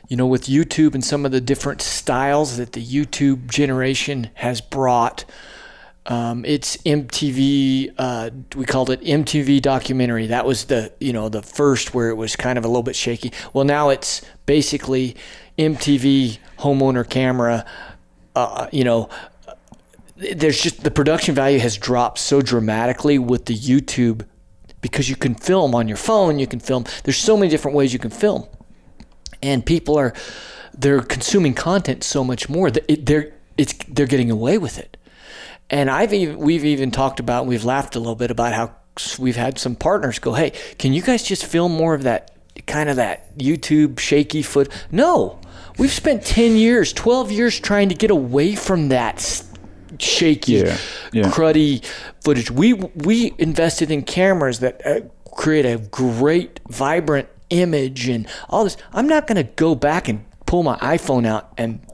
You 0.08 0.16
know, 0.16 0.26
with 0.26 0.44
YouTube 0.44 0.94
and 0.94 1.04
some 1.04 1.26
of 1.26 1.32
the 1.32 1.40
different 1.40 1.82
styles 1.82 2.56
that 2.58 2.72
the 2.72 2.84
YouTube 2.84 3.50
generation 3.50 4.30
has 4.34 4.60
brought, 4.60 5.24
um, 6.06 6.44
it's 6.44 6.76
MTV. 6.78 7.92
Uh, 7.98 8.30
we 8.54 8.64
called 8.64 8.90
it 8.90 9.00
MTV 9.00 9.60
documentary. 9.60 10.28
That 10.28 10.46
was 10.46 10.66
the 10.66 10.92
you 11.00 11.12
know 11.12 11.28
the 11.28 11.42
first 11.42 11.94
where 11.94 12.08
it 12.10 12.14
was 12.14 12.36
kind 12.36 12.58
of 12.58 12.64
a 12.64 12.68
little 12.68 12.84
bit 12.84 12.94
shaky. 12.94 13.32
Well, 13.52 13.64
now 13.64 13.88
it's 13.88 14.22
basically 14.46 15.16
MTV 15.58 16.38
homeowner 16.58 17.08
camera. 17.08 17.66
Uh, 18.36 18.68
you 18.70 18.84
know, 18.84 19.08
there's 20.16 20.62
just 20.62 20.84
the 20.84 20.90
production 20.90 21.34
value 21.34 21.58
has 21.58 21.76
dropped 21.76 22.18
so 22.18 22.40
dramatically 22.40 23.18
with 23.18 23.46
the 23.46 23.56
YouTube 23.56 24.24
because 24.80 25.10
you 25.10 25.16
can 25.16 25.34
film 25.34 25.74
on 25.74 25.88
your 25.88 25.96
phone. 25.96 26.38
You 26.38 26.46
can 26.46 26.60
film. 26.60 26.84
There's 27.02 27.18
so 27.18 27.36
many 27.36 27.50
different 27.50 27.76
ways 27.76 27.92
you 27.92 27.98
can 27.98 28.10
film, 28.10 28.46
and 29.42 29.64
people 29.64 29.96
are 29.98 30.12
they're 30.78 31.00
consuming 31.02 31.54
content 31.54 32.04
so 32.04 32.22
much 32.22 32.48
more 32.48 32.70
that 32.70 32.84
it, 32.90 33.06
they're 33.06 33.32
it's 33.56 33.74
they're 33.88 34.06
getting 34.06 34.30
away 34.30 34.58
with 34.58 34.78
it. 34.78 34.96
And 35.70 35.90
I've 35.90 36.12
even 36.12 36.38
we've 36.38 36.64
even 36.64 36.90
talked 36.90 37.20
about 37.20 37.46
we've 37.46 37.64
laughed 37.64 37.96
a 37.96 37.98
little 37.98 38.14
bit 38.14 38.30
about 38.30 38.52
how 38.52 38.74
we've 39.18 39.36
had 39.36 39.58
some 39.58 39.74
partners 39.74 40.18
go, 40.18 40.34
"Hey, 40.34 40.52
can 40.78 40.92
you 40.92 41.02
guys 41.02 41.22
just 41.22 41.44
film 41.44 41.72
more 41.72 41.94
of 41.94 42.02
that 42.04 42.30
kind 42.66 42.88
of 42.88 42.96
that 42.96 43.36
YouTube 43.38 43.98
shaky 43.98 44.42
foot?" 44.42 44.68
No. 44.90 45.38
We've 45.78 45.92
spent 45.92 46.24
10 46.24 46.56
years, 46.56 46.90
12 46.94 47.30
years 47.30 47.60
trying 47.60 47.90
to 47.90 47.94
get 47.94 48.10
away 48.10 48.54
from 48.54 48.88
that 48.88 49.42
shaky, 49.98 50.52
Yeah, 50.52 50.78
yeah. 51.12 51.24
cruddy 51.24 51.84
footage. 52.24 52.50
We 52.50 52.72
we 52.72 53.34
invested 53.38 53.90
in 53.90 54.02
cameras 54.02 54.60
that 54.60 54.80
uh, 54.86 55.00
create 55.34 55.66
a 55.66 55.76
great 55.78 56.60
vibrant 56.70 57.28
image 57.50 58.08
and 58.08 58.26
all 58.48 58.64
this. 58.64 58.76
I'm 58.92 59.06
not 59.06 59.26
going 59.26 59.36
to 59.36 59.52
go 59.54 59.74
back 59.74 60.08
and 60.08 60.24
pull 60.46 60.62
my 60.62 60.76
iPhone 60.78 61.26
out 61.26 61.52
and 61.56 61.84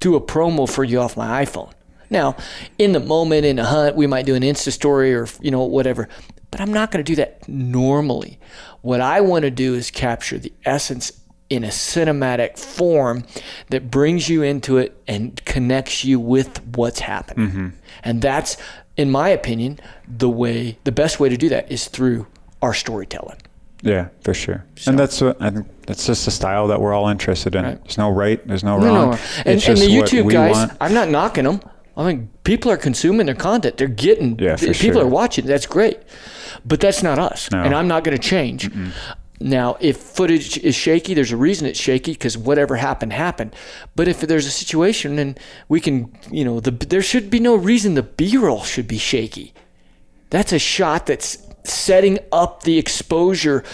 do 0.00 0.16
a 0.16 0.20
promo 0.20 0.68
for 0.68 0.84
you 0.84 1.00
off 1.00 1.16
my 1.16 1.44
iPhone. 1.44 1.72
Now, 2.10 2.36
in 2.78 2.92
the 2.92 3.00
moment 3.00 3.46
in 3.46 3.58
a 3.58 3.64
hunt, 3.64 3.96
we 3.96 4.06
might 4.06 4.26
do 4.26 4.34
an 4.34 4.42
Insta 4.42 4.70
story 4.70 5.14
or 5.14 5.26
you 5.40 5.50
know 5.50 5.62
whatever, 5.62 6.08
but 6.50 6.60
I'm 6.60 6.72
not 6.72 6.90
going 6.90 7.02
to 7.02 7.10
do 7.10 7.16
that 7.16 7.48
normally. 7.48 8.38
What 8.82 9.00
I 9.00 9.22
want 9.22 9.42
to 9.44 9.50
do 9.50 9.74
is 9.74 9.90
capture 9.90 10.38
the 10.38 10.52
essence 10.64 11.12
in 11.48 11.64
a 11.64 11.68
cinematic 11.68 12.58
form 12.58 13.24
that 13.70 13.90
brings 13.90 14.28
you 14.28 14.42
into 14.42 14.78
it 14.78 15.02
and 15.06 15.42
connects 15.44 16.04
you 16.04 16.18
with 16.18 16.62
what's 16.76 17.00
happening. 17.00 17.48
Mm-hmm. 17.48 17.68
And 18.04 18.22
that's 18.22 18.56
in 18.96 19.10
my 19.10 19.28
opinion 19.30 19.78
the 20.06 20.28
way 20.28 20.78
the 20.84 20.92
best 20.92 21.20
way 21.20 21.28
to 21.28 21.36
do 21.36 21.48
that 21.48 21.70
is 21.70 21.88
through 21.88 22.26
our 22.60 22.74
storytelling. 22.74 23.38
Yeah, 23.82 24.08
for 24.22 24.32
sure. 24.32 24.64
And 24.86 24.98
that's 24.98 25.20
what 25.20 25.40
I 25.42 25.50
think. 25.50 25.66
That's 25.86 26.06
just 26.06 26.24
the 26.24 26.30
style 26.30 26.68
that 26.68 26.80
we're 26.80 26.92
all 26.94 27.08
interested 27.08 27.54
in. 27.56 27.64
There's 27.64 27.98
no 27.98 28.10
right. 28.10 28.46
There's 28.46 28.62
no 28.62 28.76
wrong. 28.76 28.84
No, 28.84 29.10
no. 29.10 29.18
And, 29.44 29.62
and 29.62 29.78
the 29.78 29.88
YouTube 29.88 30.30
guys, 30.30 30.54
want. 30.54 30.72
I'm 30.80 30.94
not 30.94 31.08
knocking 31.08 31.44
them. 31.44 31.60
I 31.96 32.06
mean, 32.06 32.30
people 32.44 32.70
are 32.70 32.76
consuming 32.76 33.26
their 33.26 33.34
content. 33.34 33.76
They're 33.76 33.88
getting, 33.88 34.38
Yeah, 34.38 34.56
people 34.56 34.74
sure. 34.74 35.02
are 35.02 35.06
watching. 35.06 35.44
That's 35.44 35.66
great. 35.66 35.98
But 36.64 36.80
that's 36.80 37.02
not 37.02 37.18
us. 37.18 37.50
No. 37.50 37.62
And 37.62 37.74
I'm 37.74 37.88
not 37.88 38.04
going 38.04 38.16
to 38.16 38.22
change. 38.22 38.70
Now, 39.40 39.76
if 39.80 39.96
footage 39.96 40.56
is 40.58 40.76
shaky, 40.76 41.14
there's 41.14 41.32
a 41.32 41.36
reason 41.36 41.66
it's 41.66 41.80
shaky 41.80 42.12
because 42.12 42.38
whatever 42.38 42.76
happened, 42.76 43.12
happened. 43.12 43.54
But 43.96 44.06
if 44.06 44.20
there's 44.20 44.46
a 44.46 44.50
situation 44.50 45.18
and 45.18 45.38
we 45.68 45.80
can, 45.80 46.16
you 46.30 46.44
know, 46.44 46.60
the, 46.60 46.70
there 46.70 47.02
should 47.02 47.28
be 47.28 47.40
no 47.40 47.56
reason 47.56 47.94
the 47.94 48.04
B 48.04 48.36
roll 48.36 48.62
should 48.62 48.86
be 48.86 48.98
shaky. 48.98 49.52
That's 50.30 50.52
a 50.52 50.58
shot 50.58 51.06
that's 51.06 51.41
setting 51.64 52.18
up 52.32 52.62
the 52.62 52.78
exposure 52.78 53.64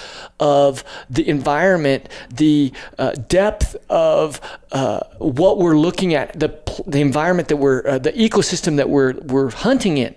of 0.41 0.85
the 1.09 1.29
environment, 1.29 2.09
the 2.33 2.73
uh, 2.99 3.13
depth 3.13 3.77
of 3.89 4.41
uh, 4.73 5.01
what 5.19 5.59
we're 5.59 5.77
looking 5.77 6.15
at, 6.15 6.39
the 6.39 6.59
the 6.87 7.01
environment 7.01 7.49
that 7.49 7.57
we're, 7.57 7.87
uh, 7.87 7.99
the 7.99 8.13
ecosystem 8.13 8.77
that 8.77 8.89
we're 8.89 9.15
we're 9.23 9.51
hunting 9.51 9.99
in. 9.99 10.15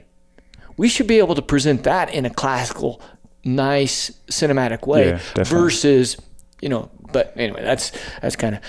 We 0.77 0.89
should 0.89 1.07
be 1.07 1.19
able 1.19 1.35
to 1.35 1.41
present 1.41 1.83
that 1.83 2.13
in 2.13 2.25
a 2.25 2.29
classical, 2.29 3.01
nice 3.43 4.11
cinematic 4.27 4.87
way 4.87 5.09
Yeah, 5.09 5.43
versus, 5.43 6.17
you 6.61 6.69
know. 6.69 6.89
But 7.11 7.33
anyway, 7.35 7.61
that's 7.61 7.91
that's 8.21 8.35
kind 8.35 8.55
of. 8.55 8.61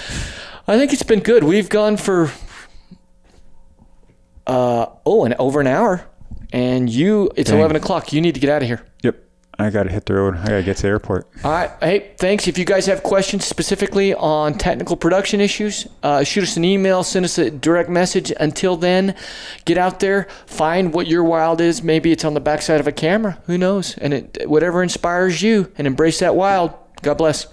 I 0.67 0.77
think 0.79 0.93
it's 0.93 1.03
been 1.03 1.21
good. 1.21 1.45
We've 1.45 1.69
gone 1.69 1.97
for 1.97 2.31
uh, 4.47 4.87
oh, 5.07 5.25
and 5.25 5.35
over 5.35 5.61
an 5.61 5.67
hour. 5.67 6.05
And 6.53 6.91
you, 6.91 7.31
it's 7.37 7.51
Dang. 7.51 7.61
11 7.61 7.77
o'clock. 7.77 8.13
You 8.13 8.21
need 8.21 8.35
to 8.35 8.41
get 8.41 8.51
out 8.51 8.63
of 8.63 8.69
here. 8.69 8.85
I 9.59 9.71
got 9.71 9.85
to 9.85 9.91
hit 9.91 10.07
the 10.07 10.15
road. 10.15 10.37
I 10.37 10.45
got 10.45 10.57
to 10.57 10.63
get 10.63 10.77
to 10.79 10.83
the 10.83 10.89
airport. 10.89 11.29
All 11.45 11.53
right. 11.53 11.71
Hey, 11.81 12.13
thanks. 12.17 12.49
If 12.49 12.59
you 12.59 12.65
guys 12.65 12.87
have 12.87 13.03
questions 13.03 13.47
specifically 13.47 14.15
on 14.15 14.55
technical 14.55 14.97
production 14.97 15.41
issues, 15.41 15.87
uh, 16.03 16.25
shoot 16.25 16.43
us 16.43 16.57
an 16.57 16.65
email, 16.65 17.05
send 17.05 17.25
us 17.25 17.39
a 17.39 17.51
direct 17.51 17.91
message. 17.91 18.33
Until 18.41 18.77
then, 18.77 19.15
get 19.65 19.79
out 19.79 20.01
there, 20.01 20.27
find 20.47 20.93
what 20.95 21.07
your 21.07 21.23
wild 21.23 21.61
is. 21.61 21.83
Maybe 21.83 22.13
it's 22.13 22.25
on 22.25 22.35
the 22.35 22.41
backside 22.41 22.81
of 22.81 22.87
a 22.87 22.93
camera. 22.93 23.39
Who 23.47 23.59
knows? 23.59 23.97
And 23.99 24.15
it, 24.15 24.49
whatever 24.49 24.83
inspires 24.83 25.43
you, 25.43 25.71
and 25.77 25.87
embrace 25.87 26.19
that 26.21 26.35
wild. 26.35 26.73
God 27.03 27.19
bless. 27.19 27.47